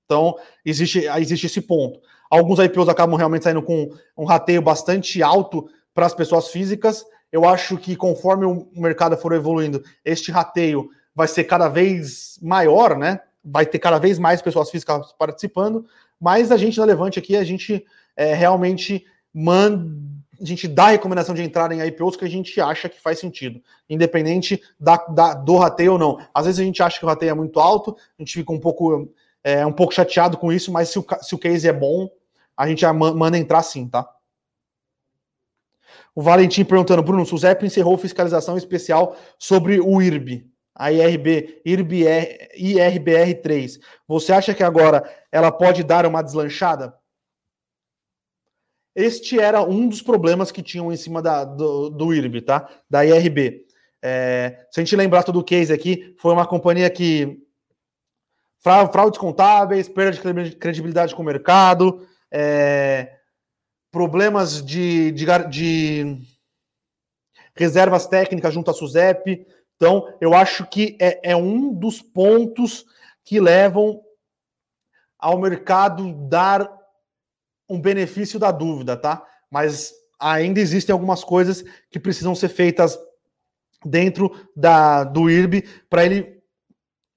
Então, 0.05 0.36
existe, 0.63 1.05
existe 1.17 1.47
esse 1.47 1.61
ponto. 1.61 1.99
Alguns 2.30 2.59
IPOs 2.59 2.89
acabam 2.89 3.17
realmente 3.17 3.43
saindo 3.43 3.61
com 3.61 3.89
um 4.17 4.26
rateio 4.26 4.61
bastante 4.61 5.21
alto 5.23 5.67
para 5.93 6.05
as 6.05 6.13
pessoas 6.13 6.49
físicas. 6.49 7.05
Eu 7.32 7.45
acho 7.45 7.78
que 7.78 7.95
conforme 7.95 8.45
o 8.45 8.69
mercado 8.76 9.17
for 9.17 9.34
evoluindo, 9.34 9.84
este 10.03 10.32
rateio 10.32 10.89
vai 11.13 11.28
ser 11.28 11.45
cada 11.45 11.67
vez 11.67 12.38
maior, 12.41 12.97
né? 12.97 13.19
Vai 13.43 13.65
ter 13.65 13.80
cada 13.80 13.97
vez 13.97 14.19
mais 14.19 14.41
pessoas 14.41 14.69
físicas 14.69 15.11
participando, 15.13 15.86
mas 16.19 16.51
a 16.51 16.57
gente 16.57 16.78
na 16.78 16.86
Levante 16.86 17.19
aqui, 17.19 17.36
a 17.36 17.43
gente 17.43 17.86
é, 18.15 18.34
realmente 18.34 19.05
manda 19.34 20.14
a 20.41 20.45
gente 20.45 20.67
dá 20.67 20.86
a 20.86 20.91
recomendação 20.91 21.36
de 21.36 21.41
entrar 21.41 21.71
em 21.71 21.86
IPOs 21.86 22.15
que 22.15 22.25
a 22.25 22.29
gente 22.29 22.59
acha 22.59 22.89
que 22.89 23.01
faz 23.01 23.19
sentido, 23.19 23.61
independente 23.89 24.61
da, 24.79 24.97
da, 24.97 25.33
do 25.33 25.57
rateio 25.57 25.93
ou 25.93 25.99
não. 25.99 26.19
Às 26.33 26.45
vezes 26.45 26.59
a 26.59 26.63
gente 26.63 26.81
acha 26.81 26.99
que 26.99 27.05
o 27.05 27.07
rateio 27.07 27.31
é 27.31 27.33
muito 27.33 27.59
alto, 27.59 27.95
a 28.17 28.21
gente 28.21 28.33
fica 28.33 28.51
um 28.51 28.59
pouco, 28.59 29.11
é, 29.43 29.65
um 29.65 29.71
pouco 29.71 29.93
chateado 29.93 30.38
com 30.38 30.51
isso, 30.51 30.71
mas 30.71 30.89
se 30.89 30.99
o, 30.99 31.05
se 31.21 31.36
o 31.36 31.38
case 31.38 31.67
é 31.67 31.73
bom, 31.73 32.09
a 32.57 32.67
gente 32.67 32.81
já 32.81 32.93
manda 32.93 33.38
entrar 33.38 33.63
sim, 33.63 33.88
tá? 33.88 34.09
O 36.13 36.21
Valentim 36.21 36.63
perguntando, 36.63 37.03
Bruno, 37.03 37.23
o 37.23 37.25
SUSEP 37.25 37.65
encerrou 37.65 37.97
fiscalização 37.97 38.57
especial 38.57 39.17
sobre 39.38 39.79
o 39.81 40.01
IRB, 40.01 40.47
a 40.73 40.91
IRB, 40.91 41.61
IRB, 41.65 42.05
IRBR3. 42.57 43.79
Você 44.07 44.31
acha 44.31 44.53
que 44.53 44.63
agora 44.63 45.03
ela 45.31 45.51
pode 45.51 45.83
dar 45.83 46.05
uma 46.05 46.21
deslanchada? 46.21 46.93
Este 48.96 49.39
era 49.39 49.62
um 49.62 49.89
dos 49.89 50.02
problemas 50.02 50.52
que 50.52 50.64
tinham 50.64 50.91
em 50.91 50.96
cima 50.96 51.22
da, 51.22 51.43
do, 51.43 51.89
do 51.89 52.14
IRB, 52.14 52.41
tá? 52.41 52.70
Da 52.89 53.06
IRB. 53.06 53.66
É, 54.02 54.68
se 54.72 54.80
a 54.80 54.84
gente 54.84 54.96
lembrar 54.96 55.24
todo 55.24 55.39
o 55.39 55.43
case 55.43 55.74
aqui, 55.74 56.16
foi 56.18 56.32
uma 56.32 56.48
companhia 56.48 56.89
que 56.89 57.41
fraudes 58.60 59.20
contábeis, 59.20 59.89
perda 59.89 60.43
de 60.43 60.56
credibilidade 60.56 61.14
com 61.14 61.22
o 61.22 61.26
mercado, 61.26 62.08
é, 62.32 63.18
problemas 63.91 64.64
de, 64.64 65.12
de, 65.12 65.26
de, 65.50 66.18
reservas 67.56 68.08
técnicas 68.08 68.54
junto 68.54 68.72
à 68.72 68.74
SUSEP. 68.74 69.46
Então, 69.76 70.12
eu 70.20 70.34
acho 70.34 70.66
que 70.68 70.98
é, 71.00 71.32
é 71.32 71.36
um 71.36 71.74
dos 71.74 72.02
pontos 72.02 72.86
que 73.24 73.39
levam 73.39 74.02
ao 75.18 75.39
mercado 75.39 76.14
dar 76.28 76.70
um 77.70 77.80
benefício 77.80 78.39
da 78.39 78.51
dúvida, 78.51 78.95
tá? 78.95 79.26
Mas 79.49 79.93
ainda 80.20 80.59
existem 80.59 80.93
algumas 80.93 81.24
coisas 81.24 81.63
que 81.89 81.99
precisam 81.99 82.36
ser 82.36 82.49
feitas 82.49 82.97
dentro 83.84 84.32
da, 84.55 85.03
do 85.03 85.30
IRB 85.30 85.63
para 85.89 86.05
ele 86.05 86.41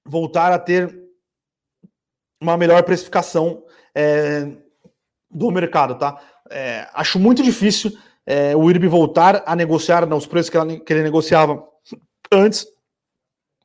voltar 0.05 0.51
a 0.51 0.59
ter 0.59 0.97
uma 2.41 2.57
melhor 2.57 2.83
precificação 2.83 3.63
é, 3.93 4.47
do 5.29 5.51
mercado, 5.51 5.95
tá? 5.95 6.19
É, 6.49 6.87
acho 6.93 7.19
muito 7.19 7.43
difícil 7.43 7.91
é, 8.25 8.55
o 8.55 8.69
IRB 8.69 8.87
voltar 8.87 9.43
a 9.45 9.55
negociar 9.55 10.05
nos 10.05 10.25
preços 10.25 10.49
que, 10.49 10.57
ela, 10.57 10.79
que 10.79 10.93
ele 10.93 11.03
negociava 11.03 11.63
antes, 12.31 12.65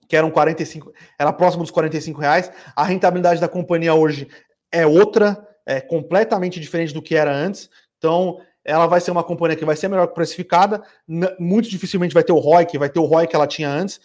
que 0.09 0.17
eram 0.17 0.31
45, 0.31 0.93
era 1.19 1.33
próximo 1.33 1.63
dos 1.63 1.71
45 1.71 2.21
reais. 2.21 2.51
A 2.75 2.85
rentabilidade 2.85 3.41
da 3.41 3.49
companhia 3.49 3.95
hoje 3.95 4.29
é 4.71 4.87
outra, 4.87 5.47
é 5.67 5.81
completamente 5.81 6.61
diferente 6.61 6.93
do 6.93 7.03
que 7.03 7.15
era 7.15 7.35
antes. 7.35 7.71
Então, 7.99 8.41
ela 8.65 8.87
vai 8.87 9.01
ser 9.01 9.11
uma 9.11 9.25
companhia 9.25 9.57
que 9.57 9.65
vai 9.65 9.77
ser 9.77 9.89
melhor 9.89 10.09
precificada, 10.09 10.83
muito 11.39 11.69
dificilmente 11.69 12.15
vai 12.15 12.25
ter 12.25 12.33
o 12.33 12.39
ROI, 12.39 12.67
que 12.67 12.79
vai 12.79 12.89
ter 12.89 12.99
o 12.99 13.05
ROI 13.05 13.27
que 13.27 13.37
ela 13.37 13.47
tinha 13.47 13.69
antes. 13.69 14.01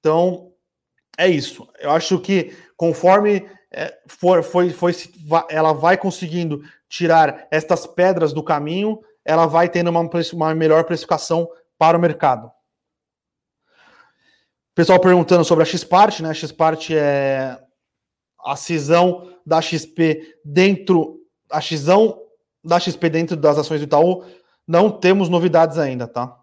Então, 0.00 0.52
é 1.16 1.28
isso. 1.28 1.68
Eu 1.78 1.90
acho 1.90 2.18
que 2.20 2.56
conforme 2.76 3.48
é, 3.72 3.96
for, 4.06 4.42
foi, 4.42 4.70
foi, 4.70 4.92
ela 5.48 5.72
vai 5.72 5.96
conseguindo 5.96 6.62
tirar 6.88 7.46
estas 7.50 7.86
pedras 7.86 8.32
do 8.32 8.42
caminho, 8.42 9.00
ela 9.24 9.46
vai 9.46 9.68
tendo 9.68 9.88
uma, 9.90 10.08
uma 10.32 10.54
melhor 10.54 10.84
precificação 10.84 11.48
para 11.78 11.96
o 11.96 12.00
mercado. 12.00 12.50
Pessoal 14.74 14.98
perguntando 14.98 15.44
sobre 15.44 15.62
a 15.62 15.66
Xpart, 15.66 16.20
né? 16.20 16.30
A 16.30 16.34
Xpart 16.34 16.90
é 16.90 17.58
a 18.44 18.56
cisão 18.56 19.32
da 19.46 19.60
XP 19.60 20.38
dentro, 20.44 21.20
a 21.50 21.60
cisão 21.60 22.20
da 22.62 22.78
XP 22.78 23.08
dentro 23.08 23.36
das 23.36 23.58
ações 23.58 23.80
do 23.80 23.84
Itaú, 23.84 24.24
não 24.66 24.90
temos 24.90 25.28
novidades 25.28 25.78
ainda, 25.78 26.06
tá? 26.06 26.38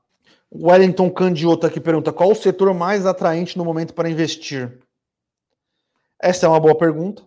Wellington 0.53 1.09
Candiota 1.11 1.67
aqui 1.67 1.79
pergunta: 1.79 2.11
qual 2.11 2.31
o 2.31 2.35
setor 2.35 2.73
mais 2.73 3.05
atraente 3.05 3.57
no 3.57 3.65
momento 3.65 3.93
para 3.93 4.09
investir? 4.09 4.79
Essa 6.21 6.45
é 6.45 6.49
uma 6.49 6.59
boa 6.59 6.77
pergunta. 6.77 7.23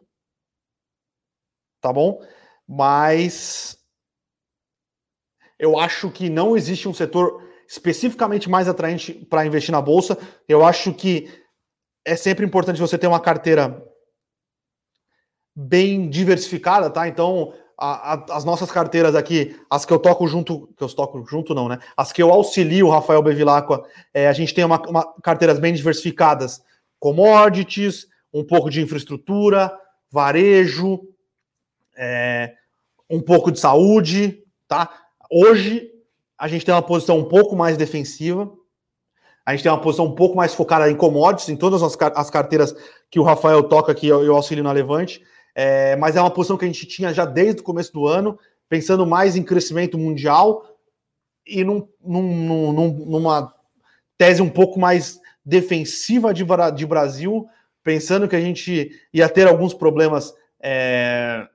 Tá 1.81 1.93
bom? 1.93 2.23
Mas 2.67 3.79
eu 5.59 5.79
acho 5.79 6.11
que 6.11 6.29
não 6.29 6.57
existe 6.57 6.89
um 6.89 6.95
setor 6.95 7.43
especificamente 7.69 8.49
mais 8.49 8.69
atraente 8.69 9.13
para 9.13 9.47
investir 9.47 9.73
na 9.73 9.81
bolsa. 9.81 10.17
Eu 10.49 10.65
acho 10.65 10.93
que 10.93 11.29
é 12.05 12.17
sempre 12.17 12.45
importante 12.45 12.81
você 12.81 12.99
ter 12.99 13.07
uma 13.07 13.21
carteira 13.21 13.83
bem 15.55 16.09
diversificada, 16.09 16.91
tá? 16.91 17.07
Então, 17.07 17.53
a, 17.79 18.15
a, 18.15 18.37
as 18.37 18.45
nossas 18.45 18.71
carteiras 18.71 19.15
aqui, 19.15 19.57
as 19.71 19.85
que 19.85 19.93
eu 19.93 19.99
toco 19.99 20.27
junto, 20.27 20.69
que 20.77 20.83
eu 20.83 20.89
toco 20.89 21.25
junto 21.27 21.55
não, 21.55 21.69
né? 21.69 21.79
As 21.97 22.13
que 22.13 22.23
eu 22.23 22.31
auxilio 22.31 22.87
o 22.87 22.91
Rafael 22.91 23.23
Bevilacqua, 23.23 23.85
é, 24.13 24.29
a 24.29 24.33
gente 24.33 24.55
tem 24.55 24.65
uma, 24.65 24.81
uma, 24.89 25.15
carteiras 25.23 25.59
bem 25.59 25.75
diversificadas, 25.75 26.63
commodities, 26.99 28.07
um 28.33 28.45
pouco 28.45 28.71
de 28.71 28.81
infraestrutura, 28.81 29.73
varejo, 30.11 31.01
é, 31.97 32.55
um 33.09 33.21
pouco 33.21 33.53
de 33.53 33.61
saúde, 33.61 34.43
tá? 34.67 34.91
Hoje 35.31 35.91
a 36.39 36.49
gente 36.49 36.65
tem 36.65 36.75
uma 36.75 36.83
posição 36.83 37.19
um 37.19 37.25
pouco 37.25 37.55
mais 37.55 37.77
defensiva, 37.77 38.51
a 39.47 39.53
gente 39.53 39.63
tem 39.63 39.71
uma 39.71 39.81
posição 39.81 40.07
um 40.07 40.15
pouco 40.15 40.37
mais 40.37 40.55
focada 40.55 40.91
em 40.91 40.97
commodities, 40.97 41.49
em 41.49 41.57
todas 41.57 41.83
as, 41.83 41.97
as 42.15 42.31
carteiras 42.31 42.75
que 43.11 43.21
o 43.21 43.23
Rafael 43.23 43.63
toca, 43.63 43.95
que 43.95 44.07
eu, 44.07 44.25
eu 44.25 44.35
auxilio 44.35 44.65
na 44.65 44.73
Levante. 44.73 45.23
É, 45.55 45.95
mas 45.97 46.17
é 46.17 46.21
uma 46.21 46.31
posição 46.31 46.57
que 46.57 46.65
a 46.65 46.69
gente 46.69 46.87
tinha 46.87 47.13
já 47.13 47.25
desde 47.25 47.61
o 47.61 47.65
começo 47.65 47.93
do 47.93 48.07
ano, 48.07 48.39
pensando 48.69 49.07
mais 49.07 49.37
em 49.37 49.43
crescimento 49.43 49.97
mundial 49.97 50.67
e 51.47 51.63
num, 51.63 51.87
num, 52.03 52.73
num, 52.73 52.93
numa 53.07 53.55
tese 54.19 54.43
um 54.43 54.49
pouco 54.49 54.81
mais 54.81 55.21
defensiva 55.45 56.33
de, 56.33 56.45
de 56.75 56.87
Brasil 56.87 57.47
pensando 57.83 58.27
que 58.27 58.35
a 58.35 58.41
gente 58.41 58.91
ia 59.13 59.29
ter 59.29 59.47
alguns 59.47 59.75
problemas 59.75 60.35
é, 60.61 61.47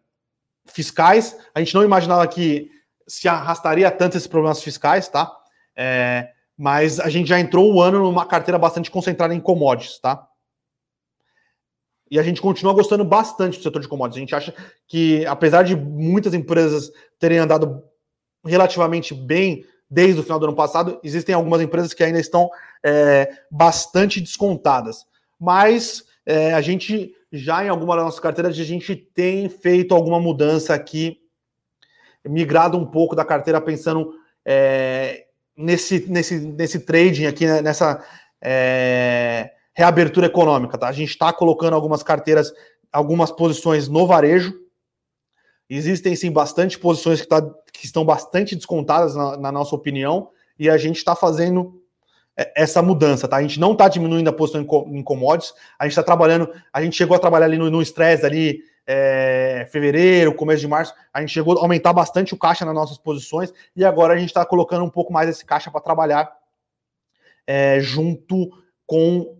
fiscais. 0.67 1.35
A 1.53 1.59
gente 1.59 1.73
não 1.73 1.83
imaginava 1.83 2.25
que 2.27 2.69
se 3.07 3.27
arrastaria 3.27 3.89
tanto 3.89 4.15
esses 4.15 4.27
problemas 4.27 4.61
fiscais, 4.61 5.09
tá? 5.09 5.35
É, 5.75 6.29
mas 6.55 6.99
a 6.99 7.09
gente 7.09 7.27
já 7.27 7.39
entrou 7.39 7.73
o 7.73 7.81
ano 7.81 7.99
numa 7.99 8.25
carteira 8.25 8.59
bastante 8.59 8.91
concentrada 8.91 9.33
em 9.33 9.39
commodities, 9.39 9.97
tá? 9.99 10.28
E 12.09 12.19
a 12.19 12.23
gente 12.23 12.41
continua 12.41 12.73
gostando 12.73 13.03
bastante 13.03 13.57
do 13.57 13.63
setor 13.63 13.81
de 13.81 13.87
commodities. 13.87 14.17
A 14.17 14.19
gente 14.19 14.35
acha 14.35 14.53
que, 14.87 15.25
apesar 15.25 15.63
de 15.63 15.75
muitas 15.75 16.33
empresas 16.33 16.91
terem 17.19 17.37
andado 17.37 17.83
relativamente 18.45 19.13
bem 19.13 19.63
desde 19.89 20.19
o 20.19 20.23
final 20.23 20.39
do 20.39 20.45
ano 20.45 20.55
passado, 20.55 20.99
existem 21.03 21.35
algumas 21.35 21.61
empresas 21.61 21.93
que 21.93 22.03
ainda 22.03 22.19
estão 22.19 22.49
é, 22.83 23.29
bastante 23.51 24.21
descontadas. 24.21 25.05
Mas 25.39 26.03
é, 26.25 26.53
a 26.53 26.61
gente 26.61 27.13
já 27.31 27.63
em 27.63 27.69
alguma 27.69 27.95
das 27.95 28.05
nossas 28.05 28.19
carteiras 28.19 28.57
a 28.59 28.63
gente 28.63 28.95
tem 28.95 29.49
feito 29.49 29.93
alguma 29.93 30.19
mudança 30.19 30.73
aqui, 30.73 31.19
migrado 32.25 32.77
um 32.77 32.85
pouco 32.85 33.15
da 33.15 33.25
carteira 33.25 33.61
pensando 33.61 34.13
é, 34.45 35.25
nesse, 35.55 36.09
nesse, 36.09 36.39
nesse 36.39 36.79
trading 36.79 37.25
aqui, 37.25 37.45
né, 37.45 37.61
nessa 37.61 38.03
é, 38.41 39.51
reabertura 39.73 40.27
econômica. 40.27 40.77
Tá? 40.77 40.87
A 40.87 40.93
gente 40.93 41.09
está 41.09 41.31
colocando 41.31 41.73
algumas 41.73 42.03
carteiras, 42.03 42.53
algumas 42.91 43.31
posições 43.31 43.87
no 43.87 44.05
varejo. 44.07 44.53
Existem 45.69 46.15
sim 46.15 46.31
bastante 46.31 46.79
posições 46.79 47.21
que, 47.21 47.27
tá, 47.27 47.41
que 47.71 47.85
estão 47.85 48.03
bastante 48.03 48.55
descontadas, 48.55 49.15
na, 49.15 49.37
na 49.37 49.51
nossa 49.51 49.75
opinião, 49.75 50.29
e 50.57 50.69
a 50.69 50.77
gente 50.77 50.97
está 50.97 51.15
fazendo 51.15 51.79
é, 52.35 52.53
essa 52.55 52.81
mudança, 52.81 53.27
tá? 53.27 53.37
A 53.37 53.41
gente 53.41 53.59
não 53.59 53.73
está 53.73 53.87
diminuindo 53.87 54.29
a 54.29 54.33
posição 54.33 54.61
em, 54.61 55.03
commodities, 55.03 55.53
a 55.77 55.83
gente 55.83 55.91
está 55.91 56.03
trabalhando, 56.03 56.49
a 56.73 56.81
gente 56.81 56.95
chegou 56.95 57.15
a 57.15 57.19
trabalhar 57.19 57.45
ali 57.45 57.57
no 57.57 57.81
estresse 57.81 58.25
ali 58.25 58.63
é, 58.87 59.67
fevereiro, 59.71 60.33
começo 60.33 60.61
de 60.61 60.67
março, 60.67 60.93
a 61.13 61.19
gente 61.19 61.31
chegou 61.31 61.59
a 61.59 61.61
aumentar 61.61 61.93
bastante 61.93 62.33
o 62.33 62.37
caixa 62.37 62.65
nas 62.65 62.73
nossas 62.73 62.97
posições 62.97 63.53
e 63.75 63.85
agora 63.85 64.13
a 64.13 64.17
gente 64.17 64.29
está 64.29 64.43
colocando 64.43 64.83
um 64.83 64.89
pouco 64.89 65.13
mais 65.13 65.29
esse 65.29 65.45
caixa 65.45 65.69
para 65.69 65.79
trabalhar 65.79 66.31
é, 67.45 67.79
junto 67.79 68.49
com 68.87 69.37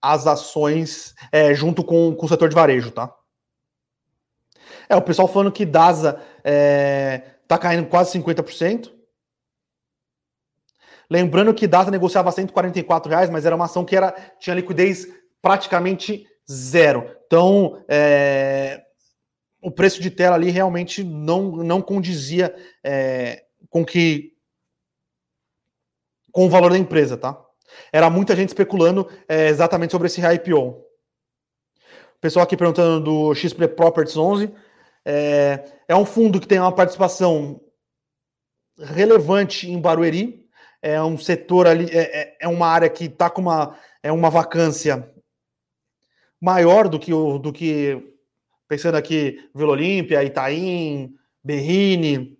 as 0.00 0.26
ações, 0.26 1.14
é, 1.30 1.54
junto 1.54 1.84
com, 1.84 2.14
com, 2.14 2.26
o 2.26 2.28
setor 2.28 2.48
de 2.48 2.54
varejo, 2.54 2.90
tá? 2.90 3.14
É, 4.88 4.96
o 4.96 5.02
pessoal 5.02 5.28
falando 5.28 5.52
que 5.52 5.64
DASA 5.64 6.20
é, 6.42 7.34
tá 7.46 7.58
caindo 7.58 7.86
quase 7.88 8.18
50%. 8.18 8.92
Lembrando 11.08 11.54
que 11.54 11.66
DASA 11.66 11.90
negociava 11.90 12.28
a 12.28 12.32
144 12.32 13.10
reais, 13.10 13.30
mas 13.30 13.44
era 13.44 13.56
uma 13.56 13.64
ação 13.64 13.84
que 13.84 13.96
era, 13.96 14.12
tinha 14.38 14.54
liquidez 14.54 15.06
praticamente 15.42 16.26
zero. 16.50 17.16
Então, 17.26 17.84
é, 17.88 18.82
o 19.62 19.70
preço 19.70 20.00
de 20.00 20.10
tela 20.10 20.36
ali 20.36 20.50
realmente 20.50 21.04
não, 21.04 21.56
não 21.56 21.82
condizia 21.82 22.54
é, 22.82 23.44
com 23.68 23.84
que 23.84 24.32
com 26.32 26.46
o 26.46 26.50
valor 26.50 26.70
da 26.70 26.78
empresa, 26.78 27.16
tá? 27.16 27.40
Era 27.92 28.08
muita 28.10 28.36
gente 28.36 28.48
especulando 28.48 29.08
é, 29.28 29.48
exatamente 29.48 29.90
sobre 29.90 30.06
esse 30.06 30.20
IPO. 30.20 30.84
Pessoal 32.20 32.44
aqui 32.44 32.56
perguntando 32.56 33.00
do 33.00 33.34
XP 33.34 33.68
Properties 33.68 34.16
11. 34.16 34.52
É, 35.04 35.64
é 35.88 35.96
um 35.96 36.04
fundo 36.04 36.40
que 36.40 36.46
tem 36.46 36.58
uma 36.58 36.74
participação 36.74 37.60
relevante 38.78 39.70
em 39.70 39.80
Barueri. 39.80 40.46
É 40.82 41.02
um 41.02 41.18
setor 41.18 41.66
ali, 41.66 41.86
é, 41.90 42.20
é, 42.20 42.36
é 42.40 42.48
uma 42.48 42.66
área 42.66 42.88
que 42.88 43.04
está 43.04 43.28
com 43.28 43.42
uma, 43.42 43.76
é 44.02 44.10
uma 44.10 44.30
vacância 44.30 45.10
maior 46.40 46.88
do 46.88 46.98
que, 46.98 47.12
o, 47.12 47.38
do 47.38 47.52
que 47.52 48.14
pensando 48.66 48.96
aqui 48.96 49.50
Vila 49.54 49.72
Olímpia, 49.72 50.24
Itaim, 50.24 51.14
Berrini, 51.42 52.38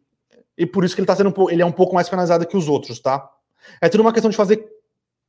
e 0.56 0.66
por 0.66 0.84
isso 0.84 0.94
que 0.94 1.00
ele 1.00 1.06
tá 1.06 1.16
sendo 1.16 1.34
ele 1.50 1.62
é 1.62 1.66
um 1.66 1.72
pouco 1.72 1.94
mais 1.94 2.08
penalizado 2.08 2.46
que 2.46 2.56
os 2.56 2.68
outros, 2.68 3.00
tá? 3.00 3.28
É 3.80 3.88
tudo 3.88 4.02
uma 4.02 4.12
questão 4.12 4.30
de 4.30 4.36
fazer 4.36 4.62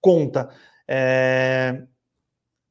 conta. 0.02 0.50
É, 0.88 1.84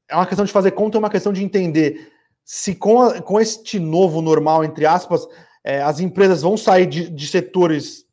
é 0.09 0.15
uma 0.15 0.27
questão 0.27 0.45
de 0.45 0.53
fazer 0.53 0.73
conta, 0.73 0.99
é 0.99 1.01
uma 1.01 1.11
questão 1.11 1.33
de 1.33 1.43
entender 1.43 2.13
se 2.45 2.75
com, 2.75 3.01
a, 3.01 3.23
com 3.23 3.41
este 3.41 3.79
novo 3.79 4.21
normal, 4.21 4.65
entre 4.65 4.85
aspas, 4.85 5.27
é, 5.63 5.81
as 5.81 6.01
empresas 6.01 6.43
vão 6.43 6.57
sair 6.57 6.87
de, 6.87 7.09
de 7.09 7.27
setores 7.27 8.05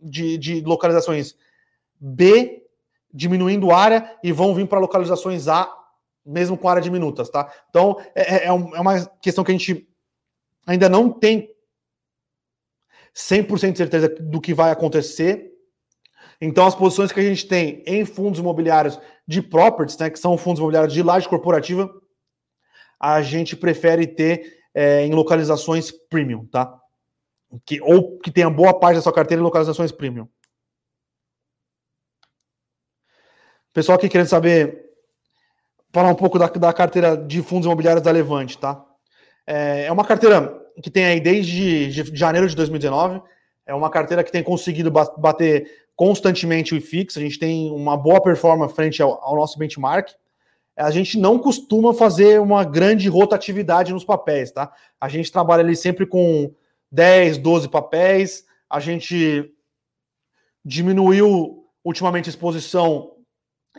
de, 0.00 0.38
de 0.38 0.60
localizações 0.62 1.36
B, 2.00 2.64
diminuindo 3.12 3.70
área, 3.70 4.18
e 4.24 4.32
vão 4.32 4.54
vir 4.54 4.66
para 4.66 4.80
localizações 4.80 5.46
A 5.46 5.70
mesmo 6.24 6.56
com 6.56 6.68
área 6.68 6.82
de 6.82 6.90
minutas, 6.90 7.28
tá? 7.28 7.52
Então, 7.68 8.00
é, 8.14 8.22
é, 8.22 8.44
é, 8.44 8.46
é 8.46 8.52
uma 8.52 9.06
questão 9.20 9.42
que 9.42 9.50
a 9.50 9.56
gente 9.56 9.88
ainda 10.66 10.88
não 10.88 11.10
tem 11.10 11.52
100% 13.14 13.72
de 13.72 13.78
certeza 13.78 14.08
do 14.08 14.40
que 14.40 14.54
vai 14.54 14.70
acontecer. 14.70 15.51
Então, 16.44 16.66
as 16.66 16.74
posições 16.74 17.12
que 17.12 17.20
a 17.20 17.22
gente 17.22 17.46
tem 17.46 17.84
em 17.86 18.04
fundos 18.04 18.40
imobiliários 18.40 19.00
de 19.24 19.40
properties, 19.40 19.96
né, 19.96 20.10
que 20.10 20.18
são 20.18 20.36
fundos 20.36 20.58
imobiliários 20.58 20.92
de 20.92 21.00
laje 21.00 21.28
corporativa, 21.28 21.88
a 22.98 23.22
gente 23.22 23.54
prefere 23.54 24.08
ter 24.08 24.60
é, 24.74 25.06
em 25.06 25.12
localizações 25.12 25.92
premium, 25.92 26.44
tá? 26.46 26.76
Que, 27.64 27.80
ou 27.80 28.18
que 28.18 28.28
tenha 28.28 28.50
boa 28.50 28.76
parte 28.76 28.96
da 28.96 29.02
sua 29.02 29.12
carteira 29.12 29.40
em 29.40 29.44
localizações 29.44 29.92
premium. 29.92 30.28
Pessoal 33.72 33.96
aqui 33.96 34.08
querendo 34.08 34.26
saber 34.26 34.90
falar 35.92 36.08
um 36.08 36.16
pouco 36.16 36.40
da, 36.40 36.48
da 36.48 36.72
carteira 36.72 37.16
de 37.16 37.40
fundos 37.40 37.66
imobiliários 37.66 38.02
da 38.02 38.10
Levante, 38.10 38.58
tá? 38.58 38.84
É, 39.46 39.84
é 39.84 39.92
uma 39.92 40.04
carteira 40.04 40.60
que 40.82 40.90
tem 40.90 41.04
aí 41.04 41.20
desde 41.20 41.88
de 42.02 42.18
janeiro 42.18 42.48
de 42.48 42.56
2019, 42.56 43.22
é 43.64 43.72
uma 43.72 43.90
carteira 43.90 44.24
que 44.24 44.32
tem 44.32 44.42
conseguido 44.42 44.90
bater 44.90 45.81
constantemente 45.96 46.74
o 46.74 46.76
IFIX, 46.76 47.16
a 47.16 47.20
gente 47.20 47.38
tem 47.38 47.70
uma 47.70 47.96
boa 47.96 48.20
performance 48.20 48.74
frente 48.74 49.02
ao, 49.02 49.22
ao 49.22 49.36
nosso 49.36 49.58
benchmark. 49.58 50.10
A 50.76 50.90
gente 50.90 51.18
não 51.18 51.38
costuma 51.38 51.92
fazer 51.92 52.40
uma 52.40 52.64
grande 52.64 53.08
rotatividade 53.08 53.92
nos 53.92 54.04
papéis, 54.04 54.50
tá? 54.50 54.72
A 55.00 55.08
gente 55.08 55.30
trabalha 55.30 55.62
ali 55.62 55.76
sempre 55.76 56.06
com 56.06 56.52
10, 56.90 57.38
12 57.38 57.68
papéis, 57.68 58.44
a 58.68 58.80
gente 58.80 59.52
diminuiu 60.64 61.66
ultimamente 61.84 62.28
a 62.28 62.30
exposição 62.30 63.16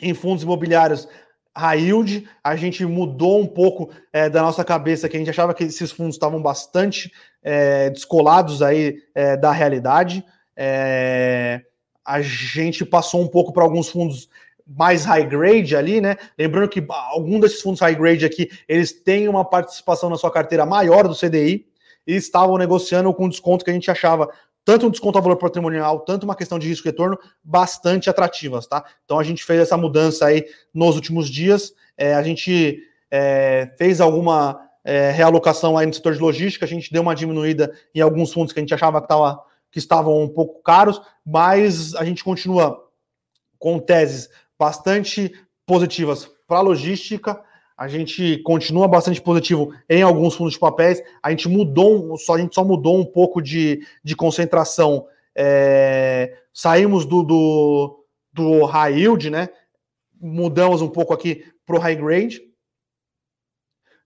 em 0.01 0.13
fundos 0.13 0.43
imobiliários 0.43 1.07
high 1.55 1.79
yield, 1.79 2.27
a 2.43 2.55
gente 2.55 2.83
mudou 2.85 3.39
um 3.39 3.47
pouco 3.47 3.91
é, 4.11 4.27
da 4.29 4.41
nossa 4.41 4.63
cabeça, 4.63 5.07
que 5.07 5.15
a 5.15 5.19
gente 5.19 5.29
achava 5.29 5.53
que 5.53 5.63
esses 5.63 5.91
fundos 5.91 6.15
estavam 6.15 6.41
bastante 6.41 7.11
é, 7.43 7.89
descolados 7.91 8.61
aí 8.61 8.97
é, 9.13 9.37
da 9.37 9.51
realidade. 9.51 10.25
É, 10.55 11.61
a 12.05 12.21
gente 12.21 12.85
passou 12.85 13.21
um 13.21 13.27
pouco 13.27 13.53
para 13.53 13.63
alguns 13.63 13.89
fundos 13.89 14.29
mais 14.65 15.05
high 15.05 15.25
grade 15.25 15.75
ali, 15.75 15.99
né? 15.99 16.15
Lembrando 16.37 16.69
que 16.69 16.83
algum 16.89 17.39
desses 17.39 17.61
fundos 17.61 17.81
high 17.81 17.95
grade 17.95 18.25
aqui, 18.25 18.49
eles 18.67 18.91
têm 18.91 19.27
uma 19.27 19.43
participação 19.43 20.09
na 20.09 20.17
sua 20.17 20.31
carteira 20.31 20.65
maior 20.65 21.07
do 21.07 21.15
CDI 21.15 21.65
e 22.07 22.15
estavam 22.15 22.57
negociando 22.57 23.13
com 23.13 23.29
desconto 23.29 23.63
que 23.63 23.71
a 23.71 23.73
gente 23.73 23.89
achava 23.91 24.29
tanto 24.65 24.87
um 24.87 24.89
desconto 24.89 25.17
a 25.17 25.21
valor 25.21 25.35
patrimonial, 25.35 25.99
tanto 26.01 26.23
uma 26.23 26.35
questão 26.35 26.57
de 26.57 26.67
risco 26.67 26.87
e 26.87 26.91
retorno 26.91 27.17
bastante 27.43 28.09
atrativas, 28.09 28.65
tá? 28.65 28.83
Então 29.03 29.19
a 29.19 29.23
gente 29.23 29.43
fez 29.43 29.59
essa 29.59 29.75
mudança 29.75 30.25
aí 30.25 30.45
nos 30.73 30.95
últimos 30.95 31.29
dias. 31.29 31.73
É, 31.97 32.13
a 32.15 32.23
gente 32.23 32.81
é, 33.11 33.71
fez 33.77 33.99
alguma 33.99 34.61
é, 34.83 35.11
realocação 35.11 35.77
aí 35.77 35.85
no 35.85 35.93
setor 35.93 36.13
de 36.13 36.19
logística, 36.19 36.65
a 36.65 36.67
gente 36.67 36.91
deu 36.91 37.01
uma 37.01 37.13
diminuída 37.13 37.73
em 37.93 37.99
alguns 37.99 38.31
fundos 38.31 38.53
que 38.53 38.59
a 38.59 38.61
gente 38.61 38.73
achava 38.73 39.01
que, 39.01 39.07
tava, 39.07 39.41
que 39.73 39.79
estavam 39.79 40.21
um 40.21 40.29
pouco 40.29 40.63
caros, 40.63 41.01
mas 41.25 41.93
a 41.95 42.05
gente 42.05 42.23
continua 42.23 42.81
com 43.59 43.77
teses 43.77 44.29
bastante 44.57 45.33
positivas 45.65 46.31
para 46.47 46.59
a 46.59 46.61
logística 46.61 47.43
a 47.77 47.87
gente 47.87 48.37
continua 48.43 48.87
bastante 48.87 49.21
positivo 49.21 49.73
em 49.89 50.01
alguns 50.01 50.35
fundos 50.35 50.53
de 50.53 50.59
papéis. 50.59 51.01
A 51.21 51.31
gente 51.31 51.49
mudou, 51.49 52.17
só, 52.17 52.35
a 52.35 52.37
gente 52.37 52.53
só 52.53 52.63
mudou 52.63 52.99
um 52.99 53.05
pouco 53.05 53.41
de, 53.41 53.85
de 54.03 54.15
concentração. 54.15 55.07
É, 55.35 56.37
saímos 56.53 57.05
do, 57.05 57.23
do, 57.23 58.05
do 58.31 58.65
high 58.65 58.93
yield, 58.93 59.29
né? 59.29 59.49
Mudamos 60.21 60.81
um 60.81 60.87
pouco 60.87 61.13
aqui 61.13 61.45
para 61.65 61.75
o 61.75 61.79
high 61.79 61.95
grade. 61.95 62.41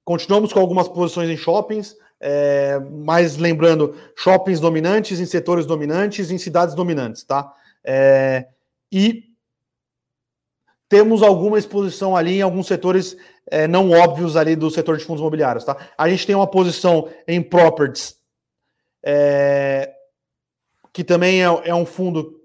Continuamos 0.05 0.53
com 0.53 0.59
algumas 0.59 0.87
posições 0.87 1.29
em 1.29 1.35
shoppings, 1.35 1.95
é, 2.19 2.79
mas 2.79 3.37
lembrando, 3.37 3.95
shoppings 4.15 4.59
dominantes, 4.59 5.19
em 5.19 5.25
setores 5.25 5.65
dominantes, 5.65 6.31
em 6.31 6.37
cidades 6.37 6.73
dominantes, 6.73 7.23
tá? 7.23 7.53
É, 7.83 8.47
e 8.91 9.25
temos 10.89 11.21
alguma 11.21 11.59
exposição 11.59 12.15
ali 12.15 12.37
em 12.37 12.41
alguns 12.41 12.67
setores 12.67 13.17
é, 13.49 13.67
não 13.67 13.91
óbvios 13.91 14.35
ali 14.35 14.55
do 14.55 14.69
setor 14.69 14.97
de 14.97 15.05
fundos 15.05 15.21
imobiliários, 15.21 15.63
tá? 15.63 15.77
A 15.97 16.09
gente 16.09 16.25
tem 16.25 16.35
uma 16.35 16.47
posição 16.47 17.09
em 17.27 17.41
properties, 17.41 18.17
é, 19.03 19.93
que 20.91 21.03
também 21.03 21.41
é, 21.41 21.45
é, 21.45 21.75
um 21.75 21.85
fundo 21.85 22.41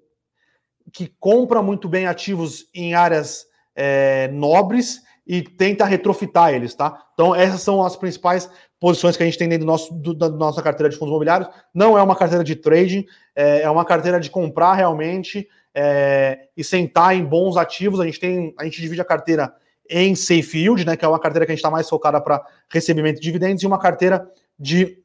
que 0.93 1.07
compra 1.19 1.63
muito 1.63 1.89
bem 1.89 2.07
ativos 2.07 2.69
em 2.75 2.95
áreas 2.95 3.47
é, 3.75 4.29
nobres 4.29 5.01
e 5.27 5.43
tenta 5.43 5.85
retrofitar 5.85 6.53
eles, 6.53 6.75
tá? 6.75 7.07
Então, 7.15 7.35
essas 7.35 7.61
são 7.61 7.85
as 7.85 7.97
principais 7.97 8.51
posições 8.81 9.17
que 9.17 9.23
a 9.23 9.27
gente 9.27 9.39
tem 9.39 9.49
dentro 9.49 9.65
do 9.65 9.71
nosso, 9.71 9.95
do, 9.95 10.15
da 10.15 10.29
nossa 10.29 10.61
carteira 10.61 10.91
de 10.91 10.97
fundos 10.97 11.11
imobiliários. 11.11 11.49
Não 11.73 11.97
é 11.97 12.03
uma 12.03 12.17
carteira 12.17 12.43
de 12.43 12.57
trading, 12.57 13.07
é, 13.35 13.63
é 13.63 13.71
uma 13.71 13.85
carteira 13.85 14.19
de 14.19 14.29
comprar 14.29 14.75
realmente 14.75 15.49
é, 15.75 16.49
e 16.57 16.65
sentar 16.65 17.17
em 17.17 17.25
bons 17.25 17.57
ativos. 17.57 18.01
A 18.01 18.05
gente 18.05 18.19
tem, 18.19 18.55
a 18.59 18.65
gente 18.65 18.81
divide 18.81 19.01
a 19.01 19.05
carteira 19.05 19.55
em 19.89 20.15
safe 20.15 20.59
yield, 20.59 20.85
né, 20.85 20.97
que 20.97 21.05
é 21.05 21.09
uma 21.09 21.21
carteira 21.21 21.47
que 21.47 21.53
a 21.53 21.55
gente 21.55 21.61
está 21.61 21.71
mais 21.71 21.89
focada 21.89 22.21
para 22.21 22.45
recebimento 22.69 23.21
de 23.21 23.23
dividendos, 23.23 23.63
e 23.63 23.67
uma 23.67 23.79
carteira 23.79 24.29
de, 24.59 24.99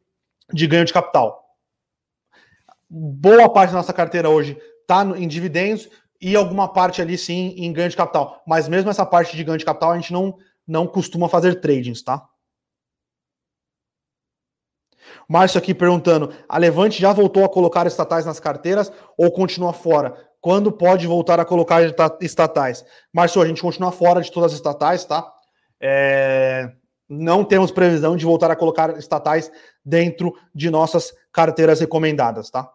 de 0.52 0.66
ganho 0.66 0.86
de 0.86 0.94
capital. 0.94 1.46
Boa 2.90 3.50
parte 3.50 3.72
da 3.72 3.78
nossa 3.78 3.94
carteira 3.94 4.30
hoje 4.30 4.58
está 4.82 5.04
em 5.18 5.28
dividendos 5.28 5.90
e 6.22 6.36
alguma 6.36 6.68
parte 6.72 7.02
ali 7.02 7.18
sim 7.18 7.54
em 7.58 7.72
ganho 7.72 7.90
de 7.90 7.96
capital. 7.96 8.42
Mas 8.48 8.68
mesmo 8.68 8.90
essa 8.90 9.06
parte 9.06 9.36
de 9.36 9.44
ganho 9.44 9.58
de 9.58 9.66
capital, 9.66 9.92
a 9.92 9.96
gente 9.96 10.12
não, 10.12 10.38
não 10.68 10.88
costuma 10.88 11.30
fazer 11.30 11.62
tradings, 11.62 12.02
tá? 12.02 12.28
Márcio 15.28 15.58
aqui 15.58 15.74
perguntando: 15.74 16.34
a 16.48 16.58
Levante 16.58 17.02
já 17.02 17.14
voltou 17.14 17.44
a 17.44 17.50
colocar 17.50 17.86
estatais 17.86 18.26
nas 18.26 18.40
carteiras 18.40 18.92
ou 19.18 19.32
continua 19.32 19.74
fora? 19.74 20.28
Quando 20.40 20.72
pode 20.72 21.08
voltar 21.08 21.40
a 21.40 21.46
colocar 21.46 21.82
estatais? 22.22 22.86
Márcio, 23.12 23.42
a 23.42 23.48
gente 23.48 23.62
continua 23.62 23.92
fora 23.92 24.22
de 24.22 24.32
todas 24.32 24.52
as 24.52 24.58
estatais, 24.58 25.06
tá? 25.06 25.30
É... 25.80 26.72
Não 27.10 27.44
temos 27.44 27.72
previsão 27.72 28.18
de 28.18 28.26
voltar 28.26 28.52
a 28.52 28.56
colocar 28.56 28.98
estatais 28.98 29.52
dentro 29.84 30.34
de 30.54 30.70
nossas 30.70 31.14
carteiras 31.32 31.80
recomendadas, 31.80 32.50
tá? 32.50 32.70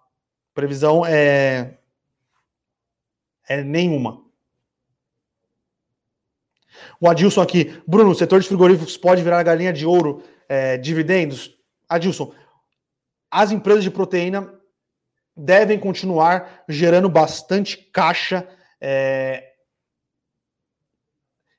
Previsão 0.54 1.04
é, 1.04 1.78
é 3.48 3.62
nenhuma. 3.62 4.22
O 7.00 7.08
Adilson 7.08 7.40
aqui. 7.40 7.80
Bruno, 7.86 8.10
o 8.10 8.14
setor 8.14 8.40
de 8.40 8.48
frigoríficos 8.48 8.96
pode 8.96 9.22
virar 9.22 9.42
galinha 9.42 9.72
de 9.72 9.86
ouro, 9.86 10.22
é, 10.48 10.76
dividendos? 10.76 11.56
Adilson, 11.88 12.32
as 13.30 13.50
empresas 13.50 13.82
de 13.82 13.90
proteína 13.90 14.52
devem 15.36 15.78
continuar 15.78 16.64
gerando 16.68 17.08
bastante 17.08 17.76
caixa. 17.76 18.46
É... 18.80 19.52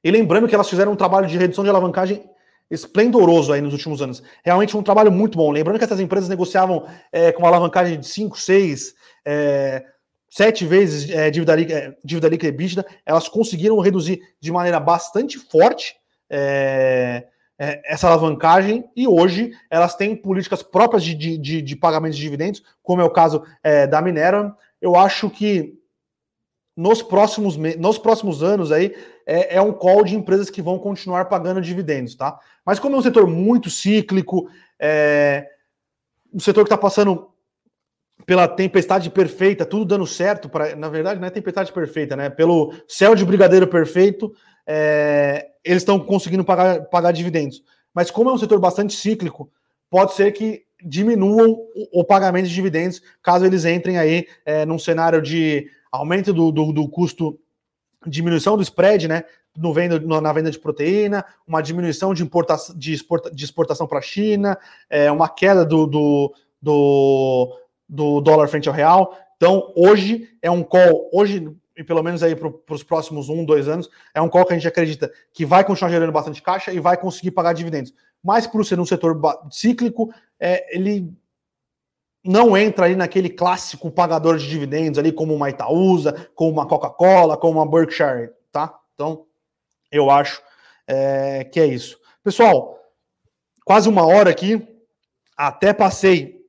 E 0.04 0.12
lembrando 0.12 0.48
que 0.48 0.56
elas 0.56 0.70
fizeram 0.70 0.92
um 0.92 0.96
trabalho 0.96 1.28
de 1.28 1.38
redução 1.38 1.64
de 1.64 1.70
alavancagem 1.70 2.24
esplendoroso 2.70 3.54
aí 3.54 3.62
nos 3.62 3.74
últimos 3.74 4.02
anos. 4.02 4.24
Realmente 4.44 4.76
um 4.76 4.84
trabalho 4.84 5.12
muito 5.12 5.38
bom. 5.38 5.52
Lembrando 5.52 5.78
que 5.78 5.86
essas 5.86 6.00
empresas 6.00 6.30
negociavam 6.30 6.88
é, 7.12 7.32
com 7.32 7.46
alavancagem 7.46 8.00
de 8.00 8.08
5, 8.08 8.38
6, 8.38 8.96
é, 9.26 9.86
7 10.34 10.66
vezes 10.66 11.12
é, 11.12 11.30
dívida, 11.30 11.62
é, 11.62 11.96
dívida 12.04 12.28
líquida 12.28 12.50
EBITDA, 12.50 12.84
elas 13.06 13.30
conseguiram 13.30 13.78
reduzir 13.78 14.20
de 14.40 14.52
maneira 14.52 14.80
bastante 14.80 15.38
forte 15.38 15.96
é, 16.28 17.28
é, 17.60 17.82
essa 17.86 18.08
alavancagem 18.08 18.84
e 18.96 19.08
hoje 19.08 19.52
elas 19.70 19.96
têm 19.96 20.16
políticas 20.16 20.64
próprias 20.64 21.04
de, 21.04 21.14
de, 21.14 21.38
de, 21.38 21.62
de 21.62 21.76
pagamento 21.76 22.16
de 22.16 22.22
dividendos, 22.22 22.64
como 22.82 23.00
é 23.00 23.06
o 23.06 23.12
caso 23.12 23.44
é, 23.62 23.86
da 23.86 24.02
Minera. 24.02 24.56
Eu 24.82 24.96
acho 24.96 25.30
que 25.30 25.80
nos 26.76 27.04
próximos, 27.04 27.56
nos 27.56 28.00
próximos 28.00 28.42
anos 28.42 28.72
aí 28.72 28.96
é, 29.28 29.58
é, 29.58 29.62
um 29.62 29.72
call 29.72 30.04
de 30.04 30.16
empresas 30.16 30.50
que 30.50 30.64
vão 30.64 30.80
continuar 30.80 31.26
pagando 31.26 31.62
dividendos, 31.62 32.16
tá? 32.16 32.40
Mas 32.66 32.80
como 32.80 32.96
é 32.96 32.98
um 32.98 33.04
setor 33.04 33.28
muito 33.28 33.70
cíclico, 33.70 34.50
é 34.80 35.48
um 36.34 36.40
setor 36.40 36.64
que 36.64 36.74
está 36.74 36.78
passando 36.78 37.30
pela 38.26 38.48
tempestade 38.48 39.10
perfeita, 39.10 39.66
tudo 39.66 39.86
dando 39.86 40.08
certo, 40.08 40.50
para 40.50 40.76
na 40.76 40.90
verdade 40.90 41.20
não 41.20 41.28
é 41.28 41.32
tempestade 41.32 41.72
perfeita, 41.72 42.16
né? 42.16 42.30
Pelo 42.30 42.74
céu 42.88 43.16
de 43.16 43.26
brigadeiro 43.26 43.68
perfeito, 43.68 44.34
é, 44.66 45.48
eles 45.64 45.82
estão 45.82 46.00
conseguindo 46.00 46.44
pagar, 46.44 46.86
pagar 46.86 47.12
dividendos. 47.12 47.64
Mas 47.94 48.10
como 48.10 48.30
é 48.30 48.34
um 48.34 48.38
setor 48.38 48.60
bastante 48.60 48.96
cíclico, 48.96 49.52
pode 49.90 50.14
ser 50.14 50.32
que 50.32 50.64
diminuam 50.84 51.52
o, 51.52 52.02
o 52.02 52.04
pagamento 52.04 52.48
de 52.48 52.54
dividendos 52.54 53.02
caso 53.22 53.46
eles 53.46 53.66
entrem 53.66 53.98
aí 53.98 54.28
é, 54.46 54.66
num 54.66 54.80
cenário 54.80 55.22
de 55.22 55.70
aumento 55.92 56.34
do, 56.34 56.52
do, 56.52 56.74
do 56.74 56.90
custo, 56.90 57.40
diminuição 58.06 58.58
do 58.58 58.64
spread, 58.64 59.08
né? 59.08 59.24
No 59.56 59.72
venda, 59.72 60.00
na 60.00 60.34
venda 60.34 60.50
de 60.50 60.58
proteína, 60.58 61.24
uma 61.48 61.62
diminuição 61.62 62.14
de, 62.14 62.24
importação, 62.24 62.76
de, 62.76 62.92
exporta, 62.92 63.30
de 63.30 63.46
exportação 63.46 63.86
para 63.86 64.00
a 64.00 64.02
China, 64.02 64.58
é, 64.90 65.12
uma 65.12 65.30
queda 65.30 65.64
do, 65.64 65.86
do, 65.86 66.34
do, 66.60 67.56
do 67.94 68.20
dólar 68.22 68.48
frente 68.48 68.68
ao 68.68 68.74
real. 68.74 69.16
Então, 69.38 69.72
hoje 69.76 70.28
é 70.42 70.50
um 70.50 70.64
call, 70.64 71.10
hoje, 71.14 71.48
e 71.78 71.84
pelo 71.84 72.02
menos 72.02 72.24
aí 72.24 72.36
para 72.36 72.52
os 72.74 72.82
próximos 72.82 73.30
um, 73.30 73.46
dois 73.46 73.68
anos, 73.68 73.88
é 74.16 74.22
um 74.22 74.28
call 74.28 74.46
que 74.46 74.54
a 74.54 74.56
gente 74.56 74.68
acredita 74.68 75.12
que 75.32 75.46
vai 75.46 75.64
continuar 75.64 75.92
gerando 75.92 76.12
bastante 76.12 76.42
caixa 76.42 76.74
e 76.74 76.80
vai 76.80 76.98
conseguir 76.98 77.32
pagar 77.32 77.54
dividendos. 77.54 77.94
Mas 78.24 78.48
por 78.48 78.66
ser 78.66 78.80
um 78.80 78.86
setor 78.86 79.20
cíclico, 79.52 80.12
é, 80.40 80.76
ele 80.76 81.14
não 82.24 82.58
entra 82.58 82.86
ali 82.86 82.96
naquele 82.96 83.30
clássico 83.30 83.92
pagador 83.92 84.38
de 84.38 84.50
dividendos 84.50 84.98
ali, 84.98 85.12
como 85.12 85.36
uma 85.36 85.50
Itaúsa, 85.50 86.32
como 86.34 86.52
uma 86.52 86.66
Coca-Cola, 86.66 87.38
como 87.38 87.60
uma 87.60 87.70
Berkshire, 87.70 88.32
tá? 88.52 88.74
Então, 88.96 89.26
eu 89.92 90.10
acho 90.10 90.42
é, 90.88 91.44
que 91.44 91.60
é 91.60 91.68
isso. 91.68 92.00
Pessoal, 92.24 92.80
quase 93.64 93.88
uma 93.88 94.04
hora 94.08 94.32
aqui, 94.32 94.66
até 95.38 95.74
passei 95.74 96.43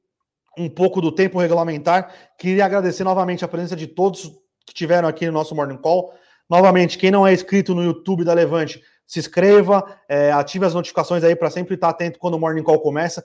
um 0.58 0.68
pouco 0.68 1.00
do 1.00 1.12
tempo 1.12 1.38
regulamentar. 1.38 2.12
Queria 2.38 2.64
agradecer 2.64 3.04
novamente 3.04 3.44
a 3.44 3.48
presença 3.48 3.76
de 3.76 3.86
todos 3.86 4.32
que 4.66 4.74
tiveram 4.74 5.08
aqui 5.08 5.26
no 5.26 5.32
nosso 5.32 5.54
Morning 5.54 5.76
Call. 5.76 6.12
Novamente, 6.48 6.98
quem 6.98 7.10
não 7.10 7.26
é 7.26 7.32
inscrito 7.32 7.74
no 7.74 7.82
YouTube 7.82 8.24
da 8.24 8.34
Levante, 8.34 8.82
se 9.06 9.18
inscreva, 9.18 9.84
é, 10.08 10.32
ative 10.32 10.64
as 10.64 10.74
notificações 10.74 11.22
aí 11.22 11.36
para 11.36 11.50
sempre 11.50 11.74
estar 11.74 11.90
atento 11.90 12.18
quando 12.18 12.34
o 12.34 12.38
Morning 12.38 12.62
Call 12.62 12.80
começa. 12.80 13.24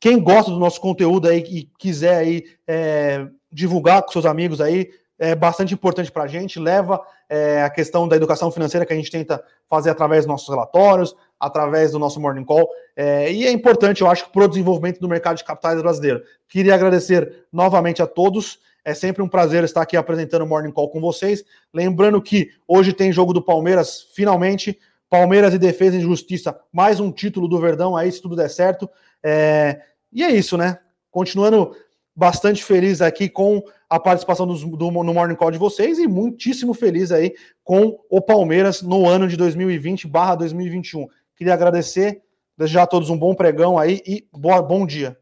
Quem 0.00 0.18
gosta 0.20 0.50
do 0.50 0.58
nosso 0.58 0.80
conteúdo 0.80 1.28
aí 1.28 1.38
e 1.40 1.70
quiser 1.78 2.16
aí 2.16 2.44
é, 2.66 3.26
divulgar 3.50 4.02
com 4.02 4.10
seus 4.10 4.26
amigos 4.26 4.60
aí, 4.60 4.90
é 5.22 5.36
bastante 5.36 5.72
importante 5.72 6.10
para 6.10 6.24
a 6.24 6.26
gente. 6.26 6.58
Leva 6.58 7.00
é, 7.28 7.62
a 7.62 7.70
questão 7.70 8.08
da 8.08 8.16
educação 8.16 8.50
financeira 8.50 8.84
que 8.84 8.92
a 8.92 8.96
gente 8.96 9.08
tenta 9.08 9.40
fazer 9.70 9.90
através 9.90 10.24
dos 10.24 10.32
nossos 10.32 10.48
relatórios, 10.48 11.14
através 11.38 11.92
do 11.92 11.98
nosso 12.00 12.20
Morning 12.20 12.44
Call. 12.44 12.68
É, 12.96 13.32
e 13.32 13.46
é 13.46 13.52
importante, 13.52 14.02
eu 14.02 14.10
acho, 14.10 14.28
para 14.30 14.44
o 14.44 14.48
desenvolvimento 14.48 14.98
do 14.98 15.08
mercado 15.08 15.36
de 15.36 15.44
capitais 15.44 15.80
brasileiro. 15.80 16.24
Queria 16.48 16.74
agradecer 16.74 17.46
novamente 17.52 18.02
a 18.02 18.06
todos. 18.06 18.58
É 18.84 18.94
sempre 18.94 19.22
um 19.22 19.28
prazer 19.28 19.62
estar 19.62 19.82
aqui 19.82 19.96
apresentando 19.96 20.42
o 20.42 20.46
Morning 20.46 20.72
Call 20.72 20.90
com 20.90 21.00
vocês. 21.00 21.44
Lembrando 21.72 22.20
que 22.20 22.50
hoje 22.66 22.92
tem 22.92 23.12
jogo 23.12 23.32
do 23.32 23.40
Palmeiras, 23.40 24.08
finalmente. 24.12 24.76
Palmeiras 25.08 25.54
e 25.54 25.58
Defesa 25.58 25.98
e 25.98 26.00
Justiça, 26.00 26.58
mais 26.72 26.98
um 26.98 27.12
título 27.12 27.46
do 27.46 27.60
Verdão 27.60 27.94
aí, 27.94 28.10
se 28.10 28.20
tudo 28.20 28.34
der 28.34 28.48
certo. 28.48 28.90
É, 29.22 29.78
e 30.10 30.24
é 30.24 30.30
isso, 30.30 30.56
né? 30.56 30.78
Continuando 31.12 31.76
bastante 32.14 32.62
feliz 32.62 33.00
aqui 33.00 33.28
com 33.28 33.62
a 33.88 33.98
participação 33.98 34.46
do, 34.46 34.90
no 34.90 35.14
Morning 35.14 35.34
Call 35.34 35.50
de 35.50 35.58
vocês 35.58 35.98
e 35.98 36.06
muitíssimo 36.06 36.74
feliz 36.74 37.10
aí 37.10 37.34
com 37.64 37.98
o 38.10 38.20
Palmeiras 38.20 38.82
no 38.82 39.08
ano 39.08 39.26
de 39.28 39.36
2020 39.36 40.06
barra 40.06 40.34
2021. 40.36 41.06
Queria 41.36 41.54
agradecer, 41.54 42.22
desejar 42.56 42.82
a 42.82 42.86
todos 42.86 43.10
um 43.10 43.18
bom 43.18 43.34
pregão 43.34 43.78
aí 43.78 44.00
e 44.06 44.26
boa, 44.32 44.62
bom 44.62 44.86
dia. 44.86 45.18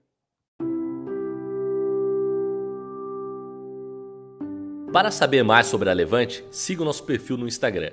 Para 4.92 5.12
saber 5.12 5.44
mais 5.44 5.68
sobre 5.68 5.88
a 5.88 5.92
Levante, 5.92 6.44
siga 6.50 6.82
o 6.82 6.84
nosso 6.84 7.04
perfil 7.04 7.36
no 7.36 7.46
Instagram 7.46 7.92